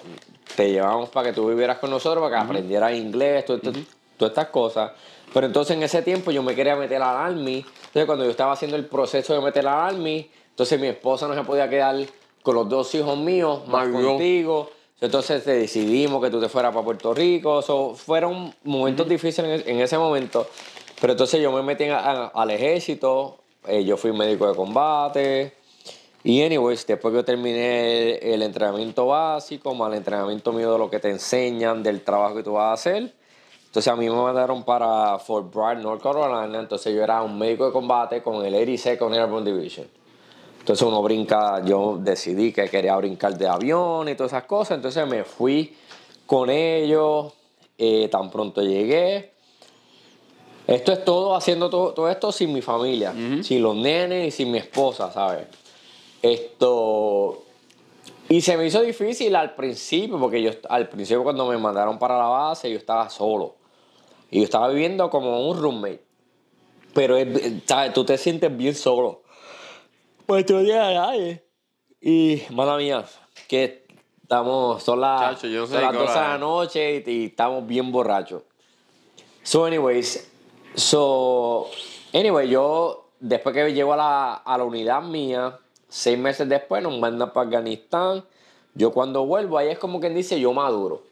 te 0.57 0.71
llevamos 0.71 1.09
para 1.11 1.29
que 1.29 1.35
tú 1.35 1.47
vivieras 1.49 1.79
con 1.79 1.91
nosotros, 1.91 2.23
para 2.23 2.37
que 2.37 2.43
aprendieras 2.47 2.95
inglés, 2.95 3.45
todo, 3.45 3.59
todas 3.59 4.31
estas 4.31 4.49
cosas. 4.49 4.93
Pero 5.33 5.47
entonces 5.47 5.77
en 5.77 5.83
ese 5.83 6.03
tiempo 6.03 6.31
yo 6.31 6.43
me 6.45 6.55
quería 6.55 6.77
meter 6.77 7.03
al 7.03 7.17
Army. 7.17 7.57
Entonces, 7.87 8.07
cuando 8.07 8.25
yo 8.25 8.31
estaba 8.31 8.53
haciendo 8.53 8.77
el 8.77 8.87
proceso 8.87 9.35
de 9.35 9.41
meter 9.41 9.67
al 9.67 9.75
Army, 9.95 10.31
entonces 10.51 10.79
mi 10.81 10.87
esposa 10.87 11.27
no 11.27 11.35
se 11.35 11.43
podía 11.43 11.69
quedar 11.69 11.97
con 12.43 12.55
los 12.55 12.69
dos 12.69 12.95
hijos 12.95 13.19
míos, 13.19 13.67
más 13.67 13.89
contigo. 14.07 14.71
Entonces 15.01 15.43
te 15.43 15.53
decidimos 15.57 16.23
que 16.23 16.31
tú 16.31 16.41
te 16.41 16.49
fueras 16.49 16.73
para 16.73 16.85
Puerto 16.85 17.13
Rico. 17.13 17.61
So, 17.63 17.95
fueron 17.97 18.55
momentos 18.63 19.09
difíciles 19.09 19.67
en, 19.67 19.77
en 19.77 19.83
ese 19.83 19.99
momento. 19.99 20.47
Pero 21.01 21.15
entonces 21.15 21.43
yo 21.43 21.51
me 21.51 21.63
metí 21.63 21.85
a- 21.85 21.99
a- 21.99 22.27
al 22.29 22.51
ejército. 22.53 23.39
eh, 23.67 23.83
yo 23.85 23.97
fui 23.97 24.13
médico 24.13 24.47
de 24.49 24.55
combate. 24.55 25.55
Y 26.27 26.43
anyways, 26.43 26.87
después 26.87 27.13
que 27.13 27.19
yo 27.19 27.25
terminé 27.25 28.17
el, 28.17 28.33
el 28.33 28.43
entrenamiento 28.43 29.07
básico, 29.07 29.75
más 29.75 29.93
el 29.93 29.99
entrenamiento 29.99 30.53
mío 30.53 30.73
de 30.73 30.79
lo 30.79 30.89
que 30.89 30.99
te 30.99 31.11
enseñan, 31.11 31.83
del 31.83 32.01
trabajo 32.03 32.37
que 32.37 32.43
tú 32.43 32.55
vas 32.55 32.71
a 32.71 32.73
hacer. 32.73 33.13
Entonces 33.67 33.93
a 33.93 33.97
mí 33.97 34.09
me 34.09 34.17
mandaron 34.17 34.63
para 34.65 35.19
Fort 35.19 35.53
Bragg, 35.55 35.83
North 35.83 36.03
Carolina. 36.03 36.59
Entonces 36.59 36.95
yo 36.95 37.03
era 37.03 37.21
un 37.23 37.37
médico 37.39 37.67
de 37.67 37.73
combate 37.73 38.23
con 38.23 38.43
el 38.43 38.55
82nd 38.55 39.15
Airborne 39.15 39.53
Division. 39.53 39.87
Entonces 40.61 40.87
uno 40.87 41.03
brinca, 41.03 41.63
yo 41.63 41.99
decidí 42.01 42.53
que 42.53 42.71
quería 42.71 42.97
brincar 42.97 43.37
de 43.37 43.47
avión 43.47 44.09
y 44.09 44.15
todas 44.15 44.33
esas 44.33 44.45
cosas. 44.45 44.77
Entonces 44.77 45.07
me 45.07 45.25
fui 45.25 45.77
con 46.25 46.49
ellos, 46.49 47.35
eh, 47.77 48.09
tan 48.09 48.31
pronto 48.31 48.63
llegué. 48.63 49.33
Esto 50.67 50.93
es 50.93 51.05
todo, 51.05 51.37
haciendo 51.37 51.69
todo, 51.69 51.93
todo 51.93 52.09
esto 52.09 52.33
sin 52.33 52.51
mi 52.51 52.63
familia, 52.63 53.13
sin 53.43 53.63
los 53.63 53.77
nenes 53.77 54.29
y 54.29 54.31
sin 54.31 54.51
mi 54.51 54.57
esposa, 54.57 55.13
¿sabes? 55.13 55.49
Esto... 56.25 57.43
Y 58.31 58.41
se 58.41 58.57
me 58.57 58.65
hizo 58.67 58.81
difícil 58.81 59.37
al 59.37 59.55
principio, 59.55 60.19
porque 60.19 60.41
yo 60.43 60.51
al 60.71 60.89
principio 60.89 61.23
cuando 61.23 61.47
me 61.47 61.59
mandaron 61.59 61.99
para 61.99 62.17
la 62.17 62.25
base 62.25 62.71
yo 62.71 62.79
estaba 62.79 63.11
solo. 63.11 63.57
Y 64.31 64.39
yo 64.39 64.45
estaba 64.45 64.69
viviendo 64.69 65.11
como 65.11 65.47
un 65.47 65.61
roommate. 65.61 66.03
Pero 66.95 67.19
es- 67.19 67.63
¿sabes? 67.67 67.93
tú 67.93 68.05
te 68.07 68.17
sientes 68.17 68.57
bien 68.57 68.75
solo. 68.75 69.23
Pues 70.25 70.47
tú 70.47 70.57
a 70.57 70.63
nadie. 70.63 71.45
Y, 72.01 72.43
mala 72.51 72.79
mía, 72.79 73.05
que 73.47 73.87
estamos, 74.23 74.83
son 74.83 75.03
las, 75.03 75.35
Chacho, 75.35 75.47
yo 75.49 75.61
no 75.61 75.67
son 75.67 75.83
las 75.83 75.93
qué 75.93 75.99
12 75.99 76.13
de 76.13 76.19
la 76.21 76.39
noche 76.39 77.05
y, 77.07 77.11
y 77.11 77.25
estamos 77.27 77.67
bien 77.67 77.93
borrachos. 77.93 78.43
So, 79.43 79.67
anyways, 79.67 80.31
so, 80.75 81.69
anyway, 82.15 82.49
yo, 82.49 83.11
después 83.21 83.55
que 83.55 83.75
llego 83.75 83.93
a 83.93 83.97
la, 83.99 84.35
a 84.35 84.57
la 84.57 84.65
unidad 84.65 85.03
mía, 85.03 85.59
seis 85.95 86.19
meses 86.19 86.49
después 86.49 86.83
nos 86.83 86.99
mandan 86.99 87.33
para 87.33 87.47
Afganistán. 87.47 88.25
Yo 88.75 88.91
cuando 88.93 89.25
vuelvo, 89.25 89.59
ahí 89.59 89.69
es 89.69 89.79
como 89.79 90.01
quien 90.01 90.15
dice, 90.15 90.41
yo 90.41 90.53
maduro. 90.53 91.03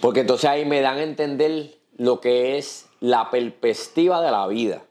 Porque 0.00 0.20
entonces 0.20 0.50
ahí 0.50 0.64
me 0.66 0.80
dan 0.82 0.98
a 0.98 1.02
entender 1.02 1.74
lo 1.96 2.20
que 2.20 2.58
es 2.58 2.86
la 3.00 3.30
perspectiva 3.30 4.20
de 4.20 4.30
la 4.30 4.46
vida. 4.46 4.82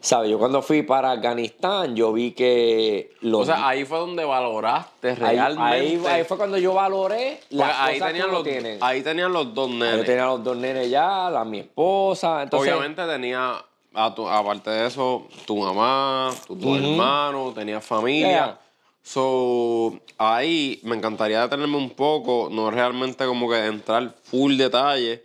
¿Sabes? 0.00 0.30
Yo 0.30 0.38
cuando 0.38 0.60
fui 0.60 0.82
para 0.82 1.12
Afganistán, 1.12 1.96
yo 1.96 2.12
vi 2.12 2.32
que 2.32 3.14
los... 3.22 3.40
O 3.40 3.44
sea, 3.46 3.66
ahí 3.68 3.86
fue 3.86 3.96
donde 3.98 4.22
valoraste 4.26 5.08
ahí, 5.12 5.16
realmente. 5.16 5.62
ahí- 5.62 6.02
ahí 6.06 6.24
fue 6.24 6.36
cuando 6.36 6.58
yo 6.58 6.74
valoré 6.74 7.40
Porque 7.48 7.56
las 7.56 7.80
ahí 7.80 7.94
cosas 7.98 8.08
tenían 8.12 8.26
que 8.28 8.32
los, 8.34 8.42
tiene. 8.44 8.78
ahí 8.82 9.00
tenían 9.02 9.32
los 9.32 9.54
dos 9.54 9.70
nenes. 9.70 9.96
Yo 9.96 10.04
tenía 10.04 10.26
los 10.26 10.44
dos 10.44 10.58
nenes 10.58 10.90
ya, 10.90 11.30
la 11.30 11.42
mi 11.46 11.60
esposa. 11.60 12.42
Entonces, 12.42 12.70
Obviamente 12.70 13.02
tenía, 13.06 13.64
a 13.94 14.14
tu- 14.14 14.28
aparte 14.28 14.70
de 14.70 14.86
eso, 14.86 15.26
tu 15.46 15.56
mamá, 15.56 16.30
tus 16.46 16.60
dos 16.60 16.78
hermanos, 16.78 17.54
tenías 17.54 17.84
familia. 17.84 18.28
Yeah. 18.28 18.60
So, 19.02 19.98
ahí 20.16 20.80
me 20.82 20.96
encantaría 20.96 21.42
detenerme 21.42 21.76
un 21.76 21.90
poco, 21.90 22.48
no 22.50 22.70
realmente 22.70 23.26
como 23.26 23.48
que 23.50 23.66
entrar 23.66 24.14
full 24.24 24.56
detalle, 24.56 25.22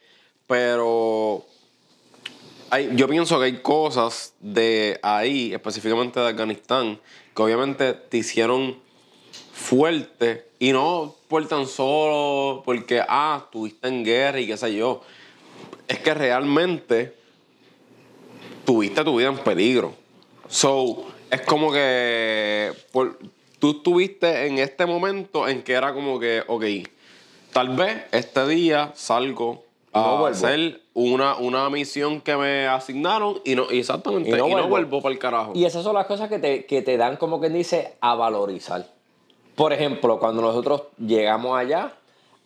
pero 0.47 1.45
hay, 2.69 2.89
yo 2.95 3.07
pienso 3.07 3.39
que 3.39 3.45
hay 3.45 3.61
cosas 3.61 4.33
de 4.39 4.99
ahí, 5.01 5.53
específicamente 5.53 6.19
de 6.19 6.27
Afganistán, 6.27 6.99
que 7.35 7.41
obviamente 7.41 7.93
te 7.93 8.17
hicieron 8.17 8.77
fuerte 9.53 10.49
y 10.59 10.71
no 10.71 11.15
por 11.27 11.47
tan 11.47 11.65
solo 11.67 12.61
porque, 12.65 13.01
ah, 13.07 13.43
estuviste 13.45 13.87
en 13.87 14.03
guerra 14.03 14.39
y 14.39 14.47
qué 14.47 14.57
sé 14.57 14.75
yo. 14.75 15.01
Es 15.87 15.99
que 15.99 16.13
realmente 16.13 17.15
tuviste 18.69 19.03
tu 19.03 19.17
vida 19.17 19.29
en 19.29 19.37
peligro. 19.39 19.93
So, 20.47 21.05
es 21.31 21.41
como 21.41 21.71
que 21.71 22.71
por- 22.91 23.17
tú 23.57 23.71
estuviste 23.71 24.45
en 24.45 24.59
este 24.59 24.85
momento 24.85 25.47
en 25.47 25.63
que 25.63 25.73
era 25.73 25.91
como 25.91 26.19
que, 26.19 26.43
ok, 26.47 26.63
tal 27.51 27.69
vez 27.75 28.03
este 28.11 28.45
día 28.47 28.91
salgo 28.93 29.63
a 29.91 30.01
no 30.01 30.25
hacer 30.27 30.81
una, 30.93 31.35
una 31.37 31.67
misión 31.71 32.21
que 32.21 32.37
me 32.37 32.67
asignaron 32.67 33.41
y 33.43 33.55
no, 33.55 33.71
y 33.71 33.79
exactamente, 33.79 34.29
Y 34.29 34.33
y 34.33 34.35
no 34.37 34.43
no, 34.47 34.49
vuelvo. 34.53 34.69
vuelvo 34.69 35.01
para 35.01 35.13
el 35.13 35.19
carajo. 35.19 35.53
Y 35.55 35.65
esas 35.65 35.83
son 35.83 35.95
las 35.95 36.05
cosas 36.05 36.29
que 36.29 36.37
te, 36.37 36.65
que 36.67 36.83
te 36.83 36.95
dan, 36.95 37.17
como 37.17 37.39
quien 37.39 37.53
dice, 37.53 37.95
a 38.01 38.13
valorizar. 38.13 38.85
Por 39.55 39.73
ejemplo, 39.73 40.19
cuando 40.19 40.43
nosotros 40.43 40.83
llegamos 41.03 41.57
allá, 41.57 41.91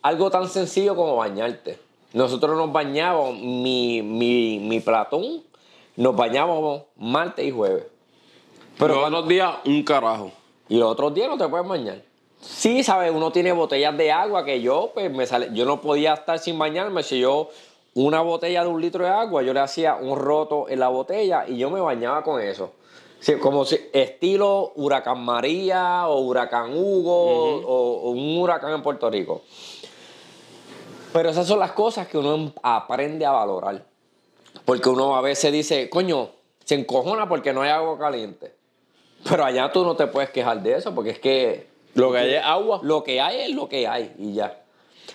algo 0.00 0.30
tan 0.30 0.48
sencillo 0.48 0.96
como 0.96 1.16
bañarte. 1.16 1.78
Nosotros 2.14 2.56
nos 2.56 2.72
bañábamos, 2.72 3.38
mi, 3.38 4.00
mi, 4.00 4.58
mi 4.58 4.80
platón, 4.80 5.42
nos 5.96 6.16
bañábamos 6.16 6.82
martes 6.96 7.46
y 7.46 7.50
jueves. 7.50 7.86
Pero 8.78 9.08
los 9.10 9.28
días, 9.28 9.56
un 9.64 9.82
carajo. 9.82 10.32
Y 10.68 10.78
los 10.78 10.90
otros 10.90 11.14
días 11.14 11.28
no 11.28 11.38
te 11.38 11.48
puedes 11.48 11.66
bañar. 11.66 12.02
Sí, 12.40 12.82
sabes, 12.82 13.12
uno 13.14 13.30
tiene 13.32 13.52
botellas 13.52 13.96
de 13.96 14.12
agua 14.12 14.44
que 14.44 14.60
yo, 14.60 14.90
pues 14.92 15.10
me 15.10 15.26
sale, 15.26 15.50
yo 15.52 15.64
no 15.64 15.80
podía 15.80 16.14
estar 16.14 16.38
sin 16.38 16.58
bañarme. 16.58 17.02
Si 17.02 17.20
yo, 17.20 17.48
una 17.94 18.20
botella 18.20 18.62
de 18.64 18.68
un 18.68 18.80
litro 18.80 19.04
de 19.04 19.10
agua, 19.10 19.42
yo 19.42 19.54
le 19.54 19.60
hacía 19.60 19.94
un 19.94 20.18
roto 20.18 20.68
en 20.68 20.80
la 20.80 20.88
botella 20.88 21.44
y 21.46 21.56
yo 21.56 21.70
me 21.70 21.80
bañaba 21.80 22.22
con 22.22 22.40
eso. 22.40 22.72
Sí, 23.20 23.36
como 23.38 23.64
si, 23.64 23.78
estilo 23.92 24.72
huracán 24.76 25.24
María 25.24 26.06
o 26.08 26.20
huracán 26.20 26.76
Hugo 26.76 27.62
o, 27.62 28.08
o 28.08 28.10
un 28.10 28.38
huracán 28.38 28.74
en 28.74 28.82
Puerto 28.82 29.08
Rico. 29.08 29.42
Pero 31.12 31.30
esas 31.30 31.46
son 31.46 31.60
las 31.60 31.72
cosas 31.72 32.08
que 32.08 32.18
uno 32.18 32.52
aprende 32.62 33.24
a 33.24 33.30
valorar. 33.30 33.93
Porque 34.64 34.88
uno 34.88 35.16
a 35.16 35.20
veces 35.20 35.52
dice, 35.52 35.90
coño, 35.90 36.30
se 36.64 36.74
encojona 36.74 37.28
porque 37.28 37.52
no 37.52 37.62
hay 37.62 37.70
agua 37.70 37.98
caliente. 37.98 38.54
Pero 39.28 39.44
allá 39.44 39.70
tú 39.72 39.84
no 39.84 39.96
te 39.96 40.06
puedes 40.06 40.30
quejar 40.30 40.62
de 40.62 40.76
eso 40.76 40.94
porque 40.94 41.10
es 41.10 41.18
que 41.18 41.66
Lo 41.94 42.12
que 42.12 42.18
hay 42.18 42.34
es 42.34 42.44
agua. 42.44 42.80
lo 42.82 43.02
que 43.04 43.20
hay 43.20 43.42
es 43.42 43.50
lo 43.54 43.68
que 43.68 43.86
hay 43.86 44.14
y 44.18 44.34
ya. 44.34 44.62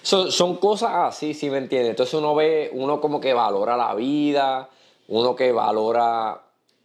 Son, 0.02 0.32
son 0.32 0.58
cosas 0.58 0.92
así, 0.94 1.34
¿sí 1.34 1.50
me 1.50 1.58
entiendes? 1.58 1.92
Entonces 1.92 2.14
uno 2.14 2.34
ve, 2.36 2.70
uno 2.74 3.02
como 3.02 3.20
que 3.20 3.34
valora 3.34 3.76
la 3.76 3.94
vida, 3.96 4.70
uno 5.08 5.36
que 5.36 5.52
valora 5.52 6.42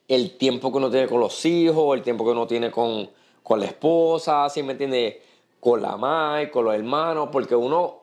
el 0.08 0.36
tiempo 0.36 0.70
que 0.70 0.78
uno 0.78 0.90
tiene 0.90 1.06
con 1.06 1.20
los 1.20 1.44
hijos, 1.44 1.96
el 1.96 2.02
tiempo 2.02 2.24
que 2.24 2.30
uno 2.32 2.46
tiene 2.46 2.70
con, 2.70 3.08
con 3.42 3.60
la 3.60 3.66
esposa, 3.66 4.48
¿sí 4.48 4.62
me 4.62 4.72
entiendes? 4.72 5.16
Con 5.60 5.80
la 5.80 5.96
madre, 5.96 6.50
con 6.50 6.64
los 6.64 6.74
hermanos, 6.74 7.28
porque 7.30 7.54
uno, 7.54 8.00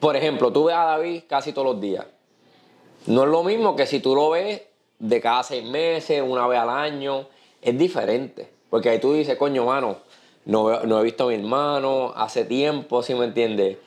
por 0.00 0.16
ejemplo, 0.16 0.52
tú 0.52 0.64
ves 0.64 0.76
a 0.76 0.84
David 0.84 1.22
casi 1.28 1.52
todos 1.52 1.68
los 1.68 1.80
días. 1.80 2.04
No 3.08 3.24
es 3.24 3.28
lo 3.30 3.42
mismo 3.42 3.74
que 3.74 3.86
si 3.86 4.00
tú 4.00 4.14
lo 4.14 4.30
ves 4.30 4.62
de 4.98 5.20
cada 5.20 5.42
seis 5.42 5.64
meses, 5.64 6.22
una 6.24 6.46
vez 6.46 6.58
al 6.58 6.70
año, 6.70 7.26
es 7.62 7.78
diferente. 7.78 8.48
Porque 8.70 8.90
ahí 8.90 9.00
tú 9.00 9.14
dices, 9.14 9.36
coño, 9.36 9.64
mano, 9.64 9.96
no, 10.44 10.80
no 10.84 11.00
he 11.00 11.02
visto 11.04 11.24
a 11.24 11.28
mi 11.28 11.34
hermano 11.34 12.12
hace 12.14 12.44
tiempo, 12.44 13.02
¿sí 13.02 13.14
me 13.14 13.24
entiendes? 13.24 13.78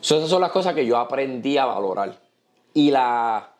So, 0.00 0.16
esas 0.16 0.28
son 0.30 0.40
las 0.40 0.50
cosas 0.50 0.74
que 0.74 0.84
yo 0.84 0.96
aprendí 0.98 1.58
a 1.58 1.66
valorar. 1.66 2.18
Y 2.74 2.90
la... 2.90 3.52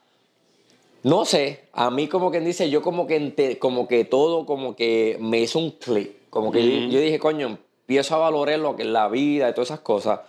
No 1.02 1.24
sé, 1.24 1.68
a 1.72 1.88
mí 1.90 2.08
como 2.08 2.32
quien 2.32 2.44
dice, 2.44 2.68
yo 2.68 2.82
como 2.82 3.06
que, 3.06 3.16
ente- 3.16 3.58
como 3.60 3.86
que 3.86 4.04
todo 4.04 4.44
como 4.44 4.74
que 4.74 5.16
me 5.20 5.38
hizo 5.38 5.60
un 5.60 5.70
clic. 5.70 6.28
Como 6.30 6.50
que 6.50 6.64
yo, 6.64 6.88
yo 6.88 7.00
dije, 7.00 7.20
coño, 7.20 7.46
empiezo 7.46 8.16
a 8.16 8.18
valorar 8.18 8.58
lo 8.58 8.74
que 8.74 8.82
es 8.82 8.88
la 8.88 9.08
vida 9.08 9.48
y 9.48 9.52
todas 9.52 9.68
esas 9.68 9.80
cosas. 9.80 10.20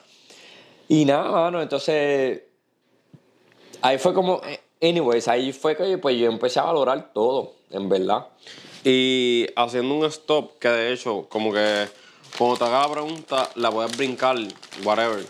Y 0.87 1.03
nada, 1.05 1.31
mano, 1.31 1.63
entonces 1.63 2.43
ahí 3.81 3.97
fue 3.97 4.13
como, 4.13 4.39
eh, 4.47 4.59
anyways, 4.81 5.27
ahí 5.27 5.53
fue 5.53 5.75
que 5.75 5.97
pues, 5.97 6.17
yo 6.17 6.27
empecé 6.27 6.59
a 6.59 6.63
valorar 6.63 7.11
todo, 7.13 7.53
en 7.71 7.89
verdad. 7.89 8.27
Y 8.83 9.47
haciendo 9.55 9.95
un 9.95 10.05
stop, 10.05 10.57
que 10.59 10.69
de 10.69 10.93
hecho, 10.93 11.25
como 11.29 11.51
que 11.51 11.87
cuando 12.37 12.57
te 12.57 12.63
haga 12.65 12.87
la 12.87 12.93
pregunta, 12.93 13.49
la 13.55 13.71
puedes 13.71 13.95
brincar, 13.97 14.37
whatever. 14.83 15.25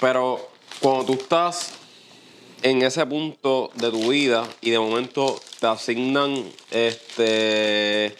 Pero 0.00 0.48
cuando 0.80 1.04
tú 1.04 1.12
estás 1.14 1.74
en 2.62 2.82
ese 2.82 3.04
punto 3.04 3.70
de 3.74 3.90
tu 3.90 4.10
vida 4.10 4.48
y 4.60 4.70
de 4.70 4.78
momento 4.78 5.38
te 5.60 5.66
asignan, 5.66 6.44
este, 6.70 8.14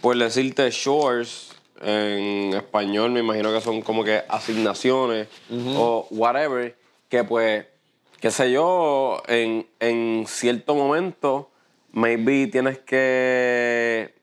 por 0.00 0.16
decirte, 0.16 0.70
shores, 0.70 1.50
en 1.82 2.54
español 2.54 3.10
me 3.10 3.20
imagino 3.20 3.52
que 3.52 3.60
son 3.60 3.82
como 3.82 4.04
que 4.04 4.22
asignaciones 4.28 5.28
o 5.76 6.06
whatever, 6.10 6.76
que 7.08 7.24
pues, 7.24 7.66
qué 8.20 8.30
sé 8.30 8.52
yo, 8.52 9.22
en, 9.26 9.66
en 9.80 10.24
cierto 10.26 10.74
momento, 10.74 11.50
maybe 11.92 12.46
tienes 12.46 12.78
que, 12.78 14.14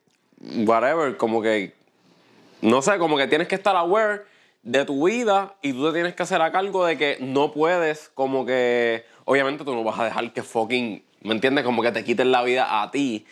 whatever, 0.66 1.18
como 1.18 1.42
que 1.42 1.78
no 2.62 2.82
sé, 2.82 2.98
como 2.98 3.18
que 3.18 3.28
tienes 3.28 3.48
que 3.48 3.56
estar 3.56 3.76
aware 3.76 4.24
de 4.64 4.84
tu 4.86 5.08
vida 5.08 5.56
y 5.62 5.74
tú 5.74 5.88
te 5.88 5.94
tienes 5.94 6.16
que 6.16 6.24
hacer 6.24 6.42
a 6.42 6.52
cargo 6.52 6.86
de 6.86 6.98
que 6.98 7.18
no 7.20 7.54
puedes, 7.54 8.10
como 8.10 8.46
que, 8.46 9.06
obviamente 9.26 9.64
tú 9.64 9.74
no 9.74 9.84
vas 9.84 10.00
a 10.00 10.06
dejar 10.06 10.34
que 10.34 10.44
fucking, 10.44 11.04
¿me 11.22 11.34
entiendes? 11.34 11.64
Como 11.64 11.82
que 11.82 11.92
te 11.92 12.04
quiten 12.04 12.32
la 12.32 12.44
vida 12.44 12.82
a 12.82 12.92
ti. 12.92 13.26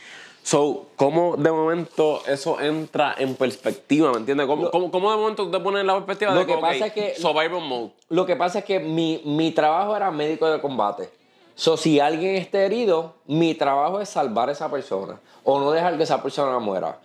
So, 0.45 0.85
¿cómo 0.95 1.37
de 1.37 1.51
momento 1.51 2.21
eso 2.27 2.61
entra 2.61 3.15
en 3.17 3.33
perspectiva? 3.33 4.11
¿Me 4.11 4.17
entiendes? 4.19 4.45
¿Cómo, 4.45 4.69
cómo, 4.69 4.91
cómo 4.91 5.09
de 5.09 5.17
momento 5.17 5.45
tú 5.45 5.49
te 5.49 5.59
pones 5.59 5.81
en 5.81 5.87
la 5.87 5.95
perspectiva 5.95 6.33
Lo 6.35 6.41
de 6.41 6.45
que 6.45 6.53
ok, 6.53 6.61
pasa 6.61 6.85
es 6.85 6.93
que- 6.93 7.15
Survival 7.15 7.61
mode. 7.61 7.93
Lo 8.09 8.27
que 8.27 8.35
pasa 8.35 8.59
es 8.59 8.65
que 8.65 8.79
mi, 8.79 9.23
mi 9.25 9.49
trabajo 9.49 9.95
era 9.95 10.11
médico 10.11 10.47
de 10.47 10.61
combate. 10.61 11.09
So, 11.55 11.77
si 11.77 11.99
alguien 11.99 12.35
está 12.35 12.61
herido, 12.61 13.15
mi 13.25 13.55
trabajo 13.55 13.99
es 13.99 14.07
salvar 14.09 14.49
a 14.49 14.51
esa 14.51 14.69
persona 14.69 15.19
o 15.43 15.59
no 15.59 15.71
dejar 15.71 15.97
que 15.97 16.03
esa 16.03 16.21
persona 16.21 16.59
muera. 16.59 16.99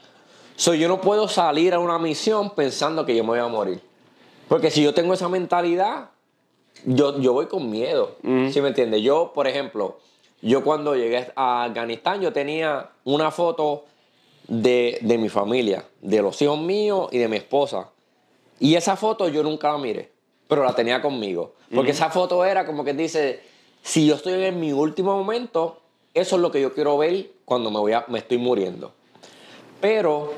So, 0.56 0.74
yo 0.74 0.86
no 0.88 1.00
puedo 1.00 1.26
salir 1.26 1.72
a 1.72 1.78
una 1.78 1.98
misión 1.98 2.50
pensando 2.50 3.06
que 3.06 3.16
yo 3.16 3.22
me 3.24 3.30
voy 3.30 3.38
a 3.38 3.46
morir. 3.48 3.80
Porque 4.48 4.70
si 4.70 4.82
yo 4.82 4.92
tengo 4.92 5.14
esa 5.14 5.30
mentalidad, 5.30 6.10
yo, 6.84 7.18
yo 7.18 7.32
voy 7.32 7.46
con 7.46 7.70
miedo. 7.70 8.16
¿Sí 8.52 8.60
me 8.60 8.68
entiendes? 8.68 9.00
Yo, 9.00 9.32
por 9.34 9.46
ejemplo, 9.46 9.98
yo 10.42 10.64
cuando 10.64 10.94
llegué 10.94 11.30
a 11.34 11.64
Afganistán, 11.64 12.20
yo 12.20 12.32
tenía 12.32 12.90
una 13.04 13.30
foto 13.30 13.84
de, 14.48 14.98
de 15.02 15.18
mi 15.18 15.28
familia, 15.28 15.84
de 16.00 16.22
los 16.22 16.40
hijos 16.42 16.58
míos 16.58 17.08
y 17.12 17.18
de 17.18 17.28
mi 17.28 17.36
esposa. 17.36 17.90
Y 18.58 18.74
esa 18.74 18.96
foto 18.96 19.28
yo 19.28 19.42
nunca 19.42 19.72
la 19.72 19.78
miré, 19.78 20.10
pero 20.48 20.64
la 20.64 20.74
tenía 20.74 21.00
conmigo. 21.00 21.54
Porque 21.74 21.92
esa 21.92 22.10
foto 22.10 22.44
era 22.44 22.66
como 22.66 22.84
que 22.84 22.92
dice, 22.92 23.40
si 23.82 24.06
yo 24.06 24.16
estoy 24.16 24.42
en 24.44 24.58
mi 24.58 24.72
último 24.72 25.16
momento, 25.16 25.80
eso 26.14 26.36
es 26.36 26.42
lo 26.42 26.50
que 26.50 26.60
yo 26.60 26.74
quiero 26.74 26.98
ver 26.98 27.30
cuando 27.44 27.70
me, 27.70 27.78
voy 27.78 27.92
a, 27.92 28.04
me 28.08 28.18
estoy 28.18 28.38
muriendo. 28.38 28.92
Pero 29.80 30.32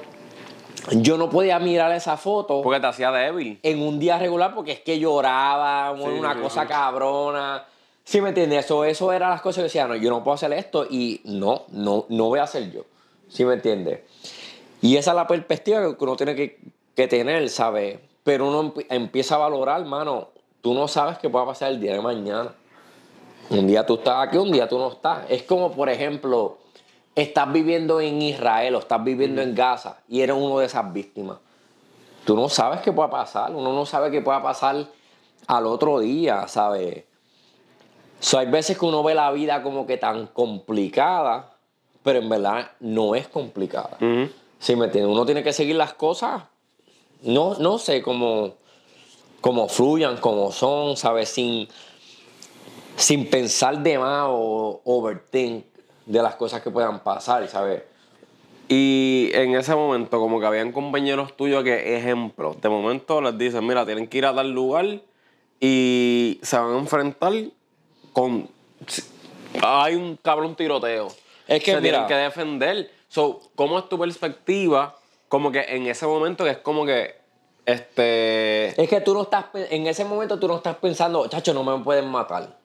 yo 0.90 1.16
no 1.16 1.30
podía 1.30 1.58
mirar 1.58 1.92
esa 1.92 2.16
foto 2.16 2.60
Porque 2.62 2.80
te 2.80 2.86
hacía 2.86 3.10
débil. 3.12 3.58
en 3.62 3.82
un 3.82 3.98
día 3.98 4.18
regular 4.18 4.54
porque 4.54 4.72
es 4.72 4.80
que 4.80 4.98
lloraba, 4.98 5.92
una 5.92 6.40
cosa 6.40 6.66
cabrona. 6.66 7.64
¿Sí 8.04 8.20
me 8.20 8.30
entiendes? 8.30 8.64
Eso, 8.64 8.84
eso 8.84 9.12
eran 9.12 9.30
las 9.30 9.40
cosas 9.42 9.58
que 9.58 9.62
decía, 9.64 9.86
no, 9.86 9.94
yo 9.96 10.10
no 10.10 10.22
puedo 10.24 10.34
hacer 10.34 10.52
esto 10.52 10.86
y 10.88 11.20
no, 11.24 11.62
no, 11.68 12.06
no 12.08 12.24
voy 12.26 12.40
a 12.40 12.44
hacer 12.44 12.70
yo. 12.72 12.82
¿Sí 13.28 13.44
me 13.44 13.54
entiendes? 13.54 14.00
Y 14.80 14.96
esa 14.96 15.12
es 15.12 15.16
la 15.16 15.26
perspectiva 15.26 15.80
que 15.80 16.04
uno 16.04 16.16
tiene 16.16 16.34
que, 16.34 16.58
que 16.96 17.06
tener, 17.08 17.48
¿sabes? 17.48 17.98
Pero 18.24 18.48
uno 18.48 18.74
empi- 18.74 18.86
empieza 18.90 19.36
a 19.36 19.38
valorar, 19.38 19.84
mano, 19.84 20.28
tú 20.60 20.74
no 20.74 20.88
sabes 20.88 21.18
qué 21.18 21.30
pueda 21.30 21.46
pasar 21.46 21.70
el 21.70 21.80
día 21.80 21.92
de 21.92 22.00
mañana. 22.00 22.52
Un 23.50 23.66
día 23.66 23.86
tú 23.86 23.94
estás 23.94 24.26
aquí, 24.26 24.36
un 24.36 24.50
día 24.50 24.68
tú 24.68 24.78
no 24.78 24.90
estás. 24.90 25.24
Es 25.28 25.44
como, 25.44 25.72
por 25.72 25.88
ejemplo, 25.88 26.58
estás 27.14 27.52
viviendo 27.52 28.00
en 28.00 28.20
Israel 28.20 28.74
o 28.74 28.78
estás 28.80 29.02
viviendo 29.02 29.40
en 29.42 29.54
Gaza 29.54 29.98
y 30.08 30.20
eres 30.22 30.36
uno 30.36 30.58
de 30.58 30.66
esas 30.66 30.92
víctimas. 30.92 31.38
Tú 32.24 32.34
no 32.36 32.48
sabes 32.48 32.80
qué 32.80 32.92
pueda 32.92 33.10
pasar, 33.10 33.52
uno 33.54 33.72
no 33.72 33.86
sabe 33.86 34.10
qué 34.10 34.20
pueda 34.20 34.42
pasar 34.42 34.86
al 35.46 35.66
otro 35.66 35.98
día, 36.00 36.46
¿sabes? 36.48 37.04
So, 38.22 38.38
hay 38.38 38.46
veces 38.46 38.78
que 38.78 38.86
uno 38.86 39.02
ve 39.02 39.16
la 39.16 39.32
vida 39.32 39.64
como 39.64 39.84
que 39.84 39.96
tan 39.96 40.28
complicada, 40.28 41.56
pero 42.04 42.20
en 42.20 42.28
verdad 42.28 42.70
no 42.78 43.16
es 43.16 43.26
complicada. 43.26 43.98
¿Sí 44.60 44.76
me 44.76 44.84
entiendes? 44.84 45.12
Uno 45.12 45.26
tiene 45.26 45.42
que 45.42 45.52
seguir 45.52 45.74
las 45.74 45.92
cosas, 45.94 46.44
no, 47.22 47.56
no 47.58 47.78
sé, 47.78 48.00
como, 48.00 48.54
como 49.40 49.68
fluyan, 49.68 50.18
como 50.18 50.52
son, 50.52 50.96
¿sabes? 50.96 51.30
Sin, 51.30 51.66
sin 52.94 53.28
pensar 53.28 53.82
de 53.82 53.98
más 53.98 54.26
o 54.28 54.80
overthink 54.84 55.64
de 56.06 56.22
las 56.22 56.36
cosas 56.36 56.62
que 56.62 56.70
puedan 56.70 57.00
pasar, 57.00 57.48
¿sabes? 57.48 57.82
Y 58.68 59.30
en 59.34 59.56
ese 59.56 59.74
momento, 59.74 60.20
como 60.20 60.38
que 60.38 60.46
habían 60.46 60.70
compañeros 60.70 61.36
tuyos 61.36 61.64
que, 61.64 61.96
ejemplo, 61.96 62.54
de 62.62 62.68
momento 62.68 63.20
les 63.20 63.36
dicen, 63.36 63.66
mira, 63.66 63.84
tienen 63.84 64.06
que 64.06 64.18
ir 64.18 64.26
a 64.26 64.32
tal 64.32 64.52
lugar 64.52 65.00
y 65.58 66.38
se 66.42 66.56
van 66.56 66.72
a 66.72 66.78
enfrentar 66.78 67.32
con... 68.12 68.48
Hay 69.62 69.94
un 69.94 70.16
cabrón 70.22 70.54
tiroteo. 70.56 71.08
Es 71.46 71.62
que, 71.62 71.72
se 71.72 71.80
mira- 71.80 72.06
tienen 72.06 72.08
que 72.08 72.14
defender. 72.14 72.90
So, 73.08 73.40
¿cómo 73.54 73.78
es 73.78 73.88
tu 73.88 73.98
perspectiva? 73.98 74.96
Como 75.28 75.50
que 75.52 75.60
en 75.60 75.86
ese 75.86 76.06
momento 76.06 76.44
que 76.44 76.50
es 76.50 76.58
como 76.58 76.84
que, 76.86 77.14
este... 77.66 78.80
Es 78.82 78.88
que 78.88 79.00
tú 79.00 79.14
no 79.14 79.22
estás, 79.22 79.46
en 79.54 79.86
ese 79.86 80.04
momento 80.04 80.38
tú 80.38 80.48
no 80.48 80.56
estás 80.56 80.76
pensando, 80.76 81.26
chacho, 81.28 81.52
no 81.54 81.62
me 81.64 81.82
pueden 81.84 82.08
matar. 82.08 82.56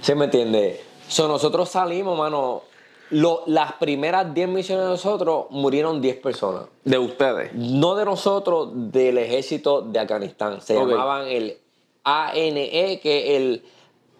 ¿Sí 0.00 0.14
me 0.14 0.26
entiendes? 0.26 0.80
So, 1.08 1.26
nosotros 1.28 1.68
salimos, 1.68 2.16
mano, 2.16 2.62
lo- 3.10 3.42
las 3.46 3.72
primeras 3.74 4.32
10 4.32 4.48
misiones 4.48 4.84
de 4.84 4.90
nosotros 4.92 5.46
murieron 5.50 6.00
10 6.00 6.16
personas. 6.18 6.64
De 6.84 6.98
ustedes. 6.98 7.52
No 7.54 7.94
de 7.96 8.04
nosotros, 8.04 8.68
del 8.72 9.18
ejército 9.18 9.82
de 9.82 9.98
Afganistán. 9.98 10.60
Se 10.60 10.74
llamaban 10.74 11.26
el 11.26 11.58
ANE, 12.04 13.00
que 13.02 13.34
es 13.34 13.40
el 13.40 13.64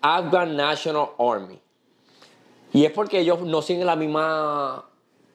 Afghan 0.02 0.56
National 0.56 1.08
Army. 1.18 1.58
Y 2.72 2.84
es 2.84 2.92
porque 2.92 3.20
ellos 3.20 3.40
no 3.40 3.62
siguen 3.62 3.86
la 3.86 3.96
misma 3.96 4.84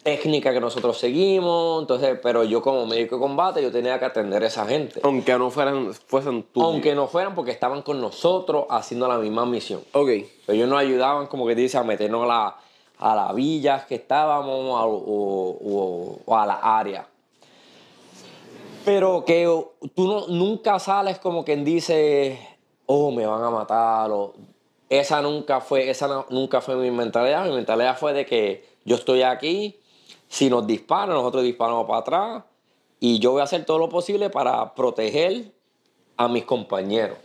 técnica 0.03 0.53
que 0.53 0.59
nosotros 0.61 0.97
seguimos, 0.99 1.81
entonces, 1.81 2.19
pero 2.21 2.43
yo 2.43 2.61
como 2.61 2.85
médico 2.85 3.15
de 3.15 3.21
combate, 3.21 3.61
yo 3.63 3.71
tenía 3.71 3.97
que 3.99 4.05
atender 4.05 4.43
a 4.43 4.47
esa 4.47 4.65
gente. 4.65 5.01
Aunque 5.03 5.35
no 5.37 5.49
fueran, 5.49 5.93
fuesen 5.93 6.43
tú. 6.53 6.61
Aunque 6.63 6.93
no 6.93 7.07
fueran 7.07 7.33
porque 7.35 7.51
estaban 7.51 7.81
con 7.81 7.99
nosotros 7.99 8.65
haciendo 8.69 9.07
la 9.07 9.17
misma 9.17 9.45
misión. 9.47 9.81
Ok. 9.93 10.09
Ellos 10.47 10.69
nos 10.69 10.79
ayudaban, 10.79 11.25
como 11.27 11.47
que 11.47 11.55
dice, 11.55 11.77
a 11.77 11.83
meternos 11.83 12.23
a, 12.23 12.27
la, 12.27 12.55
a 12.99 13.15
las 13.15 13.33
villas 13.35 13.85
que 13.85 13.95
estábamos 13.95 14.79
a- 14.79 14.85
o, 14.85 14.95
o- 14.95 16.19
o 16.25 16.37
a 16.37 16.45
la 16.45 16.77
área. 16.77 17.07
Pero 18.85 19.25
que 19.25 19.45
tú 19.95 20.07
no, 20.07 20.27
nunca 20.27 20.77
sales 20.77 21.17
como 21.17 21.43
quien 21.43 21.65
dice, 21.65 22.39
oh, 22.85 23.09
me 23.11 23.25
van 23.25 23.43
a 23.43 23.49
matar. 23.49 24.11
O, 24.11 24.33
esa 24.89 25.21
nunca 25.21 25.61
fue, 25.61 25.89
esa 25.89 26.07
no- 26.07 26.25
nunca 26.29 26.61
fue 26.61 26.75
mi 26.75 26.91
mentalidad. 26.91 27.45
Mi 27.45 27.53
mentalidad 27.55 27.97
fue 27.97 28.13
de 28.13 28.25
que 28.25 28.65
yo 28.85 28.95
estoy 28.95 29.23
aquí, 29.23 29.79
si 30.27 30.49
nos 30.49 30.65
disparan, 30.67 31.15
nosotros 31.15 31.43
disparamos 31.43 31.85
para 31.87 31.99
atrás. 31.99 32.43
Y 32.99 33.19
yo 33.19 33.31
voy 33.31 33.41
a 33.41 33.43
hacer 33.43 33.65
todo 33.65 33.77
lo 33.77 33.89
posible 33.89 34.29
para 34.29 34.73
proteger 34.73 35.51
a 36.17 36.27
mis 36.27 36.45
compañeros. 36.45 37.17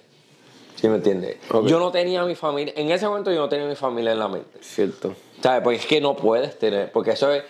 ¿Sí 0.76 0.88
me 0.88 0.96
entiendes? 0.96 1.36
Ok. 1.52 1.66
Yo 1.66 1.78
no 1.78 1.90
tenía 1.90 2.22
a 2.22 2.24
mi 2.24 2.34
familia, 2.34 2.72
en 2.76 2.90
ese 2.90 3.06
momento 3.06 3.30
yo 3.30 3.38
no 3.38 3.48
tenía 3.48 3.66
a 3.66 3.68
mi 3.68 3.76
familia 3.76 4.12
en 4.12 4.18
la 4.18 4.28
mente. 4.28 4.58
Cierto. 4.62 5.14
¿Sabes? 5.42 5.62
Porque 5.62 5.78
es 5.78 5.86
que 5.86 6.00
no 6.00 6.16
puedes 6.16 6.58
tener, 6.58 6.90
porque 6.90 7.11
eso 7.12 7.32
es, 7.32 7.44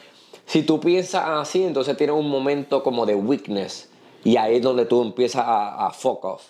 si 0.47 0.63
tú 0.65 0.81
piensas 0.81 1.25
así, 1.27 1.63
entonces 1.65 1.97
tienes 1.97 2.15
un 2.17 2.29
momento 2.29 2.83
como 2.83 3.07
de 3.07 3.15
weakness 3.15 3.89
y 4.25 4.37
ahí 4.37 4.57
es 4.57 4.63
donde 4.63 4.85
tú 4.85 5.01
empiezas 5.03 5.45
a, 5.47 5.87
a 5.87 5.91
fuck 5.93 6.25
off, 6.25 6.43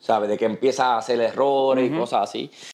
¿sabes? 0.00 0.28
De 0.28 0.38
que 0.38 0.44
empiezas 0.44 0.86
a 0.86 0.98
hacer 0.98 1.20
errores 1.20 1.90
y 1.90 1.96
cosas 1.96 2.22
así. 2.28 2.50